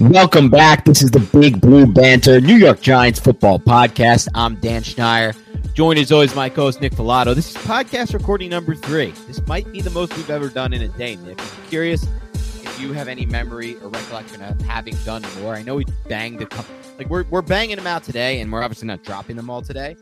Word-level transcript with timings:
Welcome 0.00 0.50
back. 0.50 0.86
This 0.86 1.04
is 1.04 1.12
the 1.12 1.20
Big 1.20 1.60
Blue 1.60 1.86
Banter 1.86 2.40
New 2.40 2.56
York 2.56 2.80
Giants 2.80 3.20
football 3.20 3.60
podcast. 3.60 4.26
I'm 4.34 4.56
Dan 4.56 4.82
Schneier. 4.82 5.36
Joined 5.72 6.00
as 6.00 6.10
always 6.10 6.34
my 6.34 6.48
co-host 6.48 6.80
Nick 6.80 6.94
Falato. 6.94 7.32
This 7.32 7.50
is 7.50 7.56
podcast 7.62 8.12
recording 8.12 8.50
number 8.50 8.74
three. 8.74 9.12
This 9.28 9.46
might 9.46 9.70
be 9.70 9.80
the 9.80 9.90
most 9.90 10.16
we've 10.16 10.30
ever 10.30 10.48
done 10.48 10.72
in 10.72 10.82
a 10.82 10.88
day, 10.88 11.14
Nick. 11.14 11.40
I'm 11.40 11.68
curious 11.68 12.08
if 12.34 12.80
you 12.80 12.92
have 12.92 13.06
any 13.06 13.24
memory 13.24 13.76
or 13.76 13.88
recollection 13.88 14.42
of 14.42 14.60
having 14.62 14.96
done 15.04 15.22
more. 15.40 15.54
I 15.54 15.62
know 15.62 15.76
we 15.76 15.84
banged 16.08 16.42
a 16.42 16.46
couple, 16.46 16.74
like 16.98 17.08
we're 17.08 17.22
we're 17.30 17.40
banging 17.42 17.76
them 17.76 17.86
out 17.86 18.02
today, 18.02 18.40
and 18.40 18.52
we're 18.52 18.64
obviously 18.64 18.88
not 18.88 19.04
dropping 19.04 19.36
them 19.36 19.48
all 19.48 19.62
today. 19.62 19.94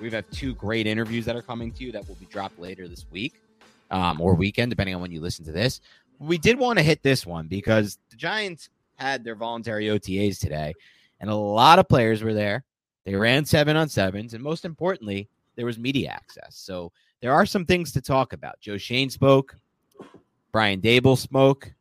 We've 0.00 0.12
had 0.12 0.28
two 0.32 0.54
great 0.54 0.88
interviews 0.88 1.24
that 1.26 1.36
are 1.36 1.42
coming 1.42 1.70
to 1.74 1.84
you 1.84 1.92
that 1.92 2.08
will 2.08 2.16
be 2.16 2.26
dropped 2.26 2.58
later 2.58 2.88
this 2.88 3.06
week 3.12 3.34
um, 3.92 4.20
or 4.20 4.34
weekend, 4.34 4.70
depending 4.70 4.96
on 4.96 5.00
when 5.00 5.12
you 5.12 5.20
listen 5.20 5.44
to 5.44 5.52
this. 5.52 5.80
We 6.18 6.38
did 6.38 6.58
want 6.58 6.80
to 6.80 6.82
hit 6.82 7.04
this 7.04 7.24
one 7.24 7.46
because 7.46 7.98
the 8.10 8.16
Giants 8.16 8.68
had 8.98 9.24
their 9.24 9.34
voluntary 9.34 9.86
OTAs 9.86 10.38
today, 10.38 10.74
and 11.20 11.30
a 11.30 11.34
lot 11.34 11.78
of 11.78 11.88
players 11.88 12.22
were 12.22 12.34
there. 12.34 12.64
They 13.04 13.14
ran 13.14 13.44
seven 13.44 13.76
on 13.76 13.88
sevens, 13.88 14.34
and 14.34 14.42
most 14.42 14.64
importantly, 14.64 15.28
there 15.56 15.66
was 15.66 15.78
media 15.78 16.10
access. 16.10 16.56
So 16.56 16.92
there 17.20 17.32
are 17.32 17.46
some 17.46 17.64
things 17.64 17.92
to 17.92 18.00
talk 18.00 18.32
about. 18.32 18.60
Joe 18.60 18.76
Schoen 18.76 19.10
spoke, 19.10 19.56
Brian 20.52 20.80
Daboll 20.80 21.16
spoke, 21.16 21.72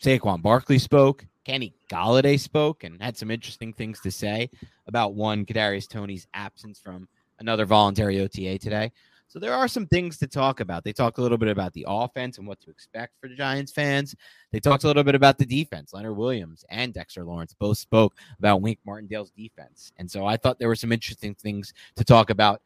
Saquon 0.00 0.42
Barkley 0.42 0.78
spoke, 0.78 1.24
Kenny 1.44 1.72
Golladay 1.88 2.38
spoke, 2.38 2.84
and 2.84 3.00
had 3.00 3.16
some 3.16 3.30
interesting 3.30 3.72
things 3.72 4.00
to 4.00 4.10
say 4.10 4.50
about 4.86 5.14
one 5.14 5.46
Kadarius 5.46 5.88
Toney's 5.88 6.26
absence 6.34 6.78
from 6.78 7.08
another 7.38 7.64
voluntary 7.64 8.20
OTA 8.20 8.58
today. 8.58 8.92
So 9.28 9.38
there 9.38 9.54
are 9.54 9.68
some 9.68 9.86
things 9.86 10.18
to 10.18 10.26
talk 10.26 10.60
about. 10.60 10.84
They 10.84 10.92
talked 10.92 11.18
a 11.18 11.22
little 11.22 11.38
bit 11.38 11.48
about 11.48 11.72
the 11.72 11.84
offense 11.88 12.38
and 12.38 12.46
what 12.46 12.60
to 12.60 12.70
expect 12.70 13.14
for 13.20 13.28
the 13.28 13.34
Giants 13.34 13.72
fans. 13.72 14.14
They 14.52 14.60
talked 14.60 14.84
a 14.84 14.86
little 14.86 15.02
bit 15.02 15.14
about 15.14 15.36
the 15.36 15.44
defense. 15.44 15.92
Leonard 15.92 16.16
Williams 16.16 16.64
and 16.70 16.94
Dexter 16.94 17.24
Lawrence 17.24 17.54
both 17.58 17.78
spoke 17.78 18.14
about 18.38 18.62
Wink 18.62 18.78
Martindale's 18.86 19.30
defense. 19.30 19.92
And 19.98 20.10
so 20.10 20.24
I 20.24 20.36
thought 20.36 20.58
there 20.58 20.68
were 20.68 20.76
some 20.76 20.92
interesting 20.92 21.34
things 21.34 21.74
to 21.96 22.04
talk 22.04 22.30
about 22.30 22.62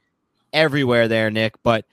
everywhere 0.53 1.09
there, 1.09 1.31
Nick. 1.31 1.55
But 1.63 1.87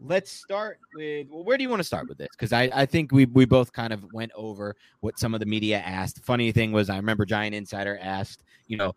let's 0.00 0.30
start 0.30 0.78
with 0.94 1.28
well, 1.30 1.44
where 1.44 1.56
do 1.56 1.62
you 1.62 1.68
want 1.68 1.80
to 1.80 1.84
start 1.84 2.08
with 2.08 2.18
this? 2.18 2.28
Because 2.32 2.52
I, 2.52 2.70
I 2.72 2.86
think 2.86 3.12
we 3.12 3.24
we 3.26 3.44
both 3.44 3.72
kind 3.72 3.92
of 3.92 4.04
went 4.12 4.32
over 4.34 4.76
what 5.00 5.18
some 5.18 5.34
of 5.34 5.40
the 5.40 5.46
media 5.46 5.78
asked. 5.78 6.24
Funny 6.24 6.52
thing 6.52 6.72
was 6.72 6.90
I 6.90 6.96
remember 6.96 7.24
Giant 7.24 7.54
Insider 7.54 7.98
asked, 8.00 8.44
you 8.66 8.76
know, 8.76 8.94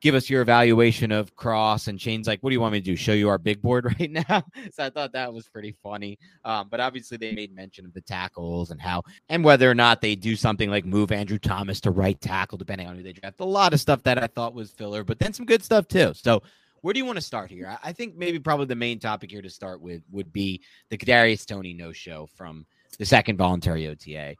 give 0.00 0.14
us 0.14 0.30
your 0.30 0.42
evaluation 0.42 1.10
of 1.10 1.34
Cross. 1.34 1.88
And 1.88 2.00
Schoen's 2.00 2.26
like, 2.26 2.40
what 2.40 2.50
do 2.50 2.54
you 2.54 2.60
want 2.60 2.72
me 2.72 2.80
to 2.80 2.84
do? 2.84 2.96
Show 2.96 3.12
you 3.12 3.28
our 3.28 3.38
big 3.38 3.60
board 3.62 3.84
right 4.00 4.10
now? 4.10 4.42
so 4.72 4.84
I 4.84 4.90
thought 4.90 5.12
that 5.12 5.32
was 5.32 5.48
pretty 5.48 5.72
funny. 5.82 6.18
Um, 6.44 6.68
but 6.70 6.80
obviously, 6.80 7.16
they 7.16 7.32
made 7.32 7.54
mention 7.54 7.84
of 7.84 7.92
the 7.94 8.00
tackles 8.00 8.70
and 8.70 8.80
how, 8.80 9.02
and 9.28 9.44
whether 9.44 9.70
or 9.70 9.74
not 9.74 10.00
they 10.00 10.14
do 10.14 10.36
something 10.36 10.70
like 10.70 10.84
move 10.84 11.12
Andrew 11.12 11.38
Thomas 11.38 11.80
to 11.82 11.90
right 11.90 12.20
tackle, 12.20 12.58
depending 12.58 12.86
on 12.86 12.96
who 12.96 13.02
they 13.02 13.12
draft. 13.12 13.40
A 13.40 13.44
lot 13.44 13.72
of 13.72 13.80
stuff 13.80 14.02
that 14.04 14.22
I 14.22 14.26
thought 14.26 14.54
was 14.54 14.70
filler, 14.70 15.04
but 15.04 15.18
then 15.18 15.32
some 15.32 15.46
good 15.46 15.62
stuff 15.62 15.88
too. 15.88 16.12
So, 16.14 16.42
where 16.80 16.94
do 16.94 16.98
you 16.98 17.04
want 17.04 17.16
to 17.16 17.22
start 17.22 17.50
here? 17.50 17.76
I 17.82 17.92
think 17.92 18.16
maybe 18.16 18.38
probably 18.38 18.66
the 18.66 18.76
main 18.76 19.00
topic 19.00 19.32
here 19.32 19.42
to 19.42 19.50
start 19.50 19.80
with 19.80 20.02
would 20.12 20.32
be 20.32 20.62
the 20.90 20.96
Kadarius 20.96 21.44
Toney 21.44 21.74
no 21.74 21.90
show 21.92 22.28
from 22.36 22.66
the 22.98 23.04
second 23.04 23.36
voluntary 23.36 23.88
OTA. 23.88 24.36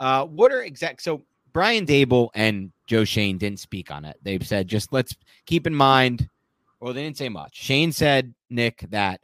Uh, 0.00 0.24
what 0.24 0.50
are 0.50 0.62
exact? 0.62 1.02
So 1.02 1.22
Brian 1.54 1.86
Daboll 1.86 2.28
and 2.34 2.72
Joe 2.86 3.04
Schoen 3.04 3.38
didn't 3.38 3.60
speak 3.60 3.90
on 3.90 4.04
it. 4.04 4.16
They've 4.22 4.46
said 4.46 4.68
just 4.68 4.92
let's 4.92 5.16
keep 5.46 5.66
in 5.66 5.74
mind, 5.74 6.28
well, 6.80 6.92
they 6.92 7.02
didn't 7.02 7.16
say 7.16 7.30
much. 7.30 7.56
Schoen 7.56 7.92
said, 7.92 8.34
Nick, 8.50 8.84
that 8.90 9.20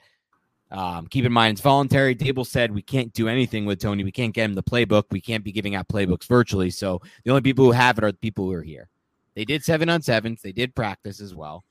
um, 0.71 1.09
keep 1.09 1.27
in 1.27 1.33
mind 1.33 1.57
it's 1.57 1.61
voluntary. 1.61 2.15
Daboll 2.15 2.47
said 2.47 2.73
we 2.73 2.83
can't 2.83 3.13
do 3.13 3.29
anything 3.29 3.67
with 3.67 3.81
Toney. 3.81 4.05
We 4.05 4.13
can't 4.13 4.33
get 4.33 4.45
him 4.45 4.55
the 4.55 4.63
playbook. 4.63 5.05
We 5.11 5.21
can't 5.21 5.45
be 5.45 5.53
giving 5.53 5.75
out 5.75 5.89
playbooks 5.89 6.27
virtually. 6.27 6.71
So 6.71 7.03
the 7.25 7.31
only 7.33 7.43
people 7.43 7.65
who 7.65 7.73
have 7.73 7.99
it 7.99 8.05
are 8.05 8.13
the 8.13 8.19
people 8.19 8.47
who 8.47 8.53
are 8.53 8.63
here. 8.63 8.89
They 9.35 9.45
did 9.45 9.65
seven 9.65 9.89
on 9.89 10.01
sevens. 10.01 10.41
They 10.41 10.53
did 10.53 10.75
practice 10.75 11.21
as 11.21 11.35
well. 11.35 11.65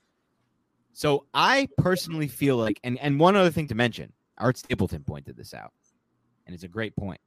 So 0.92 1.26
I 1.34 1.70
personally 1.78 2.28
feel 2.28 2.58
like, 2.58 2.80
and 2.84 3.00
and 3.00 3.18
one 3.18 3.38
other 3.38 3.52
thing 3.52 3.68
to 3.70 3.76
mention, 3.76 4.12
Art 4.38 4.58
Stapleton 4.58 5.04
pointed 5.06 5.38
this 5.38 5.54
out, 5.54 5.72
and 6.46 6.54
it's 6.54 6.64
a 6.64 6.68
great 6.68 6.96
point 6.98 7.22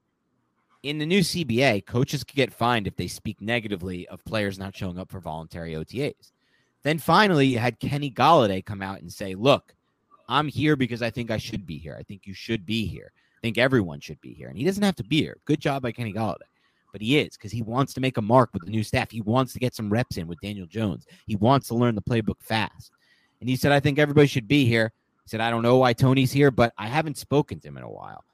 in 0.83 0.99
the 0.99 1.07
new 1.07 1.21
CBA, 1.21 1.87
coaches 1.87 2.25
could 2.25 2.37
get 2.37 2.53
fined 2.53 2.87
if 2.87 2.97
they 2.97 3.07
speak 3.07 3.41
negatively 3.41 4.07
of 4.09 4.25
players 4.25 4.59
not 4.59 4.77
showing 4.77 4.99
up 4.99 5.11
for 5.11 5.21
voluntary 5.21 5.75
OTAs. 5.75 6.33
Then 6.83 6.99
finally, 6.99 7.47
you 7.47 7.59
had 7.59 7.79
Kenny 7.79 8.11
Golladay 8.11 8.65
come 8.65 8.83
out 8.83 9.01
and 9.01 9.13
say, 9.13 9.35
Look, 9.35 9.75
I'm 10.29 10.49
here 10.49 10.75
because 10.75 11.03
I 11.03 11.11
think 11.11 11.31
I 11.31 11.39
should 11.39 11.67
be 11.67 11.79
here. 11.79 11.97
I 11.99 12.03
think 12.03 12.27
you 12.27 12.35
should 12.35 12.67
be 12.67 12.87
here. 12.87 13.13
I 13.15 13.41
think 13.41 13.59
everyone 13.59 14.01
should 14.01 14.21
be 14.21 14.35
here. 14.35 14.49
And 14.49 14.59
he 14.59 14.65
doesn't 14.65 14.83
have 14.83 14.97
to 14.97 15.05
be 15.05 15.21
here. 15.21 15.37
Good 15.45 15.61
job 15.61 15.83
by 15.83 15.93
Kenny 15.93 16.13
Golladay. 16.13 16.49
But 16.91 17.01
he 17.01 17.19
is 17.19 17.37
because 17.37 17.53
he 17.53 17.63
wants 17.63 17.95
to 17.95 18.01
make 18.01 18.19
a 18.19 18.23
mark 18.23 18.51
with 18.53 18.65
the 18.65 18.71
new 18.71 18.83
staff. 18.83 19.11
He 19.11 19.23
wants 19.23 19.53
to 19.53 19.59
get 19.59 19.75
some 19.75 19.91
reps 19.91 20.19
in 20.19 20.27
with 20.27 20.41
Daniel 20.41 20.67
Jones. 20.67 21.07
He 21.27 21.37
wants 21.37 21.69
to 21.69 21.75
learn 21.75 21.95
the 21.95 22.03
playbook 22.03 22.41
fast. 22.41 22.91
And 23.41 23.49
he 23.49 23.57
said, 23.57 23.73
I 23.73 23.81
think 23.81 23.99
everybody 23.99 24.27
should 24.27 24.47
be 24.47 24.67
here. 24.67 24.93
He 25.25 25.29
said, 25.29 25.41
I 25.41 25.51
don't 25.51 25.63
know 25.63 25.79
why 25.79 25.95
Toney's 25.95 26.33
here, 26.33 26.51
but 26.51 26.73
I 26.77 26.89
haven't 26.89 27.17
spoken 27.17 27.61
to 27.61 27.69
him 27.69 27.79
in 27.79 27.83
a 27.83 27.91
while 27.91 28.25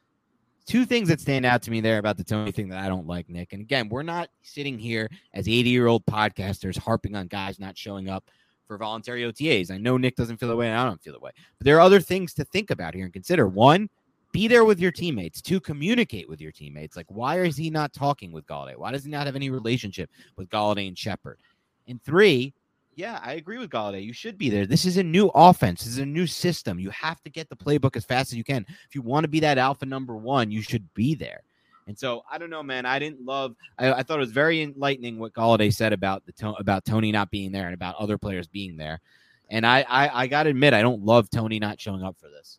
two 0.69 0.85
things 0.85 1.09
that 1.09 1.21
stand 1.21 1.47
out 1.47 1.63
to 1.63 1.71
me 1.71 1.81
there 1.81 1.99
about 1.99 2.19
the 2.19 2.23
Toney 2.25 2.53
thing 2.53 2.69
that 2.69 2.85
I 2.85 2.89
don't 2.89 3.07
like, 3.07 3.29
Nick. 3.29 3.55
And 3.55 3.63
again, 3.63 3.89
we're 3.89 4.03
not 4.03 4.29
sitting 4.43 4.79
here 4.79 5.09
as 5.33 5.49
80 5.49 5.71
year 5.71 5.87
old 5.87 6.05
podcasters 6.07 6.79
harping 6.79 7.17
on 7.17 7.27
guys 7.27 7.59
not 7.59 7.77
showing 7.77 8.09
up 8.09 8.31
for 8.67 8.77
voluntary 8.77 9.23
OTAs. 9.23 9.71
I 9.71 9.79
know 9.79 9.97
Nick 9.97 10.15
doesn't 10.15 10.37
feel 10.37 10.51
that 10.51 10.57
way, 10.57 10.69
and 10.69 10.79
I 10.79 10.85
don't 10.85 11.03
feel 11.03 11.15
that 11.15 11.23
way. 11.23 11.33
But 11.59 11.65
there 11.65 11.77
are 11.79 11.81
other 11.81 12.01
things 12.01 12.35
to 12.35 12.45
think 12.45 12.71
about 12.71 12.95
here 12.95 13.05
and 13.05 13.13
consider. 13.13 13.49
One, 13.49 13.89
be 14.31 14.47
there 14.47 14.67
with 14.67 14.79
your 14.79 14.93
teammates. 14.93 15.41
To 15.43 15.59
communicate 15.59 16.29
with 16.29 16.41
your 16.41 16.53
teammates. 16.53 16.95
Like, 16.97 17.07
why 17.09 17.41
is 17.41 17.57
he 17.57 17.71
not 17.71 17.95
talking 17.95 18.31
with 18.31 18.47
Golladay? 18.47 18.77
Why 18.77 18.93
does 18.93 19.05
he 19.05 19.11
not 19.11 19.25
have 19.25 19.37
any 19.37 19.49
relationship 19.49 20.11
with 20.37 20.51
Golladay 20.51 20.87
and 20.87 20.99
Shepard? 20.99 21.41
And 21.87 22.03
three, 22.05 22.53
yeah, 22.99 23.21
I 23.23 23.35
agree 23.35 23.59
with 23.59 23.71
Golladay. 23.71 24.05
You 24.05 24.13
should 24.13 24.37
be 24.37 24.51
there. 24.51 24.67
This 24.67 24.85
is 24.85 24.97
a 24.97 25.05
new 25.05 25.31
offense. 25.33 25.85
This 25.85 25.93
is 25.93 25.99
a 25.99 26.07
new 26.07 26.27
system. 26.27 26.81
You 26.81 26.91
have 26.91 27.23
to 27.23 27.31
get 27.31 27.49
the 27.49 27.55
playbook 27.55 27.95
as 27.95 28.05
fast 28.05 28.33
as 28.33 28.37
you 28.37 28.43
can. 28.43 28.67
If 28.69 28.97
you 28.97 29.03
want 29.03 29.23
to 29.23 29.29
be 29.29 29.39
that 29.39 29.57
alpha 29.57 29.87
number 29.87 30.17
one, 30.17 30.51
you 30.51 30.63
should 30.63 30.93
be 30.95 31.15
there. 31.15 31.45
And 31.87 31.97
so 31.97 32.25
I 32.29 32.39
don't 32.39 32.51
know, 32.51 32.63
man. 32.65 32.87
I 32.87 32.99
didn't 32.99 33.25
love. 33.25 33.55
I, 33.79 33.93
I 33.93 34.03
thought 34.03 34.19
it 34.19 34.21
was 34.21 34.33
very 34.33 34.63
enlightening 34.63 35.21
what 35.21 35.33
Golladay 35.33 35.73
said 35.73 35.93
about 35.93 36.25
the 36.27 36.55
about 36.59 36.85
Toney 36.85 37.13
not 37.13 37.31
being 37.31 37.53
there 37.53 37.67
and 37.67 37.75
about 37.75 37.95
other 38.01 38.19
players 38.19 38.49
being 38.49 38.77
there. 38.77 39.01
And 39.49 39.65
I, 39.65 39.87
I, 39.89 40.25
I 40.25 40.27
got 40.27 40.43
to 40.43 40.51
admit, 40.51 40.75
I 40.75 40.83
don't 40.83 41.05
love 41.05 41.31
Toney 41.31 41.61
not 41.61 41.81
showing 41.81 42.03
up 42.03 42.17
for 42.19 42.29
this. 42.29 42.59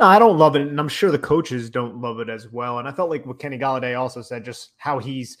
No, 0.00 0.06
I 0.06 0.18
don't 0.18 0.38
love 0.38 0.56
it, 0.56 0.62
and 0.62 0.80
I'm 0.80 0.88
sure 0.88 1.10
the 1.10 1.18
coaches 1.18 1.68
don't 1.68 2.00
love 2.00 2.20
it 2.20 2.30
as 2.30 2.48
well. 2.50 2.78
And 2.78 2.88
I 2.88 2.92
felt 2.92 3.10
like 3.10 3.26
what 3.26 3.38
Kenny 3.38 3.58
Golladay 3.58 3.98
also 4.00 4.22
said, 4.22 4.44
just 4.44 4.70
how 4.78 4.98
he's 4.98 5.36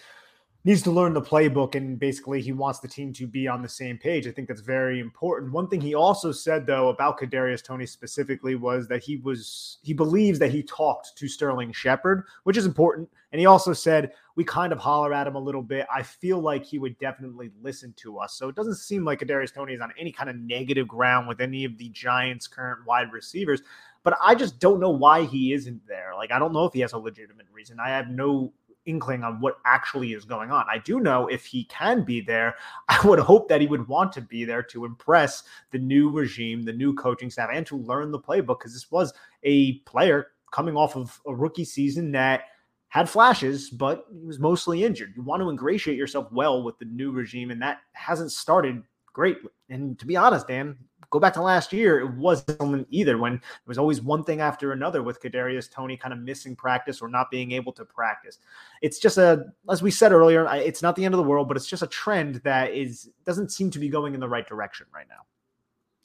needs 0.64 0.82
to 0.82 0.90
learn 0.90 1.14
the 1.14 1.22
playbook 1.22 1.76
and 1.76 1.98
basically 1.98 2.42
he 2.42 2.52
wants 2.52 2.80
the 2.80 2.88
team 2.88 3.12
to 3.12 3.26
be 3.26 3.46
on 3.46 3.62
the 3.62 3.68
same 3.68 3.96
page. 3.96 4.26
I 4.26 4.32
think 4.32 4.48
that's 4.48 4.60
very 4.60 4.98
important. 4.98 5.52
One 5.52 5.68
thing 5.68 5.80
he 5.80 5.94
also 5.94 6.32
said 6.32 6.66
though 6.66 6.88
about 6.88 7.18
Kadarius 7.18 7.62
Toney 7.62 7.86
specifically 7.86 8.56
was 8.56 8.88
that 8.88 9.02
he 9.02 9.18
was 9.18 9.78
he 9.82 9.94
believes 9.94 10.38
that 10.40 10.50
he 10.50 10.62
talked 10.62 11.16
to 11.16 11.28
Sterling 11.28 11.72
Shepard, 11.72 12.24
which 12.42 12.56
is 12.56 12.66
important. 12.66 13.08
And 13.30 13.38
he 13.38 13.46
also 13.46 13.72
said 13.72 14.12
we 14.34 14.44
kind 14.44 14.72
of 14.72 14.78
holler 14.78 15.14
at 15.14 15.26
him 15.26 15.36
a 15.36 15.40
little 15.40 15.62
bit. 15.62 15.86
I 15.94 16.02
feel 16.02 16.40
like 16.40 16.64
he 16.64 16.78
would 16.78 16.98
definitely 16.98 17.50
listen 17.62 17.94
to 17.98 18.18
us. 18.18 18.34
So 18.34 18.48
it 18.48 18.56
doesn't 18.56 18.76
seem 18.76 19.04
like 19.04 19.20
Kadarius 19.20 19.54
Toney 19.54 19.74
is 19.74 19.80
on 19.80 19.92
any 19.98 20.10
kind 20.10 20.28
of 20.28 20.36
negative 20.36 20.88
ground 20.88 21.28
with 21.28 21.40
any 21.40 21.64
of 21.64 21.78
the 21.78 21.88
Giants' 21.90 22.48
current 22.48 22.84
wide 22.84 23.12
receivers. 23.12 23.62
But 24.02 24.18
I 24.22 24.34
just 24.34 24.58
don't 24.58 24.80
know 24.80 24.90
why 24.90 25.24
he 25.24 25.52
isn't 25.52 25.86
there. 25.86 26.12
Like 26.16 26.32
I 26.32 26.40
don't 26.40 26.52
know 26.52 26.64
if 26.64 26.72
he 26.72 26.80
has 26.80 26.94
a 26.94 26.98
legitimate 26.98 27.46
reason. 27.52 27.78
I 27.78 27.90
have 27.90 28.08
no 28.08 28.52
inkling 28.88 29.22
on 29.22 29.40
what 29.40 29.58
actually 29.64 30.14
is 30.14 30.24
going 30.24 30.50
on. 30.50 30.64
I 30.70 30.78
do 30.78 30.98
know 30.98 31.28
if 31.28 31.44
he 31.44 31.64
can 31.64 32.02
be 32.02 32.20
there, 32.20 32.56
I 32.88 33.00
would 33.06 33.18
hope 33.18 33.48
that 33.48 33.60
he 33.60 33.66
would 33.66 33.86
want 33.86 34.12
to 34.14 34.20
be 34.20 34.44
there 34.44 34.62
to 34.64 34.84
impress 34.84 35.44
the 35.70 35.78
new 35.78 36.10
regime, 36.10 36.62
the 36.62 36.72
new 36.72 36.94
coaching 36.94 37.30
staff, 37.30 37.50
and 37.52 37.66
to 37.66 37.76
learn 37.76 38.10
the 38.10 38.18
playbook 38.18 38.58
because 38.58 38.72
this 38.72 38.90
was 38.90 39.12
a 39.44 39.74
player 39.80 40.28
coming 40.50 40.76
off 40.76 40.96
of 40.96 41.20
a 41.26 41.34
rookie 41.34 41.64
season 41.64 42.10
that 42.12 42.44
had 42.88 43.08
flashes, 43.08 43.68
but 43.68 44.06
he 44.10 44.26
was 44.26 44.38
mostly 44.38 44.82
injured. 44.82 45.12
You 45.14 45.22
want 45.22 45.42
to 45.42 45.50
ingratiate 45.50 45.98
yourself 45.98 46.32
well 46.32 46.62
with 46.62 46.78
the 46.78 46.86
new 46.86 47.12
regime, 47.12 47.50
and 47.50 47.60
that 47.60 47.80
hasn't 47.92 48.32
started 48.32 48.82
great. 49.12 49.36
And 49.68 49.98
to 49.98 50.06
be 50.06 50.16
honest, 50.16 50.48
Dan, 50.48 50.76
go 51.10 51.18
back 51.18 51.32
to 51.34 51.42
last 51.42 51.72
year, 51.72 52.00
it 52.00 52.10
wasn't 52.14 52.86
either 52.90 53.18
when 53.18 53.34
it 53.34 53.40
was 53.66 53.78
always 53.78 54.00
one 54.02 54.24
thing 54.24 54.40
after 54.40 54.72
another 54.72 55.02
with 55.02 55.22
Kadarius 55.22 55.70
Toney 55.70 55.96
kind 55.96 56.12
of 56.12 56.20
missing 56.20 56.54
practice 56.54 57.00
or 57.00 57.08
not 57.08 57.30
being 57.30 57.52
able 57.52 57.72
to 57.72 57.84
practice. 57.84 58.38
It's 58.82 58.98
just 58.98 59.16
a, 59.18 59.46
as 59.70 59.82
we 59.82 59.90
said 59.90 60.12
earlier, 60.12 60.46
it's 60.54 60.82
not 60.82 60.96
the 60.96 61.04
end 61.04 61.14
of 61.14 61.18
the 61.18 61.24
world, 61.24 61.48
but 61.48 61.56
it's 61.56 61.66
just 61.66 61.82
a 61.82 61.86
trend 61.86 62.36
that 62.44 62.72
is 62.72 63.10
doesn't 63.24 63.52
seem 63.52 63.70
to 63.70 63.78
be 63.78 63.88
going 63.88 64.14
in 64.14 64.20
the 64.20 64.28
right 64.28 64.46
direction 64.46 64.86
right 64.94 65.06
now. 65.08 65.24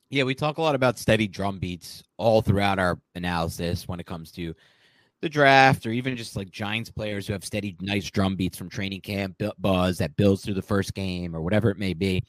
Yeah, 0.10 0.24
we 0.24 0.36
talk 0.36 0.58
a 0.58 0.62
lot 0.62 0.76
about 0.76 1.00
steady 1.00 1.28
drum 1.28 1.60
beats 1.60 2.04
all 2.18 2.42
throughout 2.42 2.80
our 2.80 3.00
analysis 3.16 3.88
when 3.88 4.00
it 4.00 4.06
comes 4.06 4.32
to 4.34 4.54
the 5.22 5.30
draft 5.30 5.86
or 5.86 5.92
even 5.92 6.16
just 6.16 6.36
like 6.36 6.52
Giants 6.52 6.92
players 6.92 7.26
who 7.26 7.34
have 7.34 7.44
steady, 7.44 7.76
nice 7.82 8.12
drum 8.12 8.36
beats 8.36 8.58
from 8.58 8.70
training 8.70 9.02
camp 9.02 9.42
buzz 9.58 9.98
that 9.98 10.16
builds 10.16 10.44
through 10.46 10.54
the 10.54 10.62
first 10.62 10.94
game 10.94 11.36
or 11.36 11.42
whatever 11.42 11.72
it 11.72 11.78
may 11.78 11.94
be 11.94 12.24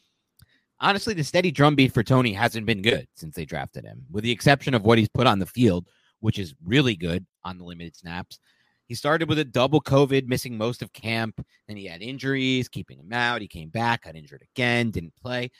honestly, 0.84 1.14
the 1.14 1.24
steady 1.24 1.50
drumbeat 1.50 1.92
for 1.92 2.02
Toney 2.02 2.34
hasn't 2.34 2.66
been 2.66 2.82
good 2.82 3.08
since 3.14 3.34
they 3.34 3.46
drafted 3.46 3.84
him, 3.84 4.04
with 4.10 4.22
the 4.22 4.30
exception 4.30 4.74
of 4.74 4.84
what 4.84 4.98
he's 4.98 5.08
put 5.08 5.26
on 5.26 5.38
the 5.38 5.46
field, 5.46 5.88
which 6.20 6.38
is 6.38 6.54
really 6.62 6.94
good 6.94 7.26
on 7.42 7.56
the 7.58 7.64
limited 7.64 7.96
snaps. 7.96 8.38
He 8.86 8.94
started 8.94 9.28
with 9.30 9.38
a 9.38 9.44
double 9.44 9.80
COVID, 9.80 10.28
missing 10.28 10.58
most 10.58 10.82
of 10.82 10.92
camp. 10.92 11.42
Then 11.66 11.78
he 11.78 11.86
had 11.86 12.02
injuries, 12.02 12.68
keeping 12.68 12.98
him 12.98 13.14
out. 13.14 13.40
He 13.40 13.48
came 13.48 13.70
back, 13.70 14.04
got 14.04 14.14
injured 14.14 14.42
again, 14.54 14.90
didn't 14.90 15.16
play. 15.16 15.50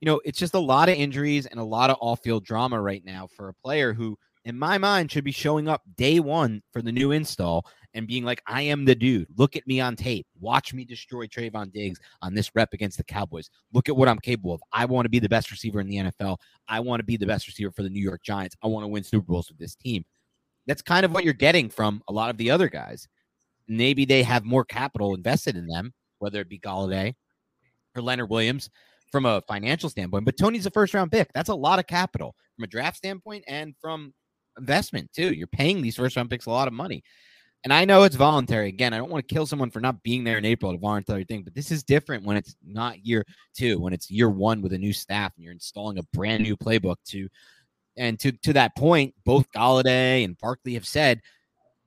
You 0.00 0.06
know, 0.06 0.22
it's 0.24 0.38
just 0.38 0.54
a 0.54 0.58
lot 0.58 0.88
of 0.88 0.96
injuries 0.96 1.44
and 1.44 1.60
a 1.60 1.64
lot 1.64 1.90
of 1.90 1.98
off 2.00 2.20
field 2.24 2.44
drama 2.44 2.80
right 2.80 3.04
now 3.04 3.28
for 3.36 3.50
a 3.50 3.54
player 3.54 3.92
who, 3.92 4.16
in 4.46 4.58
my 4.58 4.78
mind, 4.78 5.12
should 5.12 5.22
be 5.22 5.32
showing 5.32 5.68
up 5.68 5.82
day 5.96 6.18
one 6.18 6.62
for 6.72 6.80
the 6.80 6.90
new 6.90 7.12
install 7.12 7.66
and 7.94 8.06
being 8.06 8.24
like, 8.24 8.42
I 8.46 8.62
am 8.62 8.84
the 8.84 8.94
dude. 8.94 9.28
Look 9.36 9.56
at 9.56 9.66
me 9.66 9.80
on 9.80 9.96
tape. 9.96 10.26
Watch 10.40 10.72
me 10.72 10.84
destroy 10.84 11.26
Trevon 11.26 11.72
Diggs 11.72 12.00
on 12.22 12.34
this 12.34 12.50
rep 12.54 12.72
against 12.72 12.96
the 12.96 13.04
Cowboys. 13.04 13.50
Look 13.72 13.88
at 13.88 13.96
what 13.96 14.08
I'm 14.08 14.18
capable 14.18 14.54
of. 14.54 14.62
I 14.72 14.84
want 14.84 15.04
to 15.04 15.10
be 15.10 15.18
the 15.18 15.28
best 15.28 15.50
receiver 15.50 15.80
in 15.80 15.88
the 15.88 15.96
NFL. 15.96 16.38
I 16.68 16.80
want 16.80 17.00
to 17.00 17.04
be 17.04 17.16
the 17.16 17.26
best 17.26 17.46
receiver 17.46 17.70
for 17.70 17.82
the 17.82 17.90
New 17.90 18.02
York 18.02 18.22
Giants. 18.22 18.56
I 18.62 18.66
want 18.66 18.84
to 18.84 18.88
win 18.88 19.04
Super 19.04 19.26
Bowls 19.26 19.48
with 19.48 19.58
this 19.58 19.74
team. 19.74 20.04
That's 20.66 20.82
kind 20.82 21.04
of 21.04 21.12
what 21.12 21.24
you're 21.24 21.34
getting 21.34 21.68
from 21.68 22.02
a 22.08 22.12
lot 22.12 22.30
of 22.30 22.36
the 22.36 22.50
other 22.50 22.68
guys. 22.68 23.08
Maybe 23.68 24.04
they 24.04 24.22
have 24.22 24.44
more 24.44 24.64
capital 24.64 25.14
invested 25.14 25.56
in 25.56 25.66
them, 25.66 25.92
whether 26.18 26.40
it 26.40 26.48
be 26.48 26.58
Golladay 26.58 27.14
or 27.96 28.02
Leonard 28.02 28.30
Williams 28.30 28.70
from 29.10 29.26
a 29.26 29.42
financial 29.42 29.90
standpoint. 29.90 30.24
But 30.24 30.36
Toney's 30.38 30.66
a 30.66 30.70
first 30.70 30.94
round 30.94 31.12
pick. 31.12 31.30
That's 31.34 31.50
a 31.50 31.54
lot 31.54 31.78
of 31.78 31.86
capital 31.86 32.34
from 32.56 32.64
a 32.64 32.68
draft 32.68 32.96
standpoint 32.96 33.44
and 33.46 33.74
from 33.80 34.14
investment 34.58 35.12
too. 35.12 35.32
You're 35.32 35.46
paying 35.46 35.82
these 35.82 35.96
first 35.96 36.16
round 36.16 36.30
picks 36.30 36.46
a 36.46 36.50
lot 36.50 36.68
of 36.68 36.74
money. 36.74 37.02
And 37.64 37.72
I 37.72 37.84
know 37.84 38.02
it's 38.02 38.16
voluntary. 38.16 38.68
Again, 38.68 38.92
I 38.92 38.96
don't 38.96 39.10
want 39.10 39.26
to 39.26 39.34
kill 39.34 39.46
someone 39.46 39.70
for 39.70 39.80
not 39.80 40.02
being 40.02 40.24
there 40.24 40.38
in 40.38 40.44
April 40.44 40.74
a 40.74 40.78
voluntary 40.78 41.24
thing, 41.24 41.42
but 41.42 41.54
this 41.54 41.70
is 41.70 41.84
different 41.84 42.24
when 42.24 42.36
it's 42.36 42.56
not 42.64 43.06
year 43.06 43.24
two, 43.54 43.78
when 43.78 43.92
it's 43.92 44.10
year 44.10 44.30
one 44.30 44.62
with 44.62 44.72
a 44.72 44.78
new 44.78 44.92
staff 44.92 45.32
and 45.36 45.44
you're 45.44 45.52
installing 45.52 45.98
a 45.98 46.02
brand 46.12 46.42
new 46.42 46.56
playbook 46.56 46.96
to 47.06 47.28
and 47.96 48.18
to 48.20 48.32
to 48.32 48.52
that 48.54 48.74
point, 48.76 49.14
both 49.24 49.46
Golladay 49.52 50.24
and 50.24 50.38
Barkley 50.38 50.74
have 50.74 50.86
said 50.86 51.20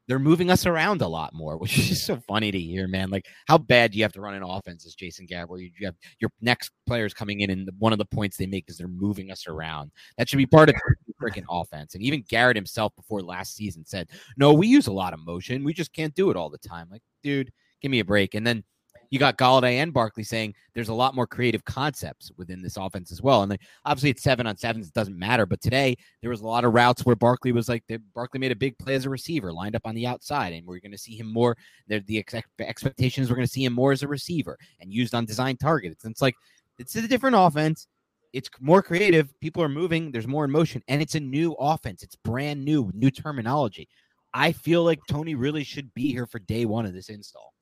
they're 0.08 0.20
moving 0.20 0.52
us 0.52 0.66
around 0.66 1.02
a 1.02 1.08
lot 1.08 1.34
more, 1.34 1.58
which 1.58 1.78
is 1.78 2.06
so 2.06 2.18
funny 2.28 2.52
to 2.52 2.60
hear, 2.60 2.88
man. 2.88 3.10
Like, 3.10 3.26
how 3.48 3.58
bad 3.58 3.92
do 3.92 3.98
you 3.98 4.04
have 4.04 4.14
to 4.14 4.22
run 4.22 4.36
an 4.36 4.44
offense 4.44 4.86
as 4.86 4.96
Jason 4.96 5.26
Garrett, 5.26 5.50
where 5.50 5.60
you, 5.60 5.72
you 5.80 5.88
have 5.88 5.96
your 6.20 6.30
next 6.42 6.72
players 6.88 7.14
coming 7.14 7.42
in, 7.42 7.50
and 7.50 7.70
one 7.80 7.94
of 7.94 8.00
the 8.00 8.06
points 8.06 8.38
they 8.38 8.46
make 8.46 8.66
is 8.68 8.78
they're 8.78 8.88
moving 8.88 9.32
us 9.32 9.48
around. 9.48 9.92
That 10.18 10.30
should 10.30 10.38
be 10.38 10.46
part 10.46 10.70
of 10.70 10.76
the 10.76 11.14
freaking 11.22 11.46
offense. 11.50 11.96
And 11.96 12.04
even 12.04 12.24
Garrett 12.28 12.56
himself 12.56 12.96
before 12.96 13.22
last 13.22 13.56
season 13.56 13.86
said, 13.86 14.10
"No, 14.38 14.54
we 14.54 14.68
use 14.68 14.88
a 14.88 14.94
lot 14.94 15.14
of 15.14 15.26
motion. 15.26 15.64
We 15.64 15.74
just 15.74 15.94
can't 15.94 16.16
do 16.16 16.30
it 16.30 16.38
all 16.38 16.50
the 16.50 16.58
time." 16.58 16.88
Like, 16.92 17.02
dude, 17.24 17.52
give 17.82 17.92
me 17.92 18.00
a 18.00 18.06
break. 18.06 18.36
And 18.36 18.46
then 18.46 18.64
you 19.10 19.20
got 19.20 19.38
Golladay 19.38 19.76
and 19.76 19.94
Barkley 19.94 20.24
saying 20.24 20.54
there's 20.74 20.90
a 20.90 20.94
lot 20.94 21.16
more 21.16 21.28
creative 21.28 21.64
concepts 21.66 22.32
within 22.38 22.62
this 22.62 22.78
offense 22.78 23.12
as 23.12 23.22
well. 23.22 23.44
And 23.44 23.52
they, 23.52 23.58
obviously, 23.86 24.10
it's 24.10 24.24
seven 24.24 24.48
on 24.48 24.58
sevens, 24.58 24.88
it 24.88 24.94
doesn't 24.94 25.18
matter. 25.18 25.46
But 25.46 25.62
today, 25.62 25.96
there 26.22 26.30
was 26.30 26.42
a 26.42 26.48
lot 26.48 26.66
of 26.66 26.74
routes 26.74 27.06
where 27.06 27.16
Barkley 27.16 27.52
was 27.52 27.70
like, 27.70 27.84
Barkley 28.14 28.40
made 28.40 28.52
a 28.52 28.56
big 28.56 28.78
play 28.78 28.96
as 28.96 29.06
a 29.06 29.10
receiver, 29.10 29.54
lined 29.54 29.76
up 29.76 29.86
on 29.86 29.96
the 29.96 30.08
outside, 30.08 30.54
and 30.54 30.66
we're 30.66 30.80
going 30.80 30.92
to 30.92 30.98
see 30.98 31.18
him 31.18 31.32
more. 31.32 31.56
The, 31.88 32.00
the 32.00 32.20
ex- 32.20 32.36
expectations 32.60 33.30
we're 33.30 33.36
going 33.36 33.48
to 33.48 33.54
see 33.54 33.66
him 33.66 33.74
more 33.74 33.92
as 33.92 34.04
a 34.04 34.08
receiver 34.08 34.58
and 34.80 34.94
used 34.94 35.16
on 35.16 35.26
design 35.26 35.58
targets. 35.58 36.04
And 36.04 36.12
it's 36.12 36.22
like, 36.22 36.36
it's 36.78 36.96
a 36.96 37.08
different 37.08 37.36
offense. 37.38 37.88
It's 38.34 38.50
more 38.60 38.84
creative. 38.84 39.34
People 39.40 39.64
are 39.64 39.70
moving. 39.70 40.12
There's 40.12 40.28
more 40.28 40.46
in 40.46 40.52
motion, 40.52 40.84
and 40.88 41.02
it's 41.02 41.16
a 41.16 41.20
new 41.22 41.54
offense. 41.54 42.04
It's 42.04 42.18
brand 42.18 42.66
new, 42.66 42.92
new 42.94 43.10
terminology. 43.10 43.88
I 44.34 44.52
feel 44.52 44.84
like 44.84 45.00
Toney 45.08 45.36
really 45.36 45.64
should 45.64 45.94
be 45.94 46.12
here 46.12 46.26
for 46.26 46.40
day 46.40 46.66
one 46.66 46.86
of 46.86 46.94
this 46.94 47.08
install. 47.08 47.55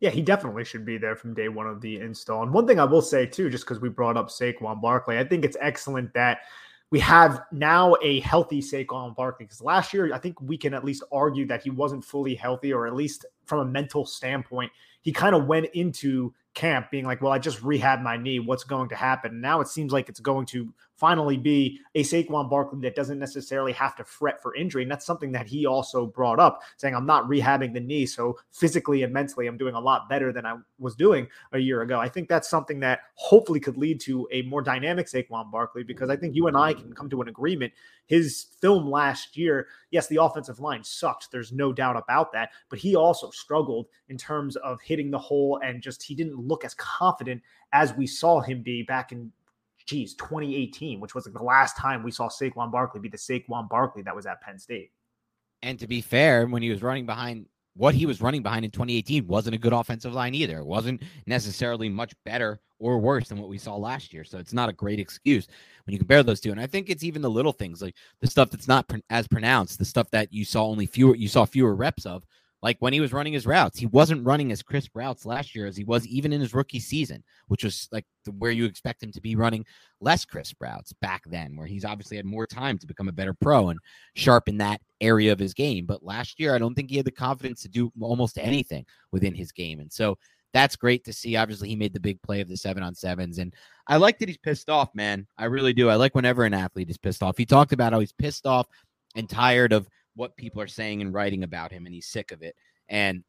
Yeah, 0.00 0.10
he 0.10 0.22
definitely 0.22 0.64
should 0.64 0.86
be 0.86 0.96
there 0.96 1.14
from 1.14 1.34
day 1.34 1.48
one 1.48 1.66
of 1.66 1.82
the 1.82 2.00
install. 2.00 2.42
And 2.42 2.52
one 2.52 2.66
thing 2.66 2.80
I 2.80 2.84
will 2.84 3.02
say 3.02 3.26
too, 3.26 3.50
just 3.50 3.64
because 3.64 3.80
we 3.80 3.90
brought 3.90 4.16
up 4.16 4.28
Saquon 4.28 4.80
Barkley, 4.80 5.18
I 5.18 5.24
think 5.24 5.44
it's 5.44 5.58
excellent 5.60 6.12
that 6.14 6.40
we 6.90 6.98
have 7.00 7.42
now 7.52 7.94
a 8.02 8.20
healthy 8.20 8.60
Saquon 8.60 9.14
Barkley 9.14 9.44
because 9.44 9.60
last 9.60 9.92
year 9.92 10.12
I 10.12 10.18
think 10.18 10.40
we 10.40 10.56
can 10.56 10.74
at 10.74 10.84
least 10.84 11.04
argue 11.12 11.46
that 11.46 11.62
he 11.62 11.70
wasn't 11.70 12.04
fully 12.04 12.34
healthy, 12.34 12.72
or 12.72 12.86
at 12.86 12.94
least 12.94 13.26
from 13.44 13.60
a 13.60 13.64
mental 13.64 14.06
standpoint, 14.06 14.72
he 15.02 15.12
kind 15.12 15.34
of 15.34 15.46
went 15.46 15.66
into 15.74 16.34
camp 16.54 16.90
being 16.90 17.04
like, 17.04 17.22
well, 17.22 17.32
I 17.32 17.38
just 17.38 17.62
rehabbed 17.62 18.02
my 18.02 18.16
knee. 18.16 18.40
What's 18.40 18.64
going 18.64 18.88
to 18.88 18.96
happen? 18.96 19.40
Now 19.40 19.60
it 19.60 19.68
seems 19.68 19.92
like 19.92 20.08
it's 20.08 20.20
going 20.20 20.46
to 20.46 20.72
finally 20.96 21.36
be 21.36 21.80
a 21.94 22.02
Saquon 22.02 22.50
Barkley 22.50 22.80
that 22.80 22.94
doesn't 22.94 23.18
necessarily 23.18 23.72
have 23.72 23.96
to 23.96 24.04
fret 24.04 24.42
for 24.42 24.54
injury. 24.54 24.82
And 24.82 24.90
that's 24.90 25.06
something 25.06 25.32
that 25.32 25.46
he 25.46 25.64
also 25.64 26.06
brought 26.06 26.38
up, 26.38 26.60
saying, 26.76 26.94
I'm 26.94 27.06
not 27.06 27.28
rehabbing 27.28 27.72
the 27.72 27.80
knee. 27.80 28.04
So 28.04 28.36
physically 28.50 29.02
and 29.02 29.12
mentally, 29.12 29.46
I'm 29.46 29.56
doing 29.56 29.74
a 29.74 29.80
lot 29.80 30.08
better 30.08 30.32
than 30.32 30.44
I 30.44 30.56
was 30.78 30.94
doing 30.94 31.28
a 31.52 31.58
year 31.58 31.82
ago. 31.82 31.98
I 31.98 32.08
think 32.08 32.28
that's 32.28 32.50
something 32.50 32.80
that 32.80 33.00
hopefully 33.14 33.60
could 33.60 33.78
lead 33.78 34.00
to 34.00 34.28
a 34.32 34.42
more 34.42 34.60
dynamic 34.60 35.06
Saquon 35.06 35.50
Barkley 35.50 35.84
because 35.84 36.10
I 36.10 36.16
think 36.16 36.34
you 36.34 36.48
and 36.48 36.56
I 36.56 36.74
can 36.74 36.92
come 36.92 37.08
to 37.10 37.22
an 37.22 37.28
agreement. 37.28 37.72
His 38.06 38.46
film 38.60 38.90
last 38.90 39.36
year, 39.36 39.68
yes, 39.90 40.06
the 40.08 40.22
offensive 40.22 40.60
line 40.60 40.82
sucked. 40.84 41.30
There's 41.30 41.52
no 41.52 41.72
doubt 41.72 41.96
about 41.96 42.32
that. 42.32 42.50
But 42.68 42.78
he 42.78 42.96
also 42.96 43.30
struggled 43.30 43.86
in 44.08 44.16
terms 44.16 44.56
of 44.56 44.80
hitting 44.80 45.10
the 45.10 45.18
hole 45.18 45.60
and 45.62 45.82
just 45.82 46.02
he 46.02 46.14
didn't 46.14 46.38
look 46.38 46.64
as 46.64 46.74
confident 46.74 47.42
as 47.72 47.94
we 47.94 48.06
saw 48.06 48.40
him 48.40 48.62
be 48.62 48.82
back 48.82 49.12
in 49.12 49.32
geez, 49.86 50.14
2018, 50.14 51.00
which 51.00 51.14
was 51.14 51.26
like 51.26 51.34
the 51.34 51.42
last 51.42 51.76
time 51.76 52.02
we 52.02 52.12
saw 52.12 52.28
Saquon 52.28 52.70
Barkley 52.70 53.00
be 53.00 53.08
the 53.08 53.16
Saquon 53.16 53.68
Barkley 53.68 54.02
that 54.02 54.14
was 54.14 54.26
at 54.26 54.40
Penn 54.40 54.58
State. 54.58 54.92
And 55.62 55.78
to 55.78 55.86
be 55.86 56.00
fair, 56.00 56.46
when 56.46 56.62
he 56.62 56.70
was 56.70 56.82
running 56.82 57.06
behind 57.06 57.46
what 57.74 57.94
he 57.94 58.06
was 58.06 58.20
running 58.20 58.42
behind 58.42 58.64
in 58.64 58.70
2018 58.70 59.26
wasn't 59.26 59.54
a 59.54 59.58
good 59.58 59.72
offensive 59.72 60.12
line 60.12 60.34
either. 60.34 60.58
It 60.58 60.66
wasn't 60.66 61.02
necessarily 61.26 61.88
much 61.88 62.12
better 62.24 62.60
or 62.78 62.98
worse 62.98 63.28
than 63.28 63.38
what 63.38 63.48
we 63.48 63.58
saw 63.58 63.76
last 63.76 64.12
year. 64.12 64.24
So 64.24 64.38
it's 64.38 64.52
not 64.52 64.68
a 64.68 64.72
great 64.72 64.98
excuse 64.98 65.46
when 65.84 65.92
you 65.92 65.98
compare 65.98 66.22
those 66.22 66.40
two. 66.40 66.50
And 66.50 66.60
I 66.60 66.66
think 66.66 66.88
it's 66.88 67.04
even 67.04 67.22
the 67.22 67.30
little 67.30 67.52
things 67.52 67.82
like 67.82 67.94
the 68.20 68.26
stuff 68.26 68.50
that's 68.50 68.68
not 68.68 68.90
as 69.10 69.28
pronounced, 69.28 69.78
the 69.78 69.84
stuff 69.84 70.10
that 70.10 70.32
you 70.32 70.44
saw 70.44 70.64
only 70.64 70.86
fewer 70.86 71.14
you 71.14 71.28
saw 71.28 71.44
fewer 71.44 71.74
reps 71.74 72.06
of 72.06 72.24
Like 72.62 72.76
when 72.80 72.92
he 72.92 73.00
was 73.00 73.12
running 73.12 73.32
his 73.32 73.46
routes, 73.46 73.78
he 73.78 73.86
wasn't 73.86 74.24
running 74.24 74.52
as 74.52 74.62
crisp 74.62 74.90
routes 74.94 75.24
last 75.24 75.54
year 75.54 75.66
as 75.66 75.76
he 75.76 75.84
was 75.84 76.06
even 76.06 76.32
in 76.32 76.40
his 76.40 76.52
rookie 76.52 76.78
season, 76.78 77.24
which 77.48 77.64
was 77.64 77.88
like 77.90 78.04
the, 78.24 78.32
where 78.32 78.50
you 78.50 78.66
expect 78.66 79.02
him 79.02 79.12
to 79.12 79.20
be 79.20 79.34
running 79.34 79.64
less 80.00 80.26
crisp 80.26 80.56
routes 80.60 80.92
back 81.00 81.22
then, 81.26 81.56
where 81.56 81.66
he's 81.66 81.86
obviously 81.86 82.18
had 82.18 82.26
more 82.26 82.46
time 82.46 82.76
to 82.78 82.86
become 82.86 83.08
a 83.08 83.12
better 83.12 83.32
pro 83.32 83.70
and 83.70 83.80
sharpen 84.14 84.58
that 84.58 84.82
area 85.00 85.32
of 85.32 85.38
his 85.38 85.54
game. 85.54 85.86
But 85.86 86.04
last 86.04 86.38
year, 86.38 86.54
I 86.54 86.58
don't 86.58 86.74
think 86.74 86.90
he 86.90 86.98
had 86.98 87.06
the 87.06 87.10
confidence 87.10 87.62
to 87.62 87.68
do 87.68 87.90
almost 88.00 88.36
anything 88.36 88.84
within 89.10 89.34
his 89.34 89.52
game. 89.52 89.80
And 89.80 89.90
so 89.90 90.18
that's 90.52 90.76
great 90.76 91.04
to 91.04 91.12
see. 91.12 91.36
Obviously, 91.36 91.68
he 91.68 91.76
made 91.76 91.94
the 91.94 92.00
big 92.00 92.20
play 92.22 92.40
of 92.40 92.48
the 92.48 92.56
seven 92.56 92.82
on 92.82 92.94
sevens. 92.94 93.38
And 93.38 93.54
I 93.86 93.96
like 93.96 94.18
that 94.18 94.28
he's 94.28 94.36
pissed 94.36 94.68
off, 94.68 94.94
man. 94.94 95.26
I 95.38 95.46
really 95.46 95.72
do. 95.72 95.88
I 95.88 95.94
like 95.94 96.14
whenever 96.14 96.44
an 96.44 96.54
athlete 96.54 96.90
is 96.90 96.98
pissed 96.98 97.22
off. 97.22 97.38
He 97.38 97.46
talked 97.46 97.72
about 97.72 97.92
how 97.92 98.00
he's 98.00 98.12
pissed 98.12 98.46
off 98.46 98.66
and 99.16 99.28
tired 99.28 99.72
of 99.72 99.88
what 100.14 100.36
people 100.36 100.60
are 100.60 100.66
saying 100.66 101.00
and 101.00 101.14
writing 101.14 101.44
about 101.44 101.72
him, 101.72 101.86
and 101.86 101.94
he's 101.94 102.08
sick 102.08 102.32
of 102.32 102.42
it. 102.42 102.54
And 102.88 103.22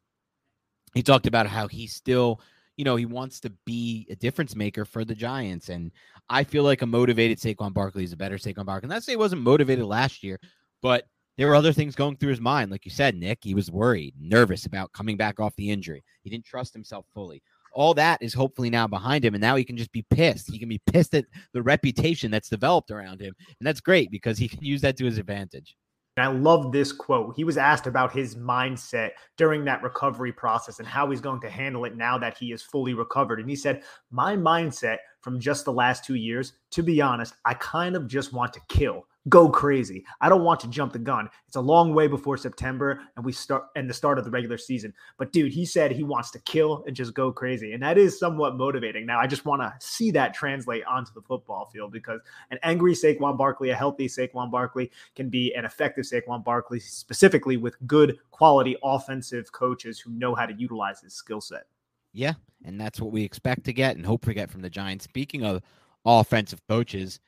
he 0.94 1.04
talked 1.04 1.28
about 1.28 1.48
how 1.48 1.68
he 1.68 1.88
still, 1.88 2.42
you 2.78 2.86
know, 2.86 2.96
he 2.96 3.06
wants 3.06 3.40
to 3.42 3.52
be 3.66 4.08
a 4.10 4.16
difference 4.16 4.56
maker 4.56 4.86
for 4.86 5.06
the 5.06 5.16
Giants. 5.16 5.70
And 5.70 5.92
I 6.30 6.44
feel 6.44 6.64
like 6.64 6.82
a 6.82 6.88
motivated 6.88 7.38
Saquon 7.38 7.74
Barkley 7.74 8.04
is 8.04 8.14
a 8.14 8.18
better 8.18 8.38
Saquon 8.38 8.66
Barkley. 8.66 8.88
And 8.88 8.92
that's 8.92 9.06
say 9.06 9.14
he 9.14 9.18
wasn't 9.18 9.44
motivated 9.44 9.86
last 9.86 10.24
year, 10.24 10.40
but 10.82 11.06
there 11.38 11.48
were 11.48 11.56
other 11.56 11.74
things 11.74 11.96
going 11.96 12.18
through 12.18 12.30
his 12.32 12.42
mind. 12.42 12.72
Like 12.72 12.86
you 12.86 12.92
said, 12.92 13.16
Nick, 13.16 13.40
he 13.42 13.54
was 13.54 13.72
worried, 13.72 14.14
nervous 14.20 14.66
about 14.66 14.92
coming 14.92 15.18
back 15.18 15.40
off 15.40 15.56
the 15.56 15.72
injury. 15.72 16.04
He 16.24 16.30
didn't 16.30 16.46
trust 16.46 16.74
himself 16.74 17.06
fully. 17.14 17.42
All 17.74 17.94
that 17.94 18.22
is 18.22 18.34
hopefully 18.34 18.70
now 18.70 18.86
behind 18.86 19.24
him, 19.24 19.34
and 19.34 19.42
now 19.42 19.56
he 19.56 19.64
can 19.64 19.78
just 19.78 19.94
be 19.94 20.06
pissed. 20.10 20.52
He 20.52 20.60
can 20.60 20.68
be 20.68 20.82
pissed 20.92 21.16
at 21.16 21.26
the 21.54 21.62
reputation 21.62 22.30
that's 22.30 22.50
developed 22.50 22.92
around 22.92 23.22
him, 23.22 23.34
and 23.48 23.66
that's 23.66 23.80
great 23.80 24.12
because 24.12 24.38
he 24.38 24.50
can 24.50 24.62
use 24.62 24.82
that 24.82 24.98
to 24.98 25.06
his 25.06 25.18
advantage. 25.18 25.78
And 26.18 26.25
I 26.25 26.30
love 26.30 26.72
this 26.72 26.91
quote. 26.91 27.36
He 27.36 27.44
was 27.44 27.58
asked 27.58 27.88
about 27.88 28.12
his 28.12 28.36
mindset 28.36 29.12
during 29.38 29.63
that 29.65 29.82
recovery 29.82 30.34
process 30.34 30.80
and 30.80 30.88
how 30.88 31.10
he's 31.10 31.22
going 31.22 31.39
to 31.41 31.50
handle 31.50 31.86
it 31.86 31.96
now 31.96 32.18
that 32.18 32.38
he 32.38 32.51
is 32.51 32.62
fully 32.62 32.94
recovered. 32.94 33.39
And 33.39 33.50
he 33.50 33.56
said, 33.56 33.84
My 34.12 34.36
mindset 34.36 34.98
from 35.22 35.39
just 35.39 35.63
the 35.63 35.74
last 35.74 36.03
two 36.03 36.15
years, 36.15 36.53
to 36.72 36.84
be 36.84 37.01
honest, 37.01 37.36
I 37.46 37.53
kind 37.53 37.96
of 37.96 38.08
just 38.08 38.34
want 38.34 38.51
to 38.53 38.62
kill 38.68 39.06
go 39.30 39.50
crazy. 39.50 40.04
I 40.20 40.30
don't 40.30 40.44
want 40.44 40.60
to 40.62 40.68
jump 40.68 40.94
the 40.94 41.00
gun. 41.00 41.30
It's 41.48 41.56
a 41.56 41.62
long 41.62 41.94
way 41.94 42.08
before 42.08 42.38
September 42.38 43.01
and 43.16 43.24
we 43.24 43.32
start 43.32 43.66
and 43.75 43.90
the 43.90 43.94
start 43.94 44.18
of 44.18 44.25
the 44.25 44.32
regular 44.32 44.58
season. 44.58 44.94
But 45.18 45.32
dude, 45.32 45.51
he 45.51 45.66
said 45.66 45.92
he 45.92 46.04
wants 46.04 46.32
to 46.32 46.40
kill 46.40 46.84
and 46.88 46.96
just 46.96 47.13
go 47.13 47.32
crazy. 47.32 47.74
And 47.74 47.84
that 47.84 47.98
is 47.98 48.18
somewhat 48.18 48.58
motivating. 48.58 49.06
Now 49.06 49.20
I 49.20 49.28
just 49.28 49.46
want 49.46 49.62
to 49.62 49.74
see 49.80 50.12
that 50.12 50.34
translate 50.34 50.84
onto 50.86 51.13
the 51.13 51.22
football 51.22 51.70
field 51.72 51.92
because 51.92 52.20
an 52.50 52.58
angry 52.63 52.94
Saquon 52.94 53.38
Barkley, 53.38 53.70
a 53.70 53.75
healthy 53.75 54.08
Saquon 54.08 54.50
Barkley 54.50 54.92
can 55.16 55.30
be 55.30 55.54
an 55.54 55.66
effective 55.66 56.06
Saquon 56.06 56.44
Barkley 56.44 56.80
specifically 56.80 57.58
with 57.58 57.75
good 57.86 58.18
quality 58.32 58.75
offensive 58.84 59.51
coaches 59.51 60.00
who 60.00 60.12
know 60.12 60.34
how 60.34 60.46
to 60.46 60.54
utilize 60.54 61.01
his 61.01 61.13
skill 61.13 61.42
set. 61.42 61.66
Yeah, 62.13 62.34
and 62.66 62.80
that's 62.80 63.00
what 63.00 63.12
we 63.12 63.24
expect 63.24 63.63
to 63.66 63.74
get 63.74 63.96
and 63.96 64.06
hope 64.06 64.25
we 64.25 64.34
get 64.34 64.50
from 64.50 64.62
the 64.62 64.70
Giants. 64.70 65.06
Speaking 65.06 65.46
of 65.46 65.62
offensive 66.06 66.60
coaches, 66.68 67.20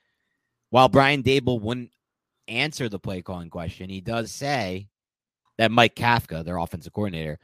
while 0.74 0.90
Brian 0.90 1.22
Daboll 1.22 1.62
wouldn't 1.62 1.92
answer 2.48 2.90
the 2.90 2.98
play 2.98 3.22
calling 3.22 3.52
question, 3.52 3.92
he 3.92 4.02
does 4.02 4.32
say 4.32 4.88
that 5.60 5.70
Mike 5.70 5.94
Kafka, 5.94 6.44
their 6.44 6.58
offensive 6.58 6.94
coordinator, 6.94 7.38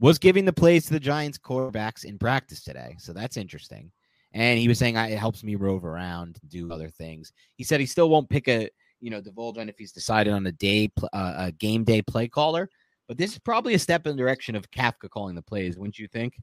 was 0.00 0.18
giving 0.18 0.44
the 0.44 0.52
plays 0.52 0.84
to 0.84 0.92
the 0.92 1.00
Giants 1.00 1.38
quarterbacks 1.38 2.04
in 2.04 2.18
practice 2.18 2.62
today. 2.62 2.94
So 2.98 3.14
that's 3.14 3.38
interesting. 3.38 3.90
And 4.34 4.58
he 4.58 4.68
was 4.68 4.78
saying 4.78 4.96
it 4.96 5.18
helps 5.18 5.42
me 5.42 5.54
rove 5.54 5.86
around, 5.86 6.38
do 6.48 6.70
other 6.70 6.90
things. 6.90 7.32
He 7.54 7.64
said 7.64 7.80
he 7.80 7.86
still 7.86 8.10
won't 8.10 8.28
pick 8.28 8.48
a, 8.48 8.68
you 9.00 9.08
know, 9.08 9.22
divulge 9.22 9.56
on 9.56 9.70
if 9.70 9.78
he's 9.78 9.92
decided 9.92 10.34
on 10.34 10.46
a 10.46 10.52
day, 10.52 10.92
uh, 11.14 11.34
a 11.38 11.52
game 11.52 11.84
day 11.84 12.02
play 12.02 12.28
caller. 12.28 12.68
But 13.08 13.16
this 13.16 13.32
is 13.32 13.38
probably 13.38 13.72
a 13.72 13.78
step 13.78 14.06
in 14.06 14.14
the 14.14 14.22
direction 14.22 14.54
of 14.54 14.70
Kafka 14.70 15.08
calling 15.08 15.36
the 15.36 15.40
plays, 15.40 15.78
wouldn't 15.78 15.98
you 15.98 16.06
think? 16.06 16.38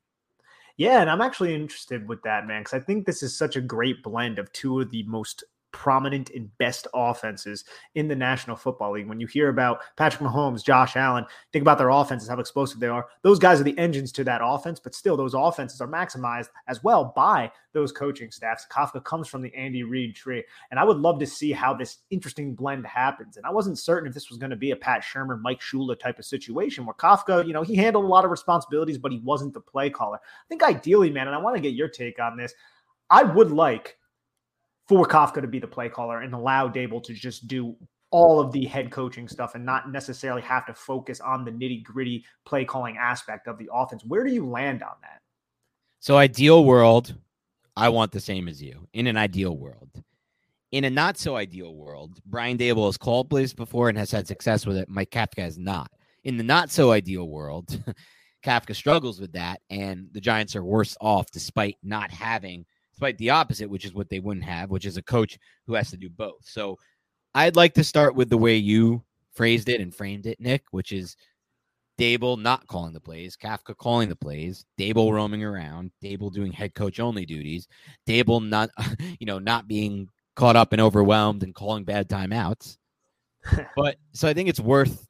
Yeah, 0.75 1.01
and 1.01 1.09
I'm 1.11 1.21
actually 1.21 1.53
interested 1.53 2.07
with 2.09 2.23
that, 2.23 2.47
man, 2.47 2.61
because 2.61 2.81
I 2.81 2.83
think 2.83 3.05
this 3.05 3.21
is 3.21 3.37
such 3.37 3.57
a 3.57 3.61
great 3.61 4.01
blend 4.01 4.39
of 4.39 4.51
two 4.53 4.79
of 4.81 4.89
the 4.89 5.03
most 5.03 5.43
prominent 5.71 6.29
and 6.31 6.55
best 6.57 6.87
offenses 6.93 7.65
in 7.95 8.07
the 8.07 8.15
National 8.15 8.55
Football 8.55 8.93
League. 8.93 9.07
When 9.07 9.19
you 9.19 9.27
hear 9.27 9.49
about 9.49 9.81
Patrick 9.95 10.21
Mahomes, 10.21 10.63
Josh 10.63 10.95
Allen, 10.95 11.25
think 11.51 11.61
about 11.61 11.77
their 11.77 11.89
offenses, 11.89 12.29
how 12.29 12.39
explosive 12.39 12.79
they 12.79 12.87
are. 12.87 13.07
Those 13.21 13.39
guys 13.39 13.59
are 13.59 13.65
the 13.65 13.77
engines 13.77 14.11
to 14.13 14.23
that 14.25 14.41
offense, 14.43 14.79
but 14.79 14.95
still, 14.95 15.17
those 15.17 15.33
offenses 15.33 15.81
are 15.81 15.87
maximized 15.87 16.49
as 16.67 16.83
well 16.83 17.13
by 17.15 17.51
those 17.73 17.91
coaching 17.91 18.31
staffs. 18.31 18.67
Kafka 18.69 19.03
comes 19.03 19.27
from 19.27 19.41
the 19.41 19.53
Andy 19.55 19.83
Reid 19.83 20.15
tree, 20.15 20.43
and 20.69 20.79
I 20.79 20.83
would 20.83 20.97
love 20.97 21.19
to 21.19 21.27
see 21.27 21.51
how 21.51 21.73
this 21.73 21.99
interesting 22.09 22.53
blend 22.53 22.85
happens. 22.85 23.37
And 23.37 23.45
I 23.45 23.51
wasn't 23.51 23.79
certain 23.79 24.07
if 24.07 24.13
this 24.13 24.29
was 24.29 24.37
going 24.37 24.49
to 24.49 24.55
be 24.55 24.71
a 24.71 24.75
Pat 24.75 25.03
Shurmur, 25.03 25.39
Mike 25.41 25.61
Shula 25.61 25.97
type 25.97 26.19
of 26.19 26.25
situation 26.25 26.85
where 26.85 26.95
Kafka, 26.95 27.45
you 27.45 27.53
know, 27.53 27.63
he 27.63 27.75
handled 27.75 28.05
a 28.05 28.07
lot 28.07 28.25
of 28.25 28.31
responsibilities, 28.31 28.97
but 28.97 29.11
he 29.11 29.19
wasn't 29.19 29.53
the 29.53 29.61
play 29.61 29.89
caller. 29.89 30.17
I 30.17 30.47
think 30.49 30.63
ideally, 30.63 31.09
man, 31.09 31.27
and 31.27 31.35
I 31.35 31.39
want 31.39 31.55
to 31.55 31.61
get 31.61 31.73
your 31.73 31.87
take 31.87 32.19
on 32.19 32.37
this. 32.37 32.53
I 33.09 33.23
would 33.23 33.51
like 33.51 33.97
for 34.91 35.05
Kafka 35.05 35.39
to 35.39 35.47
be 35.47 35.57
the 35.57 35.67
play 35.67 35.87
caller 35.87 36.19
and 36.19 36.33
allow 36.33 36.67
Daboll 36.67 37.01
to 37.03 37.13
just 37.13 37.47
do 37.47 37.77
all 38.09 38.41
of 38.41 38.51
the 38.51 38.65
head 38.65 38.91
coaching 38.91 39.25
stuff 39.25 39.55
and 39.55 39.65
not 39.65 39.89
necessarily 39.89 40.41
have 40.41 40.65
to 40.65 40.73
focus 40.73 41.21
on 41.21 41.45
the 41.45 41.51
nitty 41.51 41.81
gritty 41.81 42.25
play 42.45 42.65
calling 42.65 42.97
aspect 42.97 43.47
of 43.47 43.57
the 43.57 43.69
offense. 43.73 44.03
Where 44.03 44.25
do 44.25 44.33
you 44.33 44.45
land 44.45 44.83
on 44.83 44.95
that? 45.01 45.21
So, 46.01 46.17
ideal 46.17 46.65
world, 46.65 47.15
I 47.77 47.87
want 47.87 48.11
the 48.11 48.19
same 48.19 48.49
as 48.49 48.61
you. 48.61 48.85
In 48.91 49.07
an 49.07 49.15
ideal 49.15 49.55
world, 49.55 49.91
in 50.73 50.83
a 50.83 50.89
not 50.89 51.17
so 51.17 51.37
ideal 51.37 51.73
world, 51.73 52.19
Brian 52.25 52.57
Daboll 52.57 52.87
has 52.87 52.97
called 52.97 53.29
plays 53.29 53.53
before 53.53 53.87
and 53.87 53.97
has 53.97 54.11
had 54.11 54.27
success 54.27 54.65
with 54.65 54.75
it. 54.75 54.89
Mike 54.89 55.11
Kafka 55.11 55.39
has 55.39 55.57
not. 55.57 55.89
In 56.25 56.35
the 56.35 56.43
not 56.43 56.69
so 56.69 56.91
ideal 56.91 57.29
world, 57.29 57.81
Kafka 58.45 58.75
struggles 58.75 59.21
with 59.21 59.31
that, 59.31 59.61
and 59.69 60.09
the 60.11 60.19
Giants 60.19 60.53
are 60.57 60.65
worse 60.65 60.97
off 60.99 61.31
despite 61.31 61.77
not 61.81 62.11
having 62.11 62.65
despite 63.01 63.17
the 63.17 63.31
opposite, 63.31 63.67
which 63.67 63.83
is 63.83 63.95
what 63.95 64.09
they 64.09 64.19
wouldn't 64.19 64.45
have, 64.45 64.69
which 64.69 64.85
is 64.85 64.95
a 64.95 65.01
coach 65.01 65.39
who 65.65 65.73
has 65.73 65.89
to 65.89 65.97
do 65.97 66.07
both. 66.07 66.43
So 66.43 66.77
I'd 67.33 67.55
like 67.55 67.73
to 67.73 67.83
start 67.83 68.13
with 68.13 68.29
the 68.29 68.37
way 68.37 68.55
you 68.57 69.03
phrased 69.33 69.69
it 69.69 69.81
and 69.81 69.93
framed 69.93 70.27
it, 70.27 70.39
Nick, 70.39 70.65
which 70.69 70.91
is 70.91 71.15
Daboll 71.97 72.39
not 72.39 72.67
calling 72.67 72.93
the 72.93 72.99
plays, 72.99 73.35
Kafka 73.35 73.75
calling 73.75 74.07
the 74.07 74.15
plays, 74.15 74.65
Daboll 74.77 75.11
roaming 75.11 75.43
around, 75.43 75.89
Daboll 76.03 76.31
doing 76.31 76.51
head 76.51 76.75
coach 76.75 76.99
only 76.99 77.25
duties, 77.25 77.67
Daboll 78.07 78.47
not, 78.47 78.69
you 79.19 79.25
know, 79.25 79.39
not 79.39 79.67
being 79.67 80.07
caught 80.35 80.55
up 80.55 80.71
and 80.71 80.79
overwhelmed 80.79 81.41
and 81.41 81.55
calling 81.55 81.83
bad 81.83 82.07
timeouts. 82.07 82.77
but 83.75 83.95
so 84.13 84.27
I 84.27 84.35
think 84.35 84.47
it's 84.47 84.59
worth 84.59 85.07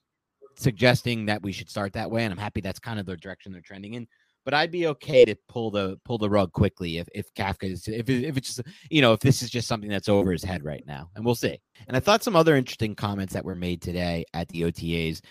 suggesting 0.56 1.26
that 1.26 1.44
we 1.44 1.52
should 1.52 1.70
start 1.70 1.92
that 1.94 2.10
way, 2.10 2.24
and 2.24 2.32
I'm 2.32 2.40
happy 2.40 2.62
that's 2.62 2.80
kind 2.80 3.02
of 3.02 3.06
the 3.06 3.18
direction 3.18 3.52
they're 3.52 3.60
trending 3.60 3.96
in 3.96 4.08
but 4.44 4.54
I'd 4.54 4.72
be 4.72 4.88
okay 4.88 5.26
to 5.26 5.36
pull 5.48 5.72
the 5.72 5.98
pull 6.06 6.18
the 6.18 6.30
rug 6.30 6.52
quickly 6.52 6.98
if 6.98 7.08
if 7.14 7.34
Kafka 7.34 7.72
is 7.72 7.88
if 7.88 8.10
if 8.10 8.38
it's 8.38 8.56
just 8.56 8.68
you 8.90 9.02
know 9.02 9.14
if 9.14 9.20
this 9.20 9.42
is 9.42 9.50
just 9.50 9.68
something 9.68 9.90
that's 9.90 10.10
over 10.10 10.32
his 10.32 10.44
head 10.44 10.64
right 10.64 10.84
now, 10.86 11.10
and 11.16 11.26
we'll 11.26 11.36
see. 11.36 11.60
And 11.88 11.96
I 11.96 12.00
thought 12.00 12.24
some 12.24 12.36
other 12.36 12.56
interesting 12.56 12.96
comments 12.96 13.34
that 13.34 13.46
were 13.46 13.56
made 13.56 13.82
today 13.82 14.26
at 14.34 14.48
the 14.50 14.62
OTAs. 14.62 15.22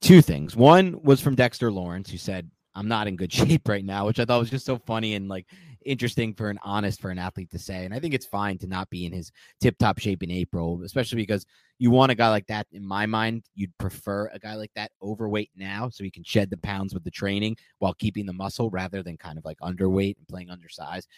Two 0.00 0.22
things. 0.22 0.56
One 0.56 0.98
was 1.02 1.20
from 1.20 1.34
Dexter 1.34 1.70
Lawrence, 1.70 2.10
who 2.10 2.16
said, 2.16 2.50
"I'm 2.74 2.88
not 2.88 3.06
in 3.06 3.16
good 3.16 3.32
shape 3.32 3.68
right 3.68 3.84
now," 3.84 4.06
which 4.06 4.18
I 4.18 4.24
thought 4.24 4.40
was 4.40 4.50
just 4.50 4.66
so 4.66 4.78
funny 4.78 5.14
and 5.14 5.28
like 5.28 5.46
interesting 5.84 6.34
for 6.34 6.50
an 6.50 6.58
honest 6.62 7.00
for 7.00 7.10
an 7.10 7.18
athlete 7.18 7.50
to 7.50 7.58
say. 7.58 7.84
And 7.84 7.94
I 7.94 7.98
think 7.98 8.14
it's 8.14 8.26
fine 8.26 8.58
to 8.58 8.66
not 8.66 8.90
be 8.90 9.06
in 9.06 9.12
his 9.12 9.32
tip 9.60 9.78
top 9.78 9.98
shape 9.98 10.22
in 10.22 10.30
April, 10.30 10.80
especially 10.84 11.16
because 11.16 11.46
you 11.78 11.90
want 11.90 12.12
a 12.12 12.14
guy 12.14 12.28
like 12.28 12.46
that. 12.48 12.66
In 12.72 12.86
my 12.86 13.06
mind, 13.06 13.44
you'd 13.54 13.76
prefer 13.78 14.30
a 14.32 14.38
guy 14.38 14.54
like 14.54 14.72
that 14.74 14.92
overweight 15.02 15.50
now 15.56 15.88
so 15.88 16.04
he 16.04 16.10
can 16.10 16.24
shed 16.24 16.50
the 16.50 16.56
pounds 16.58 16.94
with 16.94 17.04
the 17.04 17.10
training 17.10 17.56
while 17.78 17.94
keeping 17.94 18.26
the 18.26 18.32
muscle 18.32 18.70
rather 18.70 19.02
than 19.02 19.16
kind 19.16 19.38
of 19.38 19.44
like 19.44 19.58
underweight 19.60 20.16
and 20.18 20.28
playing 20.28 20.50
undersized. 20.50 21.08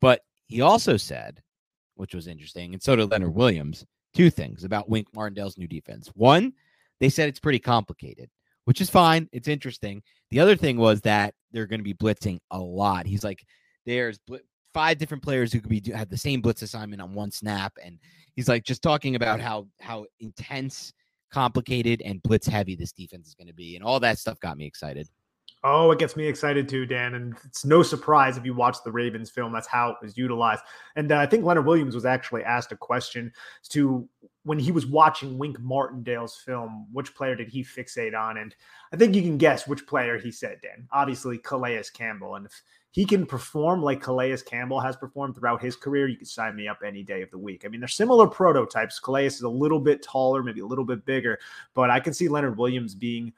But 0.00 0.22
he 0.46 0.60
also 0.60 0.96
said, 0.96 1.42
which 1.94 2.14
was 2.14 2.26
interesting, 2.26 2.72
and 2.72 2.82
so 2.82 2.96
did 2.96 3.10
Leonard 3.10 3.34
Williams, 3.34 3.84
two 4.14 4.30
things 4.30 4.64
about 4.64 4.88
Wink 4.88 5.08
Martindale's 5.14 5.58
new 5.58 5.68
defense. 5.68 6.08
One, 6.14 6.52
they 6.98 7.08
said 7.08 7.28
it's 7.28 7.40
pretty 7.40 7.58
complicated, 7.58 8.30
which 8.64 8.80
is 8.80 8.90
fine. 8.90 9.28
It's 9.32 9.48
interesting. 9.48 10.02
The 10.30 10.40
other 10.40 10.56
thing 10.56 10.76
was 10.76 11.00
that 11.02 11.34
they're 11.52 11.66
going 11.66 11.80
to 11.80 11.84
be 11.84 11.94
blitzing 11.94 12.38
a 12.50 12.58
lot. 12.58 13.06
He's 13.06 13.24
like, 13.24 13.44
there's 13.86 14.18
bl- 14.18 14.36
five 14.72 14.98
different 14.98 15.22
players 15.22 15.52
who 15.52 15.60
could 15.60 15.70
be 15.70 15.82
have 15.92 16.08
the 16.08 16.16
same 16.16 16.40
blitz 16.40 16.62
assignment 16.62 17.02
on 17.02 17.14
one 17.14 17.30
snap, 17.30 17.72
and 17.84 17.98
he's 18.34 18.48
like 18.48 18.64
just 18.64 18.82
talking 18.82 19.14
about 19.16 19.40
how 19.40 19.66
how 19.80 20.06
intense, 20.20 20.92
complicated, 21.30 22.02
and 22.02 22.22
blitz 22.22 22.46
heavy 22.46 22.74
this 22.76 22.92
defense 22.92 23.28
is 23.28 23.34
going 23.34 23.48
to 23.48 23.54
be, 23.54 23.76
and 23.76 23.84
all 23.84 24.00
that 24.00 24.18
stuff 24.18 24.38
got 24.40 24.56
me 24.56 24.66
excited. 24.66 25.08
Oh, 25.62 25.90
it 25.90 25.98
gets 25.98 26.16
me 26.16 26.26
excited 26.26 26.70
too, 26.70 26.86
Dan. 26.86 27.14
And 27.14 27.36
it's 27.44 27.66
no 27.66 27.82
surprise 27.82 28.38
if 28.38 28.46
you 28.46 28.54
watch 28.54 28.78
the 28.82 28.92
Ravens 28.92 29.28
film, 29.28 29.52
that's 29.52 29.66
how 29.66 29.90
it 29.90 29.96
was 30.00 30.16
utilized. 30.16 30.62
And 30.96 31.12
uh, 31.12 31.18
I 31.18 31.26
think 31.26 31.44
Leonard 31.44 31.66
Williams 31.66 31.94
was 31.94 32.06
actually 32.06 32.44
asked 32.44 32.72
a 32.72 32.76
question 32.76 33.30
to 33.68 34.08
when 34.44 34.58
he 34.58 34.72
was 34.72 34.86
watching 34.86 35.36
Wink 35.36 35.60
Martindale's 35.60 36.36
film, 36.36 36.86
which 36.92 37.14
player 37.14 37.36
did 37.36 37.50
he 37.50 37.62
fixate 37.62 38.18
on? 38.18 38.38
And 38.38 38.54
I 38.94 38.96
think 38.96 39.14
you 39.14 39.20
can 39.20 39.36
guess 39.36 39.68
which 39.68 39.86
player 39.86 40.18
he 40.18 40.30
said, 40.30 40.60
Dan. 40.62 40.88
Obviously, 40.92 41.36
Calais 41.36 41.82
Campbell. 41.92 42.36
And 42.36 42.46
if 42.46 42.62
he 42.92 43.04
can 43.04 43.24
perform 43.24 43.82
like 43.82 44.02
Calais 44.02 44.36
Campbell 44.44 44.80
has 44.80 44.96
performed 44.96 45.36
throughout 45.36 45.62
his 45.62 45.76
career, 45.76 46.08
you 46.08 46.16
can 46.16 46.26
sign 46.26 46.56
me 46.56 46.66
up 46.66 46.78
any 46.84 47.02
day 47.02 47.22
of 47.22 47.30
the 47.30 47.38
week. 47.38 47.64
I 47.64 47.68
mean, 47.68 47.80
they're 47.80 47.88
similar 47.88 48.26
prototypes. 48.26 48.98
Calais 48.98 49.26
is 49.26 49.42
a 49.42 49.48
little 49.48 49.78
bit 49.78 50.02
taller, 50.02 50.42
maybe 50.42 50.60
a 50.60 50.66
little 50.66 50.84
bit 50.84 51.04
bigger, 51.04 51.38
but 51.74 51.90
I 51.90 52.00
can 52.00 52.12
see 52.12 52.28
Leonard 52.28 52.58
Williams 52.58 52.94
being 52.94 53.32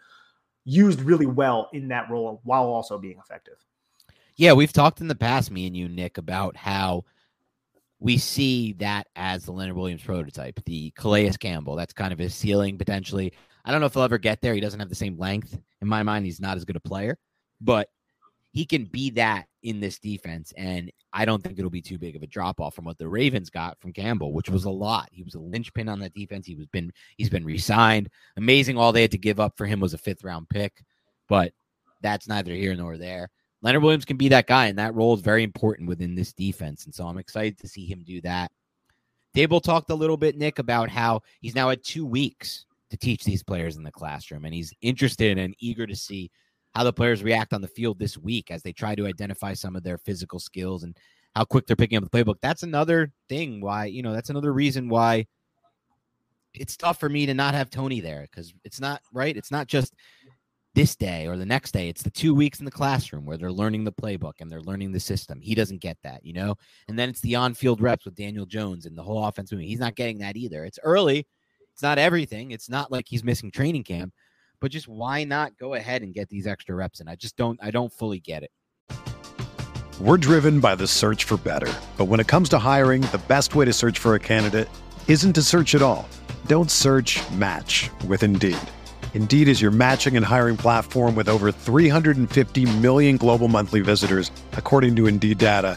used 0.64 1.02
really 1.02 1.26
well 1.26 1.68
in 1.72 1.88
that 1.88 2.08
role 2.08 2.40
while 2.44 2.64
also 2.64 2.98
being 2.98 3.18
effective. 3.18 3.56
Yeah, 4.36 4.54
we've 4.54 4.72
talked 4.72 5.00
in 5.00 5.08
the 5.08 5.14
past, 5.14 5.50
me 5.50 5.66
and 5.66 5.76
you, 5.76 5.88
Nick, 5.88 6.16
about 6.16 6.56
how 6.56 7.04
we 7.98 8.16
see 8.16 8.72
that 8.74 9.06
as 9.14 9.44
the 9.44 9.52
Leonard 9.52 9.76
Williams 9.76 10.02
prototype, 10.02 10.60
the 10.64 10.90
Calais 10.96 11.32
Campbell. 11.38 11.76
That's 11.76 11.92
kind 11.92 12.12
of 12.12 12.18
his 12.18 12.34
ceiling 12.34 12.78
potentially. 12.78 13.32
I 13.64 13.70
don't 13.70 13.80
know 13.80 13.86
if 13.86 13.92
he'll 13.92 14.02
ever 14.02 14.18
get 14.18 14.40
there. 14.40 14.54
He 14.54 14.60
doesn't 14.60 14.80
have 14.80 14.88
the 14.88 14.94
same 14.94 15.18
length. 15.18 15.58
In 15.82 15.88
my 15.88 16.02
mind, 16.02 16.24
he's 16.24 16.40
not 16.40 16.56
as 16.56 16.64
good 16.64 16.76
a 16.76 16.80
player, 16.80 17.18
but 17.60 17.88
he 18.52 18.66
can 18.66 18.84
be 18.84 19.10
that 19.10 19.46
in 19.62 19.80
this 19.80 19.98
defense. 19.98 20.52
And 20.56 20.90
I 21.12 21.24
don't 21.24 21.42
think 21.42 21.58
it'll 21.58 21.70
be 21.70 21.82
too 21.82 21.98
big 21.98 22.16
of 22.16 22.22
a 22.22 22.26
drop 22.26 22.60
off 22.60 22.74
from 22.74 22.84
what 22.84 22.98
the 22.98 23.08
Ravens 23.08 23.50
got 23.50 23.80
from 23.80 23.92
Campbell, 23.92 24.32
which 24.32 24.50
was 24.50 24.64
a 24.64 24.70
lot. 24.70 25.08
He 25.10 25.22
was 25.22 25.34
a 25.34 25.40
linchpin 25.40 25.88
on 25.88 25.98
that 26.00 26.14
defense. 26.14 26.46
He 26.46 26.54
was 26.54 26.66
been 26.66 26.92
he's 27.16 27.30
been 27.30 27.44
re-signed. 27.44 28.10
Amazing. 28.36 28.76
All 28.76 28.92
they 28.92 29.02
had 29.02 29.10
to 29.12 29.18
give 29.18 29.40
up 29.40 29.56
for 29.56 29.66
him 29.66 29.80
was 29.80 29.94
a 29.94 29.98
fifth 29.98 30.24
round 30.24 30.48
pick, 30.48 30.84
but 31.28 31.52
that's 32.02 32.28
neither 32.28 32.52
here 32.52 32.74
nor 32.74 32.98
there. 32.98 33.30
Leonard 33.62 33.82
Williams 33.82 34.04
can 34.04 34.16
be 34.16 34.28
that 34.28 34.48
guy, 34.48 34.66
and 34.66 34.78
that 34.78 34.94
role 34.94 35.14
is 35.14 35.20
very 35.20 35.44
important 35.44 35.88
within 35.88 36.14
this 36.14 36.32
defense. 36.32 36.84
And 36.84 36.94
so 36.94 37.06
I'm 37.06 37.18
excited 37.18 37.58
to 37.60 37.68
see 37.68 37.86
him 37.86 38.02
do 38.04 38.20
that. 38.22 38.50
Daboll 39.36 39.62
talked 39.62 39.90
a 39.90 39.94
little 39.94 40.16
bit, 40.16 40.36
Nick, 40.36 40.58
about 40.58 40.90
how 40.90 41.22
he's 41.40 41.54
now 41.54 41.70
had 41.70 41.82
two 41.84 42.04
weeks 42.04 42.66
to 42.90 42.96
teach 42.96 43.24
these 43.24 43.42
players 43.42 43.76
in 43.76 43.84
the 43.84 43.92
classroom, 43.92 44.44
and 44.44 44.52
he's 44.52 44.74
interested 44.82 45.38
and 45.38 45.54
eager 45.58 45.86
to 45.86 45.96
see 45.96 46.30
how 46.74 46.84
the 46.84 46.92
players 46.92 47.22
react 47.22 47.52
on 47.52 47.60
the 47.60 47.68
field 47.68 47.98
this 47.98 48.16
week 48.16 48.50
as 48.50 48.62
they 48.62 48.72
try 48.72 48.94
to 48.94 49.06
identify 49.06 49.52
some 49.54 49.76
of 49.76 49.82
their 49.82 49.98
physical 49.98 50.38
skills 50.38 50.84
and 50.84 50.96
how 51.34 51.44
quick 51.44 51.66
they're 51.66 51.76
picking 51.76 51.98
up 51.98 52.04
the 52.04 52.10
playbook. 52.10 52.36
That's 52.40 52.62
another 52.62 53.12
thing 53.28 53.60
why, 53.60 53.86
you 53.86 54.02
know, 54.02 54.12
that's 54.12 54.30
another 54.30 54.52
reason 54.52 54.88
why 54.88 55.26
it's 56.54 56.76
tough 56.76 57.00
for 57.00 57.08
me 57.08 57.26
to 57.26 57.34
not 57.34 57.54
have 57.54 57.70
Toney 57.70 58.00
there 58.00 58.22
because 58.30 58.52
it's 58.64 58.80
not 58.80 59.00
right. 59.12 59.36
It's 59.36 59.50
not 59.50 59.66
just 59.66 59.94
this 60.74 60.96
day 60.96 61.26
or 61.26 61.36
the 61.36 61.46
next 61.46 61.72
day. 61.72 61.88
It's 61.88 62.02
the 62.02 62.10
two 62.10 62.34
weeks 62.34 62.58
in 62.58 62.64
the 62.64 62.70
classroom 62.70 63.24
where 63.24 63.36
they're 63.36 63.52
learning 63.52 63.84
the 63.84 63.92
playbook 63.92 64.34
and 64.40 64.50
they're 64.50 64.62
learning 64.62 64.92
the 64.92 65.00
system. 65.00 65.40
He 65.40 65.54
doesn't 65.54 65.80
get 65.80 65.98
that, 66.02 66.24
you 66.24 66.32
know? 66.32 66.56
And 66.88 66.98
then 66.98 67.08
it's 67.08 67.20
the 67.20 67.36
on 67.36 67.54
field 67.54 67.80
reps 67.80 68.04
with 68.04 68.14
Daniel 68.14 68.46
Jones 68.46 68.86
and 68.86 68.96
the 68.96 69.02
whole 69.02 69.24
offense 69.24 69.52
moving. 69.52 69.68
He's 69.68 69.80
not 69.80 69.96
getting 69.96 70.18
that 70.18 70.36
either. 70.36 70.64
It's 70.64 70.78
early. 70.82 71.26
It's 71.72 71.82
not 71.82 71.98
everything. 71.98 72.50
It's 72.50 72.68
not 72.68 72.90
like 72.90 73.06
he's 73.08 73.24
missing 73.24 73.50
training 73.50 73.84
camp, 73.84 74.12
but 74.62 74.70
just 74.70 74.88
why 74.88 75.24
not 75.24 75.58
go 75.58 75.74
ahead 75.74 76.02
and 76.02 76.14
get 76.14 76.28
these 76.30 76.46
extra 76.46 76.74
reps 76.74 77.00
in? 77.00 77.08
I 77.08 77.16
just 77.16 77.36
don't, 77.36 77.58
I 77.60 77.72
don't 77.72 77.92
fully 77.92 78.20
get 78.20 78.44
it. 78.44 78.50
We're 80.00 80.16
driven 80.16 80.60
by 80.60 80.76
the 80.76 80.86
search 80.86 81.24
for 81.24 81.36
better. 81.36 81.72
But 81.98 82.06
when 82.06 82.20
it 82.20 82.28
comes 82.28 82.48
to 82.50 82.58
hiring, 82.58 83.02
the 83.02 83.20
best 83.28 83.54
way 83.54 83.64
to 83.64 83.72
search 83.72 83.98
for 83.98 84.14
a 84.14 84.20
candidate 84.20 84.68
isn't 85.08 85.32
to 85.34 85.42
search 85.42 85.74
at 85.74 85.82
all. 85.82 86.08
Don't 86.46 86.70
search 86.70 87.20
match 87.32 87.90
with 88.06 88.22
Indeed. 88.22 88.56
Indeed 89.14 89.48
is 89.48 89.60
your 89.60 89.72
matching 89.72 90.16
and 90.16 90.24
hiring 90.24 90.56
platform 90.56 91.14
with 91.16 91.28
over 91.28 91.52
350 91.52 92.78
million 92.78 93.16
global 93.16 93.48
monthly 93.48 93.80
visitors, 93.80 94.30
according 94.52 94.96
to 94.96 95.06
Indeed 95.06 95.38
data, 95.38 95.76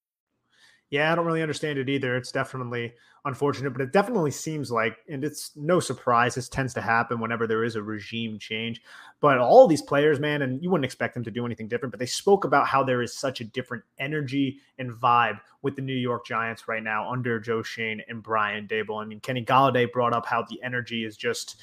Yeah, 0.91 1.11
I 1.11 1.15
don't 1.15 1.25
really 1.25 1.41
understand 1.41 1.79
it 1.79 1.87
either. 1.87 2.17
It's 2.17 2.33
definitely 2.33 2.93
unfortunate, 3.23 3.71
but 3.71 3.81
it 3.81 3.93
definitely 3.93 4.31
seems 4.31 4.71
like, 4.71 4.97
and 5.07 5.23
it's 5.23 5.51
no 5.55 5.79
surprise, 5.79 6.35
this 6.35 6.49
tends 6.49 6.73
to 6.73 6.81
happen 6.81 7.21
whenever 7.21 7.47
there 7.47 7.63
is 7.63 7.77
a 7.77 7.81
regime 7.81 8.37
change. 8.37 8.81
But 9.21 9.37
all 9.37 9.67
these 9.67 9.81
players, 9.81 10.19
man, 10.19 10.41
and 10.41 10.61
you 10.61 10.69
wouldn't 10.69 10.83
expect 10.83 11.13
them 11.13 11.23
to 11.23 11.31
do 11.31 11.45
anything 11.45 11.69
different, 11.69 11.91
but 11.91 11.99
they 11.99 12.05
spoke 12.05 12.43
about 12.43 12.67
how 12.67 12.83
there 12.83 13.01
is 13.01 13.17
such 13.17 13.39
a 13.39 13.45
different 13.45 13.83
energy 13.99 14.59
and 14.79 14.91
vibe 14.91 15.39
with 15.61 15.77
the 15.77 15.81
New 15.81 15.95
York 15.95 16.25
Giants 16.25 16.67
right 16.67 16.83
now 16.83 17.09
under 17.09 17.39
Joe 17.39 17.63
Schoen 17.63 18.01
and 18.09 18.21
Brian 18.21 18.67
Daboll. 18.67 19.01
I 19.01 19.05
mean, 19.05 19.21
Kenny 19.21 19.45
Golladay 19.45 19.89
brought 19.89 20.13
up 20.13 20.25
how 20.25 20.41
the 20.41 20.61
energy 20.61 21.05
is 21.05 21.15
just, 21.15 21.61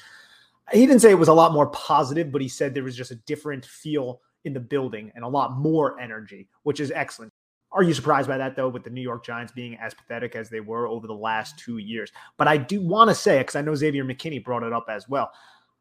he 0.71 0.87
didn't 0.87 1.01
say 1.01 1.11
it 1.11 1.19
was 1.19 1.27
a 1.27 1.33
lot 1.33 1.53
more 1.53 1.67
positive, 1.67 2.31
but 2.31 2.41
he 2.41 2.47
said 2.47 2.73
there 2.73 2.83
was 2.83 2.97
just 2.97 3.11
a 3.11 3.15
different 3.15 3.63
feel 3.63 4.21
in 4.45 4.53
the 4.53 4.59
building 4.59 5.11
and 5.13 5.23
a 5.23 5.27
lot 5.27 5.55
more 5.55 5.99
energy, 5.99 6.47
which 6.63 6.79
is 6.79 6.91
excellent. 6.91 7.31
Are 7.71 7.83
you 7.83 7.93
surprised 7.93 8.27
by 8.27 8.37
that 8.37 8.55
though, 8.55 8.69
with 8.69 8.83
the 8.83 8.89
New 8.89 9.01
York 9.01 9.23
Giants 9.23 9.53
being 9.53 9.77
as 9.77 9.93
pathetic 9.93 10.35
as 10.35 10.49
they 10.49 10.59
were 10.59 10.87
over 10.87 11.07
the 11.07 11.13
last 11.13 11.59
two 11.59 11.77
years? 11.77 12.11
But 12.37 12.47
I 12.47 12.57
do 12.57 12.81
want 12.81 13.09
to 13.09 13.15
say 13.15 13.37
it 13.37 13.41
because 13.41 13.55
I 13.55 13.61
know 13.61 13.75
Xavier 13.75 14.03
McKinney 14.03 14.43
brought 14.43 14.63
it 14.63 14.73
up 14.73 14.87
as 14.89 15.07
well. 15.07 15.31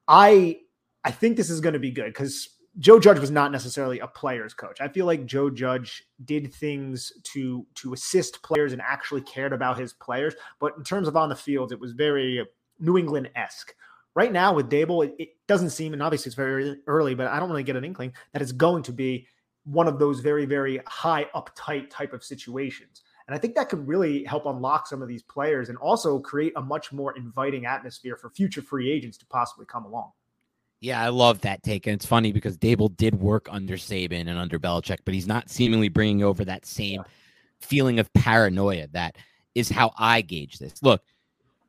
I 0.06 0.58
I 1.04 1.10
think 1.10 1.36
this 1.36 1.50
is 1.50 1.60
going 1.60 1.72
to 1.72 1.78
be 1.78 1.90
good 1.90 2.06
because 2.06 2.58
Joe 2.78 3.00
Judge 3.00 3.18
was 3.18 3.30
not 3.30 3.50
necessarily 3.50 3.98
a 3.98 4.06
player's 4.06 4.54
coach. 4.54 4.80
I 4.80 4.88
feel 4.88 5.06
like 5.06 5.26
Joe 5.26 5.50
Judge 5.50 6.04
did 6.24 6.52
things 6.52 7.12
to 7.32 7.66
to 7.76 7.92
assist 7.92 8.42
players 8.42 8.72
and 8.72 8.82
actually 8.82 9.22
cared 9.22 9.52
about 9.52 9.78
his 9.78 9.94
players. 9.94 10.34
But 10.60 10.74
in 10.76 10.84
terms 10.84 11.08
of 11.08 11.16
on 11.16 11.28
the 11.28 11.36
field, 11.36 11.72
it 11.72 11.80
was 11.80 11.92
very 11.92 12.46
New 12.78 12.98
England 12.98 13.30
esque. 13.34 13.74
Right 14.14 14.32
now 14.32 14.52
with 14.52 14.70
Daboll, 14.70 15.06
it, 15.06 15.14
it 15.18 15.28
doesn't 15.46 15.70
seem, 15.70 15.92
and 15.92 16.02
obviously 16.02 16.28
it's 16.28 16.36
very 16.36 16.76
early, 16.86 17.14
but 17.14 17.28
I 17.28 17.38
don't 17.38 17.50
really 17.50 17.62
get 17.62 17.76
an 17.76 17.84
inkling 17.84 18.12
that 18.32 18.42
it's 18.42 18.52
going 18.52 18.82
to 18.84 18.92
be 18.92 19.26
one 19.68 19.86
of 19.86 19.98
those 19.98 20.20
very, 20.20 20.46
very 20.46 20.80
high 20.86 21.26
uptight 21.34 21.90
type 21.90 22.12
of 22.12 22.24
situations. 22.24 23.02
And 23.26 23.34
I 23.34 23.38
think 23.38 23.54
that 23.56 23.68
could 23.68 23.86
really 23.86 24.24
help 24.24 24.46
unlock 24.46 24.86
some 24.86 25.02
of 25.02 25.08
these 25.08 25.22
players 25.22 25.68
and 25.68 25.76
also 25.78 26.18
create 26.18 26.54
a 26.56 26.62
much 26.62 26.92
more 26.92 27.14
inviting 27.16 27.66
atmosphere 27.66 28.16
for 28.16 28.30
future 28.30 28.62
free 28.62 28.90
agents 28.90 29.18
to 29.18 29.26
possibly 29.26 29.66
come 29.66 29.84
along. 29.84 30.12
Yeah, 30.80 31.02
I 31.02 31.08
love 31.08 31.42
that 31.42 31.62
take. 31.62 31.86
And 31.86 31.94
it's 31.94 32.06
funny 32.06 32.32
because 32.32 32.56
Daboll 32.56 32.96
did 32.96 33.20
work 33.20 33.46
under 33.50 33.74
Saban 33.74 34.28
and 34.28 34.38
under 34.38 34.58
Belichick, 34.58 34.98
but 35.04 35.12
he's 35.12 35.26
not 35.26 35.50
seemingly 35.50 35.88
bringing 35.88 36.22
over 36.22 36.44
that 36.46 36.64
same 36.64 37.00
yeah. 37.00 37.12
feeling 37.60 37.98
of 37.98 38.10
paranoia. 38.14 38.86
That 38.92 39.16
is 39.54 39.68
how 39.68 39.92
I 39.98 40.22
gauge 40.22 40.58
this. 40.58 40.82
Look, 40.82 41.02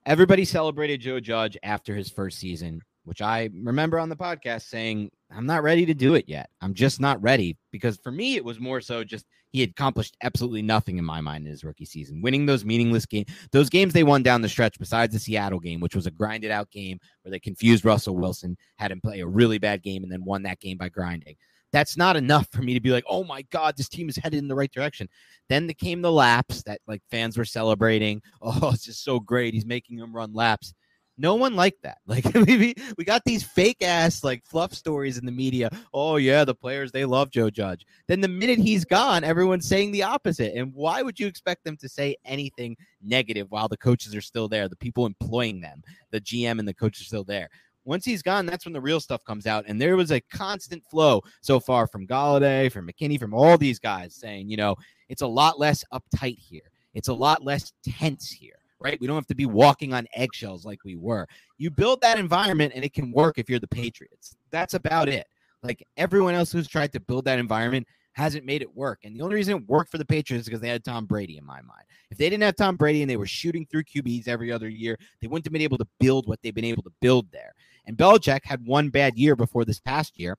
everybody 0.06 0.46
celebrated 0.46 1.02
Joe 1.02 1.20
Judge 1.20 1.58
after 1.64 1.96
his 1.96 2.10
first 2.10 2.38
season 2.38 2.82
which 3.10 3.24
I 3.24 3.50
remember 3.64 3.98
on 3.98 4.08
the 4.08 4.16
podcast 4.16 4.70
saying, 4.70 5.10
I'm 5.32 5.48
not 5.48 5.64
ready 5.64 5.84
to 5.88 5.96
do 5.96 6.14
it 6.14 6.26
yet. 6.28 6.52
I'm 6.62 6.76
just 6.76 7.00
not 7.02 7.20
ready 7.24 7.58
because 7.72 7.98
for 8.04 8.12
me, 8.12 8.36
it 8.36 8.46
was 8.46 8.60
more 8.60 8.82
so 8.82 9.04
just 9.04 9.26
he 9.52 9.62
had 9.62 9.72
accomplished 9.72 10.16
absolutely 10.22 10.62
nothing 10.62 11.00
in 11.00 11.06
my 11.06 11.20
mind 11.20 11.44
in 11.46 11.50
his 11.50 11.64
rookie 11.64 11.86
season. 11.86 12.22
Winning 12.22 12.46
those 12.46 12.64
meaningless 12.64 13.08
games, 13.08 13.28
those 13.52 13.68
games 13.68 13.94
they 13.94 14.04
won 14.04 14.22
down 14.22 14.44
the 14.44 14.48
stretch, 14.48 14.78
besides 14.78 15.12
the 15.12 15.20
Seattle 15.20 15.60
game, 15.60 15.80
which 15.80 15.96
was 15.96 16.06
a 16.06 16.12
grinded 16.12 16.52
out 16.52 16.70
game 16.70 17.00
where 17.24 17.32
they 17.32 17.40
confused 17.40 17.84
Russell 17.84 18.16
Wilson, 18.16 18.56
had 18.78 18.92
him 18.92 19.02
play 19.02 19.22
a 19.22 19.28
really 19.28 19.58
bad 19.58 19.82
game, 19.82 20.04
and 20.04 20.12
then 20.12 20.24
won 20.24 20.44
that 20.44 20.60
game 20.60 20.78
by 20.78 20.90
grinding. 20.90 21.36
That's 21.72 21.98
not 21.98 22.16
enough 22.16 22.48
for 22.52 22.62
me 22.62 22.76
to 22.76 22.80
be 22.80 22.92
like, 22.92 23.06
oh 23.10 23.24
my 23.24 23.42
God, 23.52 23.76
this 23.76 23.90
team 23.90 24.08
is 24.08 24.18
headed 24.18 24.38
in 24.38 24.48
the 24.48 24.56
right 24.56 24.72
direction. 24.72 25.10
Then 25.50 25.68
came 25.80 26.04
the 26.04 26.12
laps 26.12 26.62
that 26.64 26.82
like 26.88 27.02
fans 27.10 27.40
were 27.40 27.46
celebrating. 27.46 28.22
Oh, 28.44 28.70
it's 28.72 28.86
just 28.86 29.04
so 29.04 29.20
great. 29.20 29.56
He's 29.56 29.66
making 29.66 29.98
them 29.98 30.16
run 30.16 30.32
laps. 30.32 30.76
No 31.20 31.36
one 31.36 31.54
liked 31.56 31.84
that. 31.84 31.98
Like 32.08 32.34
we 32.34 32.74
we 32.98 33.04
got 33.04 33.24
these 33.24 33.44
fake 33.44 33.84
ass 33.84 34.24
like 34.24 34.44
fluff 34.44 34.74
stories 34.74 35.18
in 35.18 35.26
the 35.26 35.32
media. 35.32 35.70
Oh 35.94 36.16
yeah, 36.16 36.44
the 36.44 36.56
players 36.56 36.92
they 36.92 37.06
love 37.06 37.30
Joe 37.30 37.50
Judge. 37.50 37.86
Then 38.08 38.22
the 38.22 38.28
minute 38.28 38.58
he's 38.58 38.84
gone, 38.84 39.24
everyone's 39.24 39.68
saying 39.68 39.92
the 39.92 40.04
opposite. 40.04 40.56
And 40.56 40.74
why 40.74 41.04
would 41.04 41.20
you 41.20 41.28
expect 41.28 41.66
them 41.66 41.78
to 41.78 41.90
say 41.90 42.16
anything 42.26 42.76
negative 43.02 43.52
while 43.52 43.68
the 43.68 43.78
coaches 43.78 44.16
are 44.16 44.22
still 44.22 44.48
there, 44.48 44.68
the 44.68 44.76
people 44.76 45.06
employing 45.06 45.62
them, 45.62 45.84
the 46.10 46.22
GM 46.22 46.58
and 46.58 46.68
the 46.68 46.74
coach 46.74 47.00
are 47.00 47.06
still 47.06 47.24
there? 47.24 47.50
Once 47.86 48.06
he's 48.06 48.24
gone, 48.24 48.46
that's 48.46 48.66
when 48.66 48.74
the 48.74 48.82
real 48.82 49.00
stuff 49.00 49.24
comes 49.24 49.46
out. 49.46 49.66
And 49.68 49.80
there 49.80 49.98
was 49.98 50.12
a 50.12 50.22
constant 50.22 50.84
flow 50.90 51.22
so 51.42 51.60
far 51.60 51.86
from 51.86 52.08
Golladay, 52.08 52.72
from 52.72 52.88
McKinney, 52.88 53.20
from 53.20 53.34
all 53.34 53.58
these 53.58 53.80
guys 53.80 54.16
saying, 54.16 54.50
you 54.50 54.58
know, 54.58 54.76
it's 55.10 55.22
a 55.22 55.28
lot 55.28 55.60
less 55.60 55.84
uptight 55.94 56.38
here. 56.40 56.72
It's 56.94 57.10
a 57.10 57.14
lot 57.14 57.44
less 57.44 57.72
tense 57.84 58.32
here 58.32 58.59
right? 58.80 59.00
We 59.00 59.08
don't 59.08 59.16
have 59.16 59.28
to 59.28 59.36
be 59.36 59.46
walking 59.46 59.94
on 59.94 60.08
eggshells 60.14 60.66
like 60.66 60.84
we 60.84 60.96
were. 60.96 61.28
You 61.58 61.70
build 61.70 62.02
that 62.02 62.20
environment 62.20 62.74
and 62.76 62.84
it 62.84 62.94
can 62.94 63.12
work 63.12 63.38
if 63.38 63.50
you're 63.50 63.60
the 63.60 63.68
Patriots. 63.68 64.36
That's 64.52 64.74
about 64.74 65.10
it. 65.10 65.28
Like 65.64 65.86
everyone 65.98 66.36
else 66.36 66.52
who's 66.52 66.68
tried 66.68 66.94
to 66.94 67.00
build 67.00 67.26
that 67.26 67.40
environment 67.40 67.88
hasn't 68.14 68.46
made 68.46 68.62
it 68.62 68.76
work. 68.76 69.00
And 69.04 69.18
the 69.18 69.24
only 69.24 69.36
reason 69.36 69.56
it 69.56 69.68
worked 69.68 69.92
for 69.92 69.98
the 69.98 70.06
Patriots 70.06 70.44
is 70.44 70.48
because 70.48 70.62
they 70.62 70.70
had 70.70 70.84
Tom 70.84 71.06
Brady 71.06 71.38
in 71.38 71.46
my 71.46 71.62
mind. 71.62 71.84
If 72.12 72.18
they 72.18 72.30
didn't 72.30 72.44
have 72.44 72.56
Tom 72.56 72.76
Brady 72.76 73.02
and 73.02 73.10
they 73.10 73.18
were 73.18 73.28
shooting 73.28 73.66
through 73.66 73.84
QBs 73.84 74.28
every 74.28 74.52
other 74.52 74.70
year, 74.70 74.98
they 75.22 75.28
wouldn't 75.28 75.46
have 75.46 75.54
been 75.54 75.62
able 75.62 75.78
to 75.78 75.88
build 76.00 76.28
what 76.28 76.40
they've 76.42 76.56
been 76.56 76.66
able 76.66 76.84
to 76.84 76.92
build 77.02 77.32
there. 77.32 77.54
And 77.86 77.98
Belichick 77.98 78.42
had 78.44 78.66
one 78.66 78.90
bad 78.90 79.18
year 79.18 79.36
before 79.36 79.66
this 79.66 79.80
past 79.80 80.20
year. 80.20 80.38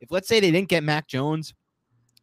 If 0.00 0.10
let's 0.10 0.28
say 0.28 0.40
they 0.40 0.50
didn't 0.50 0.68
get 0.68 0.82
Mac 0.82 1.06
Jones, 1.06 1.54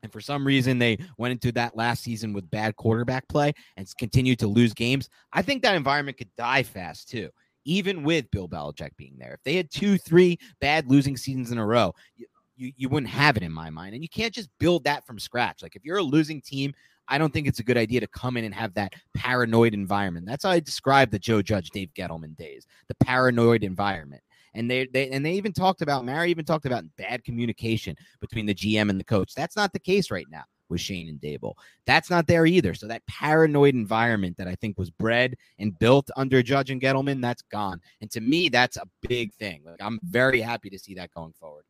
and 0.04 0.12
for 0.12 0.22
some 0.22 0.46
reason 0.46 0.78
they 0.78 0.98
went 1.18 1.32
into 1.32 1.52
that 1.54 1.76
last 1.76 2.04
season 2.04 2.34
with 2.34 2.50
bad 2.50 2.76
quarterback 2.76 3.28
play 3.28 3.54
and 3.76 3.88
continued 3.98 4.40
to 4.40 4.48
lose 4.48 4.74
games, 4.74 5.10
I 5.34 5.42
think 5.42 5.62
that 5.64 5.76
environment 5.76 6.18
could 6.18 6.34
die 6.36 6.64
fast 6.64 7.10
too, 7.10 7.30
even 7.66 8.04
with 8.04 8.30
Bill 8.32 8.48
Belichick 8.48 8.96
being 8.98 9.18
there. 9.18 9.34
If 9.34 9.44
they 9.44 9.56
had 9.56 9.72
two, 9.72 9.98
three 9.98 10.38
bad 10.62 10.90
losing 10.90 11.18
seasons 11.18 11.52
in 11.52 11.58
a 11.58 11.66
row, 11.66 11.94
you, 12.16 12.74
you, 12.76 12.90
wouldn't 12.90 13.12
have 13.12 13.38
it 13.38 13.44
in 13.44 13.52
my 13.52 13.70
mind. 13.70 13.94
And 13.94 14.04
you 14.04 14.10
can't 14.10 14.34
just 14.34 14.50
build 14.60 14.84
that 14.86 15.06
from 15.06 15.20
scratch. 15.20 15.62
Like 15.62 15.76
if 15.76 15.86
you're 15.86 15.98
a 15.98 16.04
losing 16.04 16.42
team, 16.42 16.74
I 17.08 17.18
don't 17.18 17.32
think 17.32 17.48
it's 17.48 17.60
a 17.60 17.64
good 17.64 17.78
idea 17.78 18.00
to 18.02 18.08
come 18.08 18.38
in 18.38 18.44
and 18.44 18.54
have 18.54 18.74
that 18.74 18.94
paranoid 19.16 19.74
environment. 19.74 20.26
That's 20.26 20.44
how 20.44 20.52
I 20.52 20.60
describe 20.60 21.12
the 21.12 21.20
Joe 21.20 21.42
Judge, 21.42 21.70
Dave 21.70 21.94
Gettleman 21.94 22.36
days, 22.36 22.66
the 22.88 22.96
paranoid 22.96 23.64
environment. 23.64 24.22
And 24.58 24.70
they, 24.70 24.88
they 24.88 25.10
and 25.10 25.26
they 25.26 25.34
even 25.34 25.54
talked 25.54 25.82
about 25.82 26.04
Mara 26.04 26.28
even 26.28 26.44
talked 26.44 26.66
about 26.66 26.84
bad 26.98 27.24
communication 27.24 27.96
between 28.20 28.46
the 28.46 28.56
GM 28.56 28.90
and 28.90 29.00
the 29.00 29.04
coach. 29.04 29.34
That's 29.36 29.56
not 29.56 29.72
the 29.72 29.80
case 29.80 30.10
right 30.12 30.26
now 30.30 30.44
with 30.70 30.82
Schoen 30.82 31.08
and 31.08 31.22
Daboll. 31.22 31.54
That's 31.86 32.10
not 32.10 32.28
there 32.28 32.46
either. 32.46 32.74
So 32.74 32.88
that 32.88 33.06
paranoid 33.08 33.76
environment 33.76 34.36
that 34.38 34.48
I 34.48 34.56
think 34.56 34.78
was 34.78 34.90
bred 34.90 35.36
and 35.60 35.78
built 35.80 36.10
under 36.18 36.42
Judge 36.42 36.72
and 36.72 36.82
Gettleman, 36.82 37.22
that's 37.22 37.44
gone. 37.44 37.80
And 38.02 38.12
to 38.12 38.20
me, 38.20 38.50
that's 38.50 38.78
a 38.78 38.88
big 39.08 39.34
thing. 39.36 39.62
Like 39.66 39.82
I'm 39.82 40.00
very 40.04 40.42
happy 40.42 40.70
to 40.72 40.80
see 40.80 40.96
that 40.96 41.14
going 41.14 41.34
forward. 41.40 41.64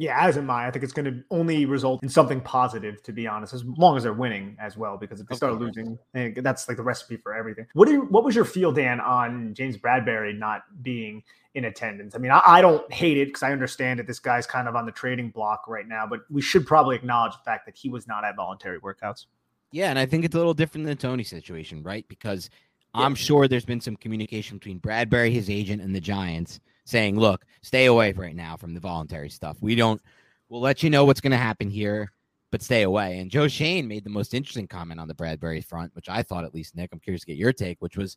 Yeah, 0.00 0.16
as 0.16 0.38
am 0.38 0.48
I. 0.48 0.68
I 0.68 0.70
think 0.70 0.84
it's 0.84 0.92
going 0.92 1.12
to 1.12 1.24
only 1.32 1.66
result 1.66 2.04
in 2.04 2.08
something 2.08 2.40
positive, 2.40 3.02
to 3.02 3.12
be 3.12 3.26
honest, 3.26 3.52
as 3.52 3.64
long 3.64 3.96
as 3.96 4.04
they're 4.04 4.12
winning 4.12 4.56
as 4.60 4.76
well. 4.76 4.96
Because 4.96 5.20
if 5.20 5.26
they 5.26 5.34
start 5.34 5.58
losing, 5.58 5.98
eh, 6.14 6.34
that's 6.36 6.68
like 6.68 6.76
the 6.76 6.84
recipe 6.84 7.16
for 7.16 7.34
everything. 7.34 7.66
What 7.72 7.86
do 7.86 7.94
you, 7.94 8.02
What 8.02 8.22
was 8.22 8.36
your 8.36 8.44
feel, 8.44 8.70
Dan, 8.70 9.00
on 9.00 9.54
James 9.54 9.76
Bradberry 9.76 10.38
not 10.38 10.62
being 10.82 11.24
in 11.54 11.64
attendance? 11.64 12.14
I 12.14 12.18
mean, 12.18 12.30
I, 12.30 12.40
I 12.46 12.60
don't 12.60 12.90
hate 12.92 13.18
it 13.18 13.26
because 13.26 13.42
I 13.42 13.50
understand 13.50 13.98
that 13.98 14.06
this 14.06 14.20
guy's 14.20 14.46
kind 14.46 14.68
of 14.68 14.76
on 14.76 14.86
the 14.86 14.92
trading 14.92 15.30
block 15.30 15.64
right 15.66 15.88
now, 15.88 16.06
but 16.06 16.20
we 16.30 16.42
should 16.42 16.64
probably 16.64 16.94
acknowledge 16.94 17.32
the 17.32 17.42
fact 17.44 17.66
that 17.66 17.76
he 17.76 17.88
was 17.88 18.06
not 18.06 18.24
at 18.24 18.36
voluntary 18.36 18.78
workouts. 18.78 19.26
Yeah, 19.72 19.90
and 19.90 19.98
I 19.98 20.06
think 20.06 20.24
it's 20.24 20.36
a 20.36 20.38
little 20.38 20.54
different 20.54 20.86
than 20.86 20.94
the 20.94 21.02
Toney 21.02 21.24
situation, 21.24 21.82
right? 21.82 22.06
Because 22.06 22.50
yeah. 22.94 23.00
I'm 23.00 23.16
sure 23.16 23.48
there's 23.48 23.64
been 23.64 23.80
some 23.80 23.96
communication 23.96 24.58
between 24.58 24.78
Bradberry, 24.78 25.32
his 25.32 25.50
agent, 25.50 25.82
and 25.82 25.92
the 25.92 26.00
Giants 26.00 26.60
saying, 26.88 27.18
look, 27.18 27.44
stay 27.62 27.86
away 27.86 28.12
right 28.12 28.34
now 28.34 28.56
from 28.56 28.74
the 28.74 28.80
voluntary 28.80 29.30
stuff. 29.30 29.56
We 29.60 29.74
don't, 29.74 30.00
we'll 30.48 30.60
let 30.60 30.82
you 30.82 30.90
know 30.90 31.04
what's 31.04 31.20
going 31.20 31.32
to 31.32 31.36
happen 31.36 31.70
here, 31.70 32.12
but 32.50 32.62
stay 32.62 32.82
away. 32.82 33.18
And 33.18 33.30
Joe 33.30 33.48
Schoen 33.48 33.86
made 33.86 34.04
the 34.04 34.10
most 34.10 34.34
interesting 34.34 34.66
comment 34.66 34.98
on 34.98 35.08
the 35.08 35.14
Bradberry 35.14 35.64
front, 35.64 35.94
which 35.94 36.08
I 36.08 36.22
thought, 36.22 36.44
at 36.44 36.54
least, 36.54 36.76
Nick, 36.76 36.90
I'm 36.92 37.00
curious 37.00 37.22
to 37.22 37.26
get 37.26 37.36
your 37.36 37.52
take, 37.52 37.80
which 37.80 37.96
was, 37.96 38.16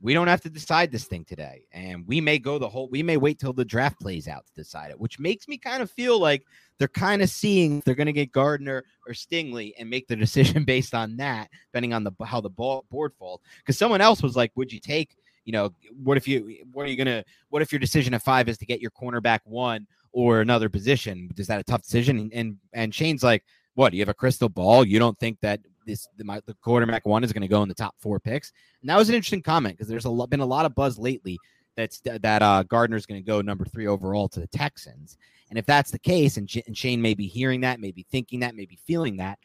we 0.00 0.12
don't 0.12 0.28
have 0.28 0.42
to 0.42 0.50
decide 0.50 0.92
this 0.92 1.04
thing 1.04 1.24
today. 1.24 1.64
And 1.72 2.06
we 2.06 2.20
may 2.20 2.38
go 2.38 2.58
the 2.58 2.68
whole, 2.68 2.88
we 2.88 3.02
may 3.02 3.16
wait 3.16 3.38
till 3.38 3.52
the 3.52 3.64
draft 3.64 4.00
plays 4.00 4.28
out 4.28 4.46
to 4.46 4.54
decide 4.54 4.90
it, 4.90 5.00
which 5.00 5.18
makes 5.18 5.48
me 5.48 5.58
kind 5.58 5.82
of 5.82 5.90
feel 5.90 6.20
like 6.20 6.44
they're 6.78 6.88
kind 6.88 7.22
of 7.22 7.30
seeing 7.30 7.80
they're 7.80 7.94
going 7.94 8.06
to 8.06 8.12
get 8.12 8.32
Gardner 8.32 8.84
or 9.06 9.14
Stingley 9.14 9.72
and 9.78 9.90
make 9.90 10.06
the 10.06 10.16
decision 10.24 10.64
based 10.64 10.94
on 10.94 11.16
that, 11.16 11.48
depending 11.72 11.92
on 11.92 12.04
the 12.04 12.12
how 12.24 12.40
the 12.40 12.50
ball 12.50 12.84
board 12.90 13.12
falls. 13.18 13.40
Because 13.58 13.78
someone 13.78 14.00
else 14.00 14.22
was 14.22 14.36
like, 14.36 14.52
would 14.54 14.72
you 14.72 14.80
take 14.80 15.16
you 15.44 15.52
know, 15.52 15.72
what 16.02 16.16
if 16.16 16.26
you 16.26 16.64
what 16.72 16.86
are 16.86 16.88
you 16.88 16.96
gonna 16.96 17.24
what 17.50 17.62
if 17.62 17.72
your 17.72 17.78
decision 17.78 18.14
at 18.14 18.22
five 18.22 18.48
is 18.48 18.58
to 18.58 18.66
get 18.66 18.80
your 18.80 18.90
cornerback 18.90 19.40
one 19.44 19.86
or 20.12 20.40
another 20.40 20.68
position? 20.68 21.30
Is 21.36 21.46
that 21.46 21.60
a 21.60 21.64
tough 21.64 21.82
decision? 21.82 22.18
And 22.18 22.32
and, 22.32 22.56
and 22.72 22.94
Schoen's 22.94 23.22
like, 23.22 23.44
what? 23.74 23.92
You 23.92 24.00
have 24.00 24.08
a 24.08 24.14
crystal 24.14 24.48
ball? 24.48 24.84
You 24.84 24.98
don't 24.98 25.18
think 25.18 25.38
that 25.40 25.60
this 25.86 26.08
the, 26.16 26.24
my, 26.24 26.40
the 26.46 26.54
quarterback 26.54 27.06
one 27.06 27.24
is 27.24 27.32
going 27.32 27.42
to 27.42 27.48
go 27.48 27.62
in 27.62 27.68
the 27.68 27.74
top 27.74 27.94
four 27.98 28.18
picks? 28.20 28.52
And 28.80 28.90
that 28.90 28.96
was 28.96 29.08
an 29.08 29.14
interesting 29.14 29.42
comment 29.42 29.76
because 29.76 29.88
there's 29.88 30.06
a 30.06 30.26
been 30.26 30.40
a 30.40 30.46
lot 30.46 30.66
of 30.66 30.74
buzz 30.74 30.98
lately 30.98 31.38
that's 31.76 32.00
that 32.00 32.42
uh, 32.42 32.62
Gardner's 32.62 33.06
going 33.06 33.20
to 33.20 33.26
go 33.26 33.40
number 33.40 33.64
three 33.64 33.86
overall 33.86 34.28
to 34.28 34.40
the 34.40 34.46
Texans. 34.46 35.18
And 35.50 35.58
if 35.58 35.66
that's 35.66 35.90
the 35.90 35.98
case, 35.98 36.36
and, 36.36 36.50
and 36.66 36.76
Schoen 36.76 37.02
may 37.02 37.14
be 37.14 37.26
hearing 37.26 37.60
that, 37.60 37.78
maybe 37.80 38.06
thinking 38.10 38.40
that, 38.40 38.54
maybe 38.54 38.78
feeling 38.86 39.16
that, 39.18 39.38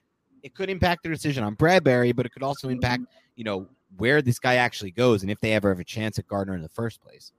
it 0.43 0.55
could 0.55 0.69
impact 0.69 1.03
their 1.03 1.12
decision 1.12 1.43
on 1.43 1.55
Bradberry, 1.55 2.15
but 2.15 2.25
it 2.25 2.31
could 2.31 2.43
also 2.43 2.69
impact, 2.69 3.03
you 3.35 3.43
know, 3.43 3.67
where 3.97 4.21
this 4.21 4.39
guy 4.39 4.56
actually 4.56 4.91
goes 4.91 5.21
and 5.21 5.32
if 5.32 5.39
they 5.39 5.54
ever 5.54 5.69
have 5.69 5.80
a 5.80 5.84
chance 5.84 6.19
at 6.19 6.28
Gardner 6.28 6.56
in 6.56 6.62
the 6.62 6.69
first 6.69 7.02
place. 7.02 7.32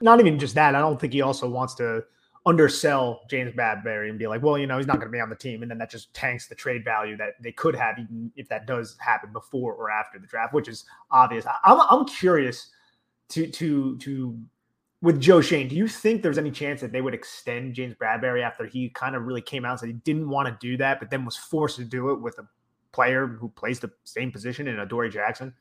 Not 0.00 0.20
even 0.20 0.38
just 0.38 0.54
that. 0.54 0.74
I 0.74 0.80
don't 0.80 1.00
think 1.00 1.12
he 1.12 1.22
also 1.22 1.48
wants 1.48 1.74
to 1.74 2.04
undersell 2.46 3.20
James 3.28 3.52
Bradberry 3.54 4.08
and 4.08 4.18
be 4.18 4.26
like, 4.26 4.42
well, 4.42 4.56
you 4.56 4.66
know, 4.66 4.78
he's 4.78 4.86
not 4.86 4.96
going 4.96 5.08
to 5.08 5.12
be 5.12 5.20
on 5.20 5.28
the 5.28 5.36
team. 5.36 5.62
And 5.62 5.70
then 5.70 5.78
that 5.78 5.90
just 5.90 6.14
tanks 6.14 6.46
the 6.46 6.54
trade 6.54 6.84
value 6.84 7.16
that 7.18 7.34
they 7.42 7.52
could 7.52 7.76
have, 7.76 7.98
even 7.98 8.32
if 8.34 8.48
that 8.48 8.66
does 8.66 8.96
happen 8.98 9.32
before 9.32 9.74
or 9.74 9.90
after 9.90 10.18
the 10.18 10.26
draft, 10.26 10.54
which 10.54 10.68
is 10.68 10.84
obvious. 11.10 11.44
I'm, 11.64 11.80
I'm 11.90 12.06
curious 12.06 12.70
to, 13.30 13.46
to, 13.46 13.98
to, 13.98 14.38
with 15.02 15.20
Joe 15.20 15.42
Schoen, 15.42 15.68
do 15.68 15.76
you 15.76 15.86
think 15.86 16.22
there's 16.22 16.38
any 16.38 16.50
chance 16.50 16.80
that 16.80 16.92
they 16.92 17.02
would 17.02 17.14
extend 17.14 17.74
James 17.74 17.94
Bradberry 17.94 18.42
after 18.42 18.66
he 18.66 18.88
kind 18.90 19.14
of 19.14 19.24
really 19.24 19.42
came 19.42 19.64
out 19.64 19.72
and 19.72 19.80
said 19.80 19.88
he 19.88 19.94
didn't 19.94 20.28
want 20.28 20.48
to 20.48 20.56
do 20.66 20.76
that, 20.78 20.98
but 20.98 21.10
then 21.10 21.24
was 21.26 21.36
forced 21.36 21.76
to 21.76 21.84
do 21.84 22.10
it 22.10 22.20
with 22.20 22.38
a 22.38 22.46
player 22.92 23.26
who 23.26 23.48
plays 23.50 23.80
the 23.80 23.90
same 24.04 24.32
position 24.32 24.66
in 24.66 24.78
Adoree 24.78 25.10
Jackson? 25.10 25.54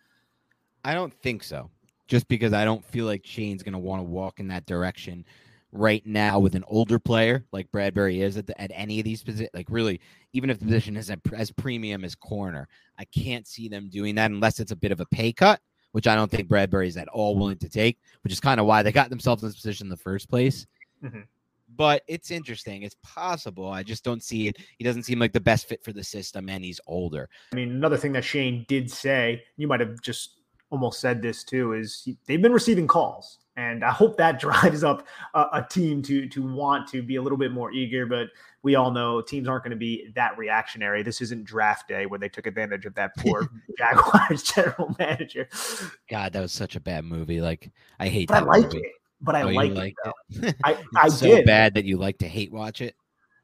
I 0.84 0.94
don't 0.94 1.13
think 1.13 1.44
so. 1.44 1.70
Just 2.08 2.28
because 2.28 2.54
I 2.54 2.65
don't 2.65 2.84
feel 2.84 3.06
like 3.06 3.26
Schoen's 3.26 3.63
going 3.63 3.74
to 3.74 3.80
want 3.80 4.00
to 4.00 4.04
walk 4.04 4.39
in 4.39 4.48
that 4.48 4.65
direction 4.65 5.26
right 5.72 6.04
now 6.06 6.39
with 6.39 6.56
an 6.56 6.63
older 6.68 6.98
player 6.98 7.46
like 7.52 7.72
Bradberry 7.72 8.24
is 8.24 8.38
at, 8.38 8.48
the, 8.48 8.60
at 8.60 8.72
any 8.74 9.00
of 9.00 9.06
these 9.06 9.24
positions. 9.24 9.52
Like 9.54 9.68
really, 9.70 10.02
even 10.34 10.50
if 10.50 10.60
the 10.60 10.65
position 10.65 10.98
is 10.98 11.12
as 11.36 11.52
premium 11.52 12.04
as 12.04 12.15
corner, 12.15 12.68
I 12.98 13.06
can't 13.06 13.48
see 13.48 13.68
them 13.68 13.89
doing 13.89 14.15
that 14.15 14.32
unless 14.32 14.60
it's 14.60 14.72
a 14.72 14.76
bit 14.76 14.92
of 14.92 15.00
a 15.00 15.06
pay 15.06 15.32
cut, 15.32 15.62
which 15.92 16.08
I 16.08 16.15
don't 16.15 16.32
think 16.32 16.50
Bradberry 16.50 16.88
is 16.88 16.98
at 16.98 17.08
all 17.10 17.38
willing 17.38 17.60
to 17.60 17.70
take. 17.70 18.00
Which 18.24 18.34
is 18.34 18.39
kind 18.39 18.60
of 18.60 18.65
why 18.65 18.82
they 18.82 18.92
got 18.92 19.12
themselves 19.12 19.44
in 19.44 19.50
this 19.50 19.56
position 19.56 19.86
in 19.86 19.92
the 19.92 19.98
first 19.98 20.30
place. 20.30 20.65
Mm-hmm. 21.04 21.22
But 21.76 22.02
it's 22.08 22.32
interesting. 22.32 22.82
It's 22.82 22.96
possible. 23.04 23.70
I 23.70 23.84
just 23.84 24.04
don't 24.04 24.24
see 24.24 24.48
it. 24.48 24.58
He 24.80 24.84
doesn't 24.84 25.04
seem 25.04 25.20
like 25.20 25.34
the 25.34 25.39
best 25.39 25.68
fit 25.68 25.84
for 25.84 25.94
the 25.94 26.04
system, 26.04 26.50
and 26.50 26.63
he's 26.63 26.82
older. 26.88 27.30
I 27.54 27.56
mean, 27.56 27.70
another 27.70 27.96
thing 27.96 28.12
that 28.13 28.24
Schoen 28.24 28.65
did 28.68 28.89
say, 28.89 29.44
you 29.56 29.68
might 29.68 29.80
have 29.80 30.02
just 30.02 30.38
almost 30.69 30.99
said 30.99 31.21
this 31.21 31.43
too 31.43 31.73
is 31.73 32.08
they've 32.27 32.41
been 32.41 32.53
receiving 32.53 32.88
calls 32.88 33.39
and 33.60 33.84
I 33.84 33.91
hope 33.91 34.17
that 34.17 34.39
drives 34.39 34.84
up 34.84 35.05
a, 35.34 35.45
a, 35.53 35.67
team 35.69 36.01
to 36.03 36.27
to 36.29 36.41
want 36.41 36.88
to 36.89 37.03
be 37.03 37.17
a 37.17 37.21
little 37.21 37.38
bit 37.38 37.51
more 37.51 37.71
eager. 37.71 38.05
But 38.05 38.29
we 38.63 38.75
all 38.75 38.91
know 38.91 39.21
teams 39.21 39.47
aren't 39.47 39.63
going 39.63 39.71
to 39.71 39.77
be 39.77 40.12
that 40.15 40.38
reactionary. 40.38 41.03
This 41.03 41.21
isn't 41.21 41.43
draft 41.43 41.88
day 41.88 42.05
where 42.05 42.19
they 42.19 42.29
took 42.29 42.47
advantage 42.47 42.86
of 42.86 42.95
that 42.95 43.15
poor 43.17 43.49
Jaguars 43.77 44.43
general 44.55 44.95
manager. 44.97 45.47
God, 46.10 46.34
that 46.34 46.41
was 46.41 46.51
such 46.51 46.75
a 46.75 46.79
bad 46.79 47.03
movie. 47.03 47.41
Like 47.41 47.71
I 47.99 48.08
hate. 48.08 48.29
But 48.29 48.43
I 48.43 48.45
like 48.45 48.63
movie. 48.63 48.79
it. 48.79 48.93
But 49.21 49.36
I 49.36 49.41
oh, 49.41 49.47
like 49.49 49.71
it. 49.73 49.95
it 50.29 50.55
I 50.63 50.77
I 50.95 51.10
so 51.10 51.25
did. 51.25 51.45
bad 51.45 51.73
that 51.73 51.84
you 51.84 51.97
like 51.97 52.19
to 52.19 52.27
hate 52.27 52.53
watch 52.53 52.79
it. 52.82 52.95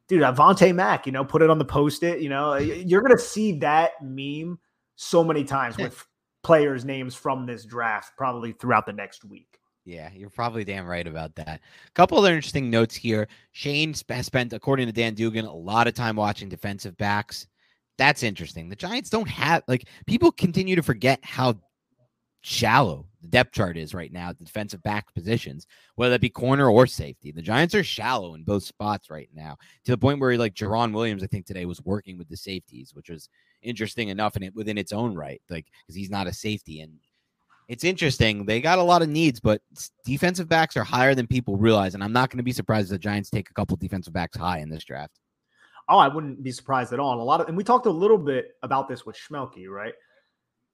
Dude, 0.07 0.21
Avonte 0.21 0.73
Mack, 0.73 1.07
you 1.07 1.11
know, 1.11 1.25
put 1.25 1.41
it 1.41 1.49
on 1.49 1.57
the 1.57 1.65
post 1.65 2.03
it. 2.03 2.21
You 2.21 2.29
know, 2.29 2.55
you're 2.55 3.01
gonna 3.01 3.17
see 3.17 3.59
that 3.59 3.91
meme 4.01 4.59
so 4.95 5.23
many 5.23 5.43
times 5.43 5.77
with 5.77 6.05
players' 6.45 6.85
names 6.85 7.15
from 7.15 7.47
this 7.47 7.65
draft 7.65 8.15
probably 8.15 8.51
throughout 8.51 8.85
the 8.85 8.93
next 8.93 9.25
week. 9.25 9.57
Yeah, 9.83 10.11
you're 10.13 10.29
probably 10.29 10.63
damn 10.63 10.85
right 10.85 11.07
about 11.07 11.33
that. 11.35 11.59
A 11.87 11.91
couple 11.93 12.19
other 12.19 12.35
interesting 12.35 12.69
notes 12.69 12.95
here. 12.95 13.27
Schoen 13.51 13.95
has 14.09 14.27
spent, 14.27 14.53
according 14.53 14.85
to 14.85 14.93
Dan 14.93 15.15
Duggan, 15.15 15.45
a 15.45 15.53
lot 15.53 15.87
of 15.87 15.95
time 15.95 16.15
watching 16.15 16.47
defensive 16.47 16.95
backs. 16.97 17.47
That's 17.97 18.21
interesting. 18.21 18.69
The 18.69 18.75
Giants 18.75 19.09
don't 19.09 19.27
have 19.27 19.63
like 19.67 19.87
people 20.05 20.31
continue 20.31 20.75
to 20.75 20.83
forget 20.83 21.19
how 21.23 21.55
shallow 22.41 23.07
the 23.21 23.27
depth 23.27 23.53
chart 23.53 23.75
is 23.75 23.95
right 23.95 24.11
now 24.11 24.31
the 24.31 24.43
defensive 24.43 24.83
back 24.83 25.11
positions, 25.15 25.65
whether 25.95 26.11
that 26.11 26.21
be 26.21 26.29
corner 26.29 26.69
or 26.69 26.85
safety. 26.85 27.31
The 27.31 27.41
Giants 27.41 27.73
are 27.73 27.83
shallow 27.83 28.35
in 28.35 28.43
both 28.43 28.63
spots 28.63 29.09
right 29.09 29.29
now 29.33 29.57
to 29.85 29.91
the 29.91 29.97
point 29.97 30.19
where 30.19 30.37
like 30.37 30.53
Jarren 30.53 30.93
Williams, 30.93 31.23
I 31.23 31.27
think 31.27 31.47
today 31.47 31.65
was 31.65 31.81
working 31.83 32.19
with 32.19 32.29
the 32.29 32.37
safeties, 32.37 32.93
which 32.93 33.09
was 33.09 33.29
interesting 33.65 34.09
enough 34.09 34.35
in 34.35 34.43
it 34.43 34.55
within 34.55 34.77
its 34.77 34.91
own 34.91 35.15
right, 35.15 35.41
like 35.49 35.65
because 35.85 35.95
he's 35.95 36.09
not 36.09 36.27
a 36.27 36.33
safety. 36.33 36.81
And 36.81 36.93
it's 37.67 37.83
interesting. 37.83 38.45
They 38.45 38.61
got 38.61 38.79
a 38.79 38.83
lot 38.83 39.01
of 39.01 39.09
needs, 39.09 39.39
but 39.39 39.61
defensive 40.05 40.47
backs 40.47 40.77
are 40.77 40.83
higher 40.83 41.15
than 41.15 41.27
people 41.27 41.57
realize. 41.57 41.95
And 41.95 42.03
I'm 42.03 42.13
not 42.13 42.29
going 42.29 42.37
to 42.37 42.43
be 42.43 42.51
surprised 42.51 42.87
if 42.87 42.91
the 42.91 42.99
Giants 42.99 43.29
take 43.29 43.49
a 43.49 43.53
couple 43.53 43.75
defensive 43.77 44.13
backs 44.13 44.37
high 44.37 44.59
in 44.59 44.69
this 44.69 44.83
draft. 44.83 45.19
Oh, 45.87 45.97
I 45.97 46.07
wouldn't 46.07 46.43
be 46.43 46.51
surprised 46.51 46.93
at 46.93 46.99
all. 46.99 47.11
And 47.11 47.21
a 47.21 47.23
lot 47.23 47.41
of, 47.41 47.47
and 47.47 47.57
we 47.57 47.63
talked 47.63 47.85
a 47.85 47.91
little 47.91 48.17
bit 48.17 48.51
about 48.63 48.87
this 48.87 49.05
with 49.05 49.15
Schmeelk, 49.15 49.53
right? 49.69 49.93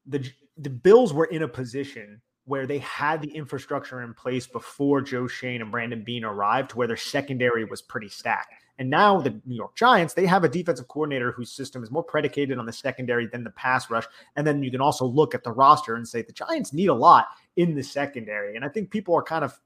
The 0.07 0.29
the 0.57 0.69
Bills 0.69 1.13
were 1.13 1.25
in 1.25 1.43
a 1.43 1.47
position 1.47 2.21
where 2.45 2.65
they 2.65 2.79
had 2.79 3.21
the 3.21 3.31
infrastructure 3.31 4.01
in 4.01 4.13
place 4.13 4.47
before 4.47 5.01
Joe 5.01 5.27
Schoen 5.27 5.61
and 5.61 5.71
Brandon 5.71 6.03
Beane 6.03 6.23
arrived, 6.23 6.73
where 6.73 6.87
their 6.87 6.97
secondary 6.97 7.65
was 7.65 7.81
pretty 7.81 8.09
stacked. 8.09 8.53
And 8.81 8.89
now 8.89 9.21
the 9.21 9.39
New 9.45 9.53
York 9.53 9.75
Giants, 9.75 10.15
they 10.15 10.25
have 10.25 10.43
a 10.43 10.49
defensive 10.49 10.87
coordinator 10.87 11.31
whose 11.31 11.51
system 11.51 11.83
is 11.83 11.91
more 11.91 12.01
predicated 12.01 12.57
on 12.57 12.65
the 12.65 12.73
secondary 12.73 13.27
than 13.27 13.43
the 13.43 13.51
pass 13.51 13.91
rush. 13.91 14.05
And 14.35 14.47
then 14.47 14.63
you 14.63 14.71
can 14.71 14.81
also 14.81 15.05
look 15.05 15.35
at 15.35 15.43
the 15.43 15.51
roster 15.51 15.97
and 15.97 16.07
say 16.07 16.23
the 16.23 16.33
Giants 16.33 16.73
need 16.73 16.87
a 16.87 16.93
lot 16.95 17.27
in 17.57 17.75
the 17.75 17.83
secondary. 17.83 18.55
And 18.55 18.65
I 18.65 18.69
think 18.69 18.89
people 18.89 19.13
are 19.13 19.21
kind 19.21 19.45
of 19.45 19.59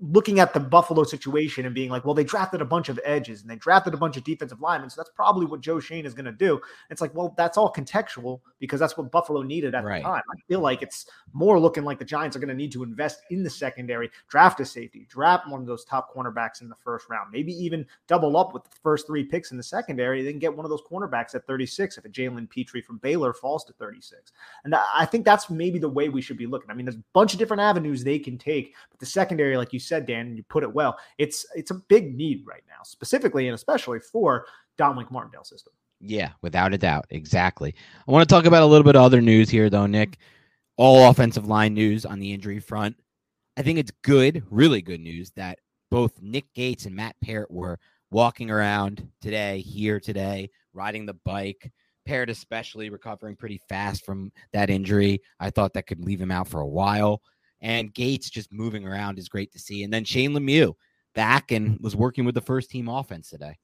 looking 0.00 0.40
at 0.40 0.52
the 0.52 0.60
Buffalo 0.60 1.04
situation 1.04 1.66
and 1.66 1.74
being 1.74 1.88
like, 1.88 2.04
well, 2.04 2.14
they 2.14 2.24
drafted 2.24 2.60
a 2.60 2.64
bunch 2.64 2.88
of 2.88 2.98
edges 3.04 3.42
and 3.42 3.50
they 3.50 3.56
drafted 3.56 3.94
a 3.94 3.96
bunch 3.96 4.16
of 4.16 4.24
defensive 4.24 4.60
linemen. 4.60 4.90
So 4.90 5.00
that's 5.00 5.10
probably 5.14 5.46
what 5.46 5.60
Joe 5.60 5.78
Schoen 5.78 6.04
is 6.04 6.14
going 6.14 6.24
to 6.24 6.32
do. 6.32 6.60
It's 6.90 7.00
like, 7.00 7.14
well, 7.14 7.34
that's 7.36 7.56
all 7.56 7.72
contextual 7.72 8.40
because 8.58 8.80
that's 8.80 8.96
what 8.96 9.10
Buffalo 9.12 9.42
needed 9.42 9.74
at 9.74 9.84
right. 9.84 10.02
the 10.02 10.08
time. 10.08 10.22
I 10.30 10.40
feel 10.48 10.60
like 10.60 10.82
it's 10.82 11.06
more 11.32 11.60
looking 11.60 11.84
like 11.84 11.98
the 11.98 12.04
Giants 12.04 12.36
are 12.36 12.40
going 12.40 12.48
to 12.48 12.54
need 12.54 12.72
to 12.72 12.82
invest 12.82 13.20
in 13.30 13.42
the 13.42 13.50
secondary, 13.50 14.10
draft 14.28 14.58
a 14.60 14.64
safety, 14.64 15.06
draft 15.08 15.48
one 15.48 15.60
of 15.60 15.66
those 15.66 15.84
top 15.84 16.14
cornerbacks 16.14 16.60
in 16.60 16.68
the 16.68 16.76
first 16.82 17.08
round, 17.08 17.30
maybe 17.32 17.52
even 17.52 17.86
double 18.08 18.36
up 18.36 18.52
with 18.52 18.64
the 18.64 18.76
first 18.82 19.06
three 19.06 19.24
picks 19.24 19.52
in 19.52 19.56
the 19.56 19.62
secondary, 19.62 20.24
then 20.24 20.38
get 20.38 20.54
one 20.54 20.66
of 20.66 20.70
those 20.70 20.82
cornerbacks 20.90 21.34
at 21.34 21.46
36 21.46 21.98
if 21.98 22.04
a 22.04 22.08
Jalen 22.08 22.50
Pitre 22.50 22.82
from 22.82 22.98
Baylor 22.98 23.32
falls 23.32 23.64
to 23.64 23.72
36. 23.74 24.32
And 24.64 24.74
I 24.74 25.06
think 25.06 25.24
that's 25.24 25.48
maybe 25.50 25.78
the 25.78 25.88
way 25.88 26.08
we 26.08 26.20
should 26.20 26.36
be 26.36 26.46
looking. 26.46 26.70
I 26.70 26.74
mean, 26.74 26.86
there's 26.86 26.96
a 26.96 27.04
bunch 27.12 27.32
of 27.32 27.38
different 27.38 27.60
avenues 27.60 28.02
they 28.02 28.18
can 28.18 28.36
take, 28.38 28.74
but 28.90 28.98
the 28.98 29.06
secondary, 29.06 29.56
like 29.56 29.72
you 29.72 29.78
said, 29.78 29.93
Dan, 30.00 30.26
and 30.26 30.36
you 30.36 30.42
put 30.44 30.62
it 30.62 30.72
well. 30.72 30.96
It's 31.18 31.46
it's 31.54 31.70
a 31.70 31.74
big 31.74 32.16
need 32.16 32.44
right 32.46 32.62
now, 32.68 32.82
specifically 32.84 33.48
and 33.48 33.54
especially 33.54 34.00
for 34.00 34.46
Don 34.76 34.96
Wink 34.96 35.10
Martindale 35.10 35.44
system. 35.44 35.72
Yeah, 36.00 36.30
without 36.42 36.74
a 36.74 36.78
doubt. 36.78 37.06
Exactly. 37.10 37.74
I 38.06 38.12
want 38.12 38.28
to 38.28 38.32
talk 38.32 38.44
about 38.44 38.62
a 38.62 38.66
little 38.66 38.84
bit 38.84 38.96
of 38.96 39.02
other 39.02 39.20
news 39.20 39.48
here, 39.48 39.70
though, 39.70 39.86
Nick. 39.86 40.18
All 40.76 41.08
offensive 41.08 41.46
line 41.46 41.72
news 41.72 42.04
on 42.04 42.18
the 42.18 42.32
injury 42.32 42.58
front. 42.58 42.96
I 43.56 43.62
think 43.62 43.78
it's 43.78 43.92
good, 44.02 44.42
really 44.50 44.82
good 44.82 45.00
news 45.00 45.30
that 45.36 45.60
both 45.90 46.20
Nick 46.20 46.52
Gates 46.54 46.86
and 46.86 46.96
Matt 46.96 47.14
Peart 47.22 47.50
were 47.50 47.78
walking 48.10 48.50
around 48.50 49.08
today, 49.20 49.60
here 49.60 50.00
today, 50.00 50.50
riding 50.72 51.06
the 51.06 51.14
bike. 51.24 51.72
Peart, 52.04 52.28
especially 52.28 52.90
recovering 52.90 53.34
pretty 53.34 53.60
fast 53.68 54.04
from 54.04 54.30
that 54.52 54.68
injury. 54.68 55.22
I 55.40 55.50
thought 55.50 55.72
that 55.74 55.86
could 55.86 56.04
leave 56.04 56.20
him 56.20 56.30
out 56.30 56.48
for 56.48 56.60
a 56.60 56.66
while. 56.66 57.22
And 57.60 57.94
Gates 57.94 58.28
just 58.30 58.52
moving 58.52 58.86
around 58.86 59.18
is 59.18 59.28
great 59.28 59.52
to 59.52 59.58
see. 59.58 59.84
And 59.84 59.92
then 59.92 60.04
Shane 60.04 60.32
Lemieux 60.32 60.74
back 61.14 61.50
and 61.50 61.78
mm. 61.78 61.80
was 61.80 61.96
working 61.96 62.24
with 62.24 62.34
the 62.34 62.40
first 62.40 62.70
team 62.70 62.88
offense 62.88 63.30
today. 63.30 63.58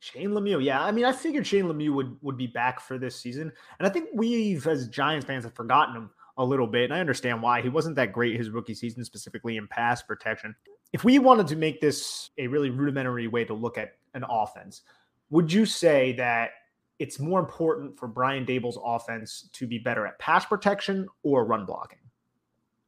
Shane 0.00 0.30
Lemieux, 0.30 0.64
yeah. 0.64 0.82
I 0.82 0.90
mean, 0.92 1.04
I 1.04 1.12
figured 1.12 1.46
Shane 1.46 1.66
Lemieux 1.66 1.94
would 1.94 2.16
would 2.22 2.38
be 2.38 2.46
back 2.46 2.80
for 2.80 2.98
this 2.98 3.14
season, 3.20 3.52
and 3.78 3.86
I 3.86 3.90
think 3.90 4.08
we've, 4.14 4.66
as 4.66 4.88
Giants 4.88 5.26
fans, 5.26 5.44
have 5.44 5.54
forgotten 5.54 5.94
him 5.94 6.10
a 6.38 6.44
little 6.44 6.66
bit. 6.66 6.84
And 6.84 6.94
I 6.94 7.00
understand 7.00 7.42
why 7.42 7.60
he 7.60 7.68
wasn't 7.68 7.96
that 7.96 8.12
great 8.12 8.36
his 8.36 8.48
rookie 8.48 8.74
season, 8.74 9.04
specifically 9.04 9.58
in 9.58 9.68
pass 9.68 10.02
protection. 10.02 10.56
If 10.94 11.04
we 11.04 11.18
wanted 11.18 11.46
to 11.48 11.56
make 11.56 11.82
this 11.82 12.30
a 12.38 12.46
really 12.46 12.70
rudimentary 12.70 13.28
way 13.28 13.44
to 13.44 13.52
look 13.54 13.76
at 13.76 13.98
an 14.14 14.24
offense, 14.28 14.82
would 15.28 15.52
you 15.52 15.66
say 15.66 16.12
that 16.14 16.50
it's 16.98 17.20
more 17.20 17.38
important 17.38 17.98
for 17.98 18.08
Brian 18.08 18.46
Daboll's 18.46 18.78
offense 18.82 19.50
to 19.52 19.66
be 19.66 19.78
better 19.78 20.06
at 20.06 20.18
pass 20.18 20.46
protection 20.46 21.08
or 21.22 21.44
run 21.44 21.66
blocking? 21.66 21.99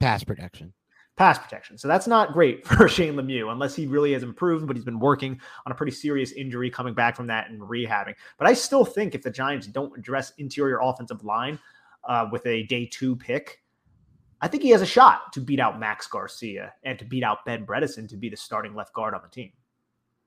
Pass 0.02 0.24
protection. 0.24 0.72
Pass 1.14 1.38
protection. 1.38 1.78
So 1.78 1.86
that's 1.86 2.08
not 2.08 2.32
great 2.32 2.66
for 2.66 2.88
Shane 2.88 3.14
Lemieux 3.14 3.52
unless 3.52 3.76
he 3.76 3.86
really 3.86 4.12
has 4.14 4.24
improved, 4.24 4.66
but 4.66 4.74
he's 4.74 4.84
been 4.84 4.98
working 4.98 5.40
on 5.64 5.70
a 5.70 5.76
pretty 5.76 5.92
serious 5.92 6.32
injury 6.32 6.70
coming 6.70 6.92
back 6.92 7.14
from 7.14 7.28
that 7.28 7.48
and 7.50 7.60
rehabbing. 7.60 8.14
But 8.36 8.48
I 8.48 8.54
still 8.54 8.84
think 8.84 9.14
if 9.14 9.22
the 9.22 9.30
Giants 9.30 9.68
don't 9.68 9.96
address 9.96 10.32
interior 10.38 10.80
offensive 10.82 11.22
line 11.22 11.56
uh, 12.02 12.26
with 12.32 12.44
a 12.46 12.64
day 12.64 12.86
two 12.86 13.14
pick, 13.14 13.62
I 14.40 14.48
think 14.48 14.64
he 14.64 14.70
has 14.70 14.82
a 14.82 14.86
shot 14.86 15.32
to 15.34 15.40
beat 15.40 15.60
out 15.60 15.78
Max 15.78 16.08
Garcia 16.08 16.72
and 16.82 16.98
to 16.98 17.04
beat 17.04 17.22
out 17.22 17.44
Ben 17.44 17.64
Bredeson 17.64 18.08
to 18.08 18.16
be 18.16 18.28
the 18.28 18.36
starting 18.36 18.74
left 18.74 18.92
guard 18.94 19.14
on 19.14 19.20
the 19.22 19.28
team. 19.28 19.52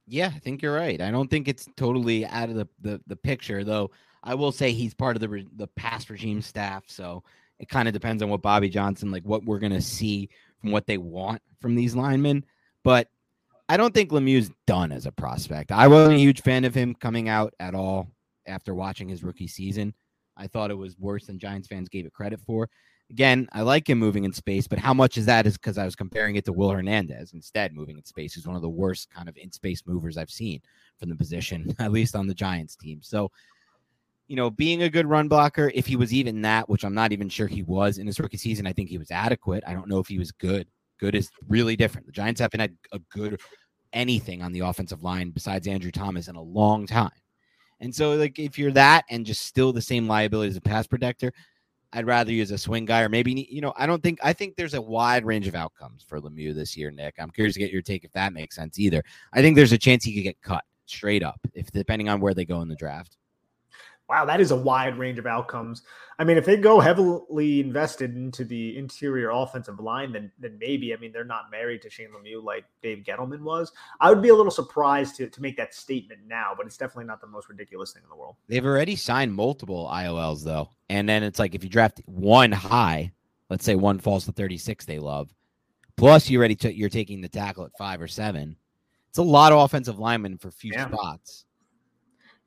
Yeah, 0.07 0.31
I 0.33 0.39
think 0.39 0.61
you're 0.61 0.73
right. 0.73 1.01
I 1.01 1.11
don't 1.11 1.29
think 1.29 1.49
it's 1.49 1.67
totally 1.75 2.25
out 2.27 2.47
of 2.47 2.55
the, 2.55 2.67
the, 2.79 3.01
the 3.07 3.15
picture, 3.17 3.65
though. 3.65 3.91
I 4.23 4.35
will 4.35 4.53
say 4.53 4.71
he's 4.71 4.93
part 4.93 5.17
of 5.17 5.21
the 5.21 5.45
the 5.55 5.67
pass 5.67 6.09
regime 6.09 6.41
staff, 6.41 6.85
so 6.87 7.23
it 7.59 7.69
kind 7.69 7.87
of 7.87 7.93
depends 7.93 8.21
on 8.21 8.29
what 8.29 8.41
Bobby 8.41 8.69
Johnson, 8.69 9.11
like 9.11 9.23
what 9.23 9.45
we're 9.45 9.59
going 9.59 9.71
to 9.71 9.81
see 9.81 10.29
from 10.61 10.71
what 10.71 10.87
they 10.87 10.97
want 10.97 11.41
from 11.59 11.75
these 11.75 11.95
linemen. 11.95 12.45
But 12.83 13.09
I 13.67 13.77
don't 13.77 13.93
think 13.93 14.11
Lemieux's 14.11 14.51
done 14.67 14.91
as 14.91 15.05
a 15.05 15.11
prospect. 15.11 15.71
I 15.71 15.87
wasn't 15.87 16.15
a 16.15 16.19
huge 16.19 16.41
fan 16.41 16.65
of 16.65 16.75
him 16.75 16.93
coming 16.93 17.29
out 17.29 17.53
at 17.59 17.73
all 17.73 18.07
after 18.45 18.75
watching 18.75 19.09
his 19.09 19.23
rookie 19.23 19.47
season. 19.47 19.93
I 20.37 20.47
thought 20.47 20.71
it 20.71 20.77
was 20.77 20.97
worse 20.99 21.27
than 21.27 21.39
Giants 21.39 21.67
fans 21.67 21.89
gave 21.89 22.05
it 22.05 22.13
credit 22.13 22.39
for. 22.41 22.69
Again, 23.09 23.47
I 23.53 23.61
like 23.61 23.89
him 23.89 23.99
moving 23.99 24.23
in 24.23 24.33
space, 24.33 24.67
but 24.67 24.79
how 24.79 24.93
much 24.93 25.17
is 25.17 25.27
that 25.27 25.45
is 25.45 25.57
because 25.57 25.77
I 25.77 25.85
was 25.85 25.95
comparing 25.95 26.35
it 26.35 26.45
to 26.45 26.53
Will 26.53 26.71
Hernandez 26.71 27.33
instead 27.33 27.73
moving 27.73 27.97
in 27.97 28.03
space, 28.03 28.33
who's 28.33 28.47
one 28.47 28.55
of 28.55 28.63
the 28.63 28.69
worst 28.69 29.09
kind 29.11 29.29
of 29.29 29.37
in 29.37 29.51
space 29.51 29.83
movers 29.85 30.17
I've 30.17 30.31
seen 30.31 30.61
from 30.99 31.09
the 31.09 31.15
position, 31.15 31.75
at 31.79 31.91
least 31.91 32.15
on 32.15 32.27
the 32.27 32.33
Giants 32.33 32.75
team. 32.75 33.01
So 33.03 33.31
you 34.27 34.35
know, 34.35 34.49
being 34.49 34.83
a 34.83 34.89
good 34.89 35.05
run 35.05 35.27
blocker, 35.27 35.71
if 35.75 35.85
he 35.85 35.95
was 35.95 36.13
even 36.13 36.41
that, 36.41 36.67
which 36.67 36.83
I'm 36.83 36.95
not 36.95 37.11
even 37.11 37.29
sure 37.29 37.47
he 37.47 37.63
was 37.63 37.97
in 37.97 38.07
his 38.07 38.19
rookie 38.19 38.37
season, 38.37 38.65
I 38.65 38.73
think 38.73 38.89
he 38.89 38.97
was 38.97 39.11
adequate. 39.11 39.63
I 39.67 39.73
don't 39.73 39.87
know 39.87 39.99
if 39.99 40.07
he 40.07 40.17
was 40.17 40.31
good. 40.31 40.67
Good 40.99 41.15
is 41.15 41.29
really 41.47 41.75
different. 41.75 42.07
The 42.07 42.13
Giants 42.13 42.41
haven't 42.41 42.59
had 42.59 42.75
a 42.91 42.99
good 43.11 43.39
anything 43.93 44.41
on 44.41 44.51
the 44.51 44.61
offensive 44.61 45.03
line 45.03 45.29
besides 45.29 45.67
Andrew 45.67 45.91
Thomas 45.91 46.27
in 46.27 46.35
a 46.35 46.41
long 46.41 46.87
time. 46.87 47.11
And 47.79 47.93
so, 47.93 48.15
like, 48.15 48.39
if 48.39 48.57
you're 48.57 48.71
that 48.71 49.05
and 49.09 49.25
just 49.25 49.45
still 49.45 49.73
the 49.73 49.81
same 49.81 50.07
liability 50.07 50.49
as 50.49 50.57
a 50.57 50.61
pass 50.61 50.87
protector, 50.87 51.31
I'd 51.93 52.07
rather 52.07 52.31
use 52.31 52.51
a 52.51 52.57
swing 52.57 52.85
guy 52.85 53.01
or 53.01 53.09
maybe, 53.09 53.47
you 53.49 53.61
know, 53.61 53.73
I 53.77 53.85
don't 53.85 54.01
think, 54.01 54.19
I 54.23 54.33
think 54.33 54.55
there's 54.55 54.73
a 54.73 54.81
wide 54.81 55.25
range 55.25 55.47
of 55.47 55.55
outcomes 55.55 56.03
for 56.07 56.19
Lemieux 56.19 56.53
this 56.53 56.75
year, 56.75 56.91
Nick. 56.91 57.15
I'm 57.19 57.29
curious 57.29 57.53
to 57.53 57.59
get 57.59 57.71
your 57.71 57.81
take 57.81 58.03
if 58.03 58.11
that 58.13 58.33
makes 58.33 58.55
sense 58.55 58.79
either. 58.79 59.03
I 59.33 59.41
think 59.41 59.55
there's 59.55 59.71
a 59.71 59.77
chance 59.77 60.03
he 60.03 60.13
could 60.13 60.23
get 60.23 60.41
cut 60.41 60.63
straight 60.87 61.23
up 61.23 61.39
if 61.53 61.71
depending 61.71 62.09
on 62.09 62.19
where 62.19 62.33
they 62.33 62.45
go 62.45 62.61
in 62.61 62.67
the 62.67 62.75
draft 62.75 63.17
wow, 64.09 64.25
that 64.25 64.39
is 64.39 64.51
a 64.51 64.55
wide 64.55 64.97
range 64.97 65.19
of 65.19 65.25
outcomes. 65.25 65.81
I 66.17 66.23
mean, 66.23 66.37
if 66.37 66.45
they 66.45 66.55
go 66.55 66.79
heavily 66.79 67.59
invested 67.59 68.15
into 68.15 68.45
the 68.45 68.77
interior 68.77 69.31
offensive 69.31 69.79
line, 69.79 70.13
then 70.13 70.31
then 70.39 70.57
maybe. 70.59 70.93
I 70.93 70.97
mean, 70.97 71.11
they're 71.11 71.25
not 71.25 71.51
married 71.51 71.81
to 71.81 71.89
Shane 71.89 72.09
Lemieux 72.09 72.43
like 72.43 72.65
Dave 72.81 73.03
Gettleman 73.03 73.41
was. 73.41 73.71
I 73.99 74.09
would 74.09 74.21
be 74.21 74.29
a 74.29 74.35
little 74.35 74.51
surprised 74.51 75.17
to, 75.17 75.29
to 75.29 75.41
make 75.41 75.57
that 75.57 75.73
statement 75.73 76.21
now, 76.27 76.53
but 76.55 76.65
it's 76.65 76.77
definitely 76.77 77.05
not 77.05 77.19
the 77.19 77.27
most 77.27 77.49
ridiculous 77.49 77.91
thing 77.91 78.03
in 78.03 78.09
the 78.09 78.15
world. 78.15 78.37
They've 78.47 78.65
already 78.65 78.95
signed 78.95 79.33
multiple 79.33 79.89
IOLs 79.91 80.43
though, 80.43 80.69
and 80.89 81.09
then 81.09 81.23
it's 81.23 81.39
like 81.39 81.55
if 81.55 81.63
you 81.63 81.69
draft 81.69 82.01
one 82.05 82.51
high, 82.51 83.11
let's 83.49 83.65
say 83.65 83.75
one 83.75 83.99
falls 83.99 84.25
to 84.25 84.31
thirty 84.31 84.57
six, 84.57 84.85
they 84.85 84.99
love. 84.99 85.33
Plus, 85.97 86.29
you 86.29 86.37
already 86.39 86.55
t- 86.55 86.71
you're 86.71 86.89
taking 86.89 87.21
the 87.21 87.29
tackle 87.29 87.65
at 87.65 87.77
five 87.77 88.01
or 88.01 88.07
seven. 88.07 88.55
It's 89.09 89.17
a 89.17 89.23
lot 89.23 89.51
of 89.51 89.59
offensive 89.59 89.97
linemen 89.97 90.37
for 90.37 90.51
few 90.51 90.71
yeah. 90.73 90.89
spots. 90.89 91.45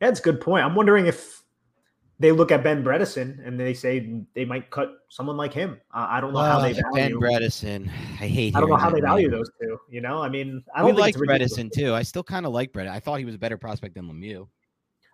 Yeah, 0.01 0.09
it's 0.09 0.21
a 0.21 0.23
good 0.23 0.41
point. 0.41 0.65
I'm 0.65 0.75
wondering 0.75 1.07
if 1.07 1.43
they 2.21 2.33
look 2.33 2.51
at 2.51 2.65
Ben 2.65 2.83
Bredeson 2.83 3.47
and 3.47 3.59
they 3.59 3.75
say 3.75 4.25
they 4.35 4.45
might 4.45 4.71
cut 4.71 4.91
someone 5.09 5.37
like 5.37 5.53
him. 5.53 5.81
Uh, 5.95 6.07
I 6.09 6.21
don't 6.21 6.33
know 6.33 6.41
well, 6.41 6.61
how 6.61 6.67
they 6.67 6.73
value 6.73 6.95
Ben 6.95 7.13
Bredeson. 7.13 7.89
I 7.89 8.27
hate. 8.27 8.57
I 8.57 8.61
don't 8.61 8.71
know 8.71 8.77
how 8.77 8.91
they 8.91 9.01
value 9.01 9.31
those 9.31 9.51
two. 9.61 9.79
You 9.89 10.01
know, 10.01 10.21
I 10.21 10.29
mean, 10.29 10.65
I 10.75 10.83
don't 10.83 10.95
we 10.95 11.01
like 11.01 11.15
Bredeson 11.15 11.71
too. 11.71 11.95
I 11.95 12.03
still 12.03 12.25
kind 12.25 12.45
of 12.45 12.53
like 12.53 12.73
Bredeson. 12.73 12.91
I 12.91 13.01
thought 13.01 13.19
he 13.21 13.25
was 13.25 13.37
a 13.37 13.39
better 13.39 13.57
prospect 13.57 13.95
than 13.95 14.09
Lemieux. 14.09 14.49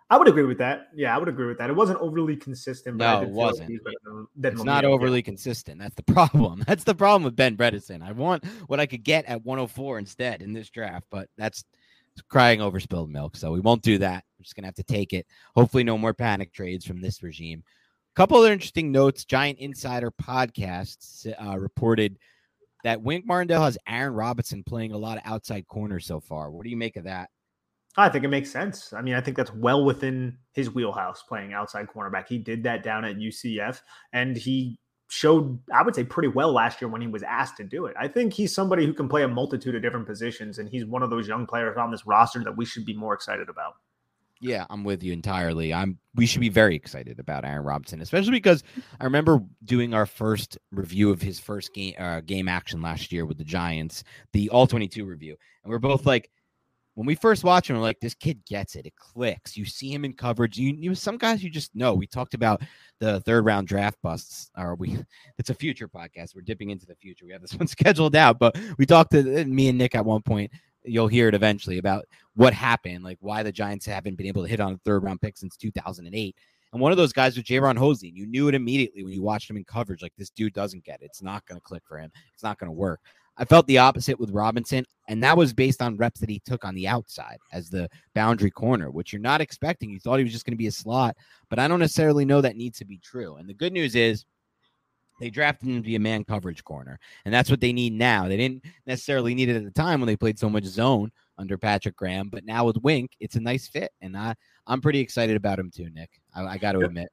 I 0.09 0.17
would 0.17 0.27
agree 0.27 0.43
with 0.43 0.59
that. 0.59 0.89
Yeah, 0.95 1.15
I 1.15 1.17
would 1.17 1.27
agree 1.27 1.47
with 1.47 1.57
that. 1.57 1.69
It 1.69 1.75
wasn't 1.75 1.99
overly 1.99 2.35
consistent. 2.35 2.97
No, 2.97 3.21
it 3.21 3.29
wasn't. 3.29 3.71
it's 3.71 3.83
Lemieux, 4.61 4.63
not 4.63 4.85
overly 4.85 5.19
yeah. 5.19 5.23
consistent. 5.23 5.79
That's 5.79 5.95
the 5.95 6.03
problem. 6.13 6.63
That's 6.67 6.83
the 6.83 6.95
problem 6.95 7.23
with 7.23 7.35
Ben 7.35 7.57
Bredeson. 7.57 8.03
I 8.03 8.11
want 8.11 8.45
what 8.67 8.79
I 8.79 8.85
could 8.85 9.03
get 9.03 9.25
at 9.25 9.43
104 9.43 9.99
instead 9.99 10.41
in 10.41 10.53
this 10.53 10.69
draft, 10.69 11.05
but 11.09 11.29
that's 11.37 11.63
crying 12.29 12.61
over 12.61 12.79
spilled 12.79 13.09
milk. 13.09 13.35
So 13.35 13.51
we 13.51 13.59
won't 13.59 13.81
do 13.81 13.97
that. 13.99 14.23
We're 14.37 14.43
just 14.43 14.55
gonna 14.55 14.67
have 14.67 14.75
to 14.75 14.83
take 14.83 15.13
it. 15.13 15.25
Hopefully, 15.55 15.83
no 15.83 15.97
more 15.97 16.13
panic 16.13 16.53
trades 16.53 16.85
from 16.85 17.01
this 17.01 17.23
regime. 17.23 17.63
A 17.65 18.15
couple 18.15 18.37
other 18.37 18.53
interesting 18.53 18.91
notes. 18.91 19.25
Giant 19.25 19.59
Insider 19.59 20.11
Podcasts 20.11 21.27
uh, 21.41 21.57
reported 21.57 22.17
that 22.83 23.01
Wink 23.01 23.25
Martindale 23.25 23.63
has 23.63 23.77
Aaron 23.87 24.13
Robinson 24.13 24.63
playing 24.63 24.91
a 24.91 24.97
lot 24.97 25.17
of 25.17 25.23
outside 25.25 25.67
corners 25.67 26.05
so 26.05 26.19
far. 26.19 26.51
What 26.51 26.63
do 26.63 26.69
you 26.69 26.77
make 26.77 26.97
of 26.97 27.05
that? 27.05 27.29
I 27.97 28.09
think 28.09 28.25
it 28.25 28.29
makes 28.29 28.51
sense. 28.51 28.93
I 28.93 29.01
mean, 29.01 29.15
I 29.15 29.21
think 29.21 29.37
that's 29.37 29.53
well 29.53 29.85
within 29.85 30.37
his 30.51 30.73
wheelhouse 30.73 31.23
playing 31.23 31.53
outside 31.53 31.87
cornerback. 31.87 32.27
He 32.27 32.37
did 32.37 32.61
that 32.63 32.83
down 32.83 33.05
at 33.05 33.15
UCF 33.15 33.81
and 34.13 34.35
he 34.35 34.77
showed, 35.07 35.59
I 35.73 35.83
would 35.83 35.95
say, 35.95 36.03
pretty 36.03 36.29
well 36.29 36.51
last 36.51 36.81
year 36.81 36.89
when 36.89 37.01
he 37.01 37.07
was 37.07 37.23
asked 37.23 37.57
to 37.57 37.63
do 37.63 37.85
it. 37.85 37.95
I 37.99 38.07
think 38.07 38.33
he's 38.33 38.53
somebody 38.53 38.85
who 38.85 38.93
can 38.93 39.07
play 39.07 39.23
a 39.23 39.27
multitude 39.27 39.75
of 39.75 39.81
different 39.81 40.05
positions, 40.05 40.59
and 40.59 40.69
he's 40.69 40.85
one 40.85 41.03
of 41.03 41.09
those 41.09 41.27
young 41.27 41.45
players 41.45 41.77
on 41.77 41.91
this 41.91 42.05
roster 42.05 42.43
that 42.43 42.57
we 42.57 42.65
should 42.65 42.85
be 42.85 42.93
more 42.93 43.13
excited 43.13 43.49
about. 43.49 43.75
Yeah, 44.41 44.65
I'm 44.69 44.83
with 44.83 45.01
you 45.01 45.13
entirely. 45.13 45.73
I'm 45.73 45.97
we 46.13 46.25
should 46.25 46.41
be 46.41 46.49
very 46.49 46.75
excited 46.75 47.19
about 47.19 47.45
Aaron 47.45 47.63
Robinson, 47.63 48.01
especially 48.01 48.31
because 48.31 48.63
I 48.99 49.05
remember 49.05 49.39
doing 49.63 49.93
our 49.93 50.05
first 50.05 50.57
review 50.71 51.09
of 51.09 51.21
his 51.21 51.39
first 51.39 51.73
game 51.73 51.95
uh, 51.97 52.19
game 52.19 52.49
action 52.49 52.81
last 52.81 53.11
year 53.11 53.25
with 53.25 53.37
the 53.37 53.45
Giants, 53.45 54.03
the 54.33 54.49
all 54.49 54.67
22 54.67 55.05
review. 55.05 55.37
And 55.63 55.71
we're 55.71 55.79
both 55.79 56.05
like 56.05 56.29
when 56.95 57.05
we 57.05 57.15
first 57.15 57.43
watch 57.43 57.69
him, 57.69 57.75
we're 57.75 57.81
like, 57.81 57.99
this 57.99 58.15
kid 58.15 58.43
gets 58.45 58.75
it. 58.75 58.85
It 58.85 58.95
clicks. 58.95 59.55
You 59.55 59.65
see 59.65 59.93
him 59.93 60.05
in 60.05 60.13
coverage. 60.13 60.57
You, 60.57 60.73
you 60.77 60.95
some 60.95 61.17
guys 61.17 61.43
you 61.43 61.49
just 61.49 61.75
know. 61.75 61.93
We 61.93 62.07
talked 62.07 62.33
about 62.33 62.61
the 62.99 63.19
third 63.21 63.45
round 63.45 63.67
draft 63.67 63.97
busts. 64.01 64.49
Or 64.57 64.75
we, 64.75 64.97
it's 65.37 65.49
a 65.49 65.55
future 65.55 65.87
podcast. 65.87 66.35
We're 66.35 66.41
dipping 66.41 66.71
into 66.71 66.85
the 66.85 66.95
future. 66.95 67.25
We 67.25 67.33
have 67.33 67.41
this 67.41 67.53
one 67.59 67.67
scheduled 67.67 68.15
out, 68.15 68.39
but 68.39 68.57
we 68.77 68.85
talked 68.85 69.11
to 69.11 69.41
uh, 69.41 69.45
me 69.45 69.69
and 69.69 69.77
Nick 69.77 69.93
at 69.95 70.05
one 70.05 70.21
point 70.21 70.51
you'll 70.87 71.07
hear 71.07 71.27
it 71.27 71.35
eventually 71.35 71.77
about 71.77 72.05
what 72.35 72.53
happened, 72.53 73.03
like 73.03 73.17
why 73.21 73.43
the 73.43 73.51
Giants 73.51 73.85
haven't 73.85 74.15
been 74.15 74.27
able 74.27 74.43
to 74.43 74.49
hit 74.49 74.59
on 74.59 74.73
a 74.73 74.77
third 74.85 75.03
round 75.03 75.21
pick 75.21 75.37
since 75.37 75.57
2008. 75.57 76.35
And 76.73 76.81
one 76.81 76.91
of 76.91 76.97
those 76.97 77.13
guys 77.13 77.35
was 77.35 77.45
Jayron 77.45 77.77
Hosley. 77.77 78.11
You 78.13 78.25
knew 78.25 78.47
it 78.49 78.55
immediately 78.55 79.03
when 79.03 79.13
you 79.13 79.21
watched 79.21 79.49
him 79.49 79.57
in 79.57 79.63
coverage. 79.63 80.01
Like 80.01 80.13
this 80.17 80.29
dude 80.29 80.53
doesn't 80.53 80.83
get 80.83 81.01
it. 81.01 81.05
It's 81.05 81.21
not 81.21 81.45
going 81.45 81.59
to 81.59 81.63
click 81.63 81.83
for 81.87 81.97
him. 81.97 82.11
It's 82.33 82.43
not 82.43 82.59
going 82.59 82.67
to 82.67 82.73
work. 82.73 82.99
I 83.37 83.45
felt 83.45 83.67
the 83.67 83.79
opposite 83.79 84.19
with 84.19 84.31
Robinson, 84.31 84.85
and 85.07 85.21
that 85.23 85.37
was 85.37 85.53
based 85.53 85.81
on 85.81 85.97
reps 85.97 86.19
that 86.21 86.29
he 86.29 86.41
took 86.45 86.63
on 86.63 86.75
the 86.75 86.87
outside 86.87 87.37
as 87.51 87.69
the 87.69 87.89
boundary 88.13 88.51
corner, 88.51 88.89
which 88.89 89.11
you're 89.11 89.21
not 89.21 89.41
expecting. 89.41 89.89
You 89.89 89.99
thought 89.99 90.17
he 90.17 90.23
was 90.23 90.33
just 90.33 90.45
going 90.45 90.53
to 90.53 90.57
be 90.57 90.67
a 90.67 90.71
slot, 90.71 91.17
but 91.49 91.59
I 91.59 91.67
don't 91.67 91.79
necessarily 91.79 92.25
know 92.25 92.41
that 92.41 92.55
needs 92.55 92.77
to 92.79 92.85
be 92.85 92.97
true. 92.97 93.35
And 93.35 93.49
the 93.49 93.53
good 93.53 93.73
news 93.73 93.95
is 93.95 94.25
they 95.19 95.29
drafted 95.29 95.69
him 95.69 95.75
to 95.75 95.81
be 95.81 95.95
a 95.95 95.99
man 95.99 96.23
coverage 96.23 96.63
corner, 96.63 96.97
and 97.25 97.33
that's 97.33 97.49
what 97.49 97.61
they 97.61 97.73
need 97.73 97.93
now. 97.93 98.27
They 98.27 98.37
didn't 98.37 98.63
necessarily 98.85 99.35
need 99.35 99.49
it 99.49 99.57
at 99.57 99.65
the 99.65 99.71
time 99.71 99.99
when 99.99 100.07
they 100.07 100.17
played 100.17 100.39
so 100.39 100.49
much 100.49 100.65
zone 100.65 101.11
under 101.37 101.57
Patrick 101.57 101.97
Graham, 101.97 102.29
but 102.29 102.45
now 102.45 102.65
with 102.65 102.77
Wink, 102.77 103.11
it's 103.19 103.35
a 103.35 103.41
nice 103.41 103.67
fit, 103.67 103.91
and 104.01 104.15
I 104.17 104.35
I'm 104.67 104.81
pretty 104.81 104.99
excited 104.99 105.35
about 105.35 105.59
him 105.59 105.71
too, 105.73 105.89
Nick. 105.93 106.09
I, 106.33 106.45
I 106.45 106.57
got 106.57 106.73
to 106.73 106.79
admit. 106.79 107.09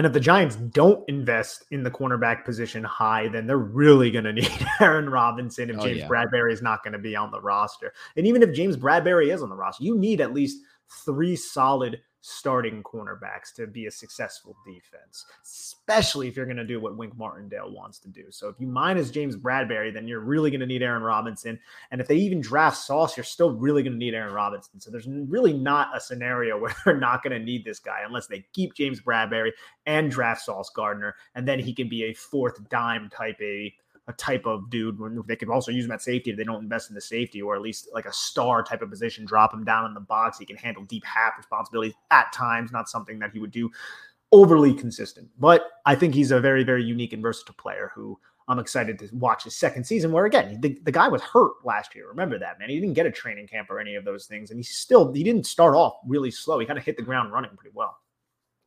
And 0.00 0.06
if 0.06 0.14
the 0.14 0.20
Giants 0.20 0.56
don't 0.56 1.06
invest 1.10 1.66
in 1.72 1.82
the 1.82 1.90
cornerback 1.90 2.46
position 2.46 2.82
high, 2.82 3.28
then 3.28 3.46
they're 3.46 3.58
really 3.58 4.10
going 4.10 4.24
to 4.24 4.32
need 4.32 4.66
Aaron 4.80 5.10
Robinson 5.10 5.68
if 5.68 5.76
oh, 5.76 5.82
James 5.82 5.98
yeah. 5.98 6.08
Bradberry 6.08 6.54
is 6.54 6.62
not 6.62 6.82
going 6.82 6.94
to 6.94 6.98
be 6.98 7.14
on 7.14 7.30
the 7.30 7.38
roster. 7.42 7.92
And 8.16 8.26
even 8.26 8.42
if 8.42 8.54
James 8.54 8.78
Bradberry 8.78 9.30
is 9.30 9.42
on 9.42 9.50
the 9.50 9.56
roster, 9.56 9.84
you 9.84 9.98
need 9.98 10.22
at 10.22 10.32
least 10.32 10.56
three 11.04 11.36
solid 11.36 12.00
starting 12.22 12.82
cornerbacks 12.82 13.54
to 13.54 13.66
be 13.66 13.86
a 13.86 13.90
successful 13.90 14.54
defense, 14.66 15.24
especially 15.42 16.28
if 16.28 16.36
you're 16.36 16.46
going 16.46 16.56
to 16.56 16.66
do 16.66 16.80
what 16.80 16.96
Wink 16.96 17.16
Martindale 17.16 17.70
wants 17.70 17.98
to 18.00 18.08
do. 18.08 18.24
So 18.30 18.48
if 18.48 18.56
you 18.58 18.66
minus 18.66 19.10
James 19.10 19.36
Bradberry, 19.36 19.92
then 19.92 20.06
you're 20.06 20.20
really 20.20 20.50
going 20.50 20.60
to 20.60 20.66
need 20.66 20.82
Aaron 20.82 21.02
Robinson. 21.02 21.58
And 21.90 22.00
if 22.00 22.08
they 22.08 22.16
even 22.16 22.40
draft 22.40 22.76
Sauce, 22.76 23.16
you're 23.16 23.24
still 23.24 23.52
really 23.52 23.82
going 23.82 23.94
to 23.94 23.98
need 23.98 24.14
Aaron 24.14 24.34
Robinson. 24.34 24.80
So 24.80 24.90
there's 24.90 25.08
really 25.08 25.54
not 25.54 25.96
a 25.96 26.00
scenario 26.00 26.58
where 26.60 26.74
they're 26.84 26.96
not 26.96 27.22
going 27.22 27.38
to 27.38 27.44
need 27.44 27.64
this 27.64 27.78
guy 27.78 28.00
unless 28.04 28.26
they 28.26 28.44
keep 28.52 28.74
James 28.74 29.00
Bradberry 29.00 29.52
and 29.86 30.10
draft 30.10 30.42
Sauce 30.42 30.70
Gardner, 30.70 31.14
and 31.34 31.48
then 31.48 31.58
he 31.58 31.72
can 31.72 31.88
be 31.88 32.04
a 32.04 32.14
fourth 32.14 32.68
dime 32.68 33.08
type 33.08 33.40
a 33.40 33.74
a 34.10 34.12
type 34.14 34.44
of 34.44 34.68
dude 34.68 34.98
when 34.98 35.22
they 35.26 35.36
could 35.36 35.48
also 35.48 35.70
use 35.70 35.84
him 35.84 35.92
at 35.92 36.02
safety 36.02 36.30
if 36.30 36.36
they 36.36 36.44
don't 36.44 36.62
invest 36.62 36.90
in 36.90 36.94
the 36.94 37.00
safety 37.00 37.40
or 37.40 37.54
at 37.54 37.62
least 37.62 37.88
like 37.94 38.06
a 38.06 38.12
star 38.12 38.62
type 38.62 38.82
of 38.82 38.90
position, 38.90 39.24
drop 39.24 39.54
him 39.54 39.64
down 39.64 39.86
in 39.86 39.94
the 39.94 40.00
box. 40.00 40.38
He 40.38 40.44
can 40.44 40.56
handle 40.56 40.84
deep 40.84 41.04
half 41.04 41.38
responsibilities 41.38 41.94
at 42.10 42.32
times, 42.32 42.72
not 42.72 42.88
something 42.88 43.18
that 43.20 43.30
he 43.32 43.38
would 43.38 43.50
do 43.50 43.70
overly 44.32 44.74
consistent. 44.74 45.28
But 45.38 45.64
I 45.86 45.94
think 45.94 46.14
he's 46.14 46.30
a 46.30 46.40
very, 46.40 46.64
very 46.64 46.84
unique 46.84 47.12
and 47.12 47.22
versatile 47.22 47.54
player 47.54 47.92
who 47.94 48.18
I'm 48.48 48.58
excited 48.58 48.98
to 48.98 49.08
watch 49.12 49.44
his 49.44 49.56
second 49.56 49.84
season. 49.84 50.10
Where 50.10 50.26
again, 50.26 50.60
the, 50.60 50.78
the 50.82 50.92
guy 50.92 51.08
was 51.08 51.22
hurt 51.22 51.64
last 51.64 51.94
year. 51.94 52.08
Remember 52.08 52.38
that, 52.38 52.58
man. 52.58 52.68
He 52.68 52.80
didn't 52.80 52.94
get 52.94 53.06
a 53.06 53.10
training 53.10 53.46
camp 53.46 53.70
or 53.70 53.78
any 53.78 53.94
of 53.94 54.04
those 54.04 54.26
things, 54.26 54.50
and 54.50 54.58
he 54.58 54.64
still 54.64 55.12
he 55.12 55.22
didn't 55.22 55.46
start 55.46 55.76
off 55.76 55.94
really 56.04 56.32
slow. 56.32 56.58
He 56.58 56.66
kind 56.66 56.78
of 56.78 56.84
hit 56.84 56.96
the 56.96 57.02
ground 57.02 57.32
running 57.32 57.56
pretty 57.56 57.74
well. 57.74 57.98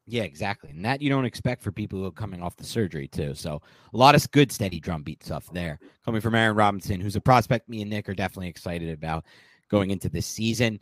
Yeah, 0.05 0.23
exactly. 0.23 0.71
And 0.71 0.83
that 0.83 1.01
you 1.01 1.09
don't 1.09 1.25
expect 1.25 1.63
for 1.63 1.71
people 1.71 1.99
who 1.99 2.05
are 2.05 2.11
coming 2.11 2.41
off 2.41 2.57
the 2.57 2.65
surgery, 2.65 3.07
too. 3.07 3.33
So 3.35 3.61
a 3.93 3.97
lot 3.97 4.15
of 4.15 4.31
good, 4.31 4.51
steady 4.51 4.79
drumbeat 4.79 5.23
stuff 5.23 5.47
there 5.53 5.79
coming 6.03 6.19
from 6.19 6.35
Aaron 6.35 6.57
Robinson, 6.57 6.99
who's 6.99 7.15
a 7.15 7.21
prospect 7.21 7.69
me 7.69 7.81
and 7.81 7.89
Nick 7.89 8.09
are 8.09 8.13
definitely 8.13 8.49
excited 8.49 8.89
about 8.89 9.25
going 9.69 9.91
into 9.91 10.09
this 10.09 10.27
season. 10.27 10.79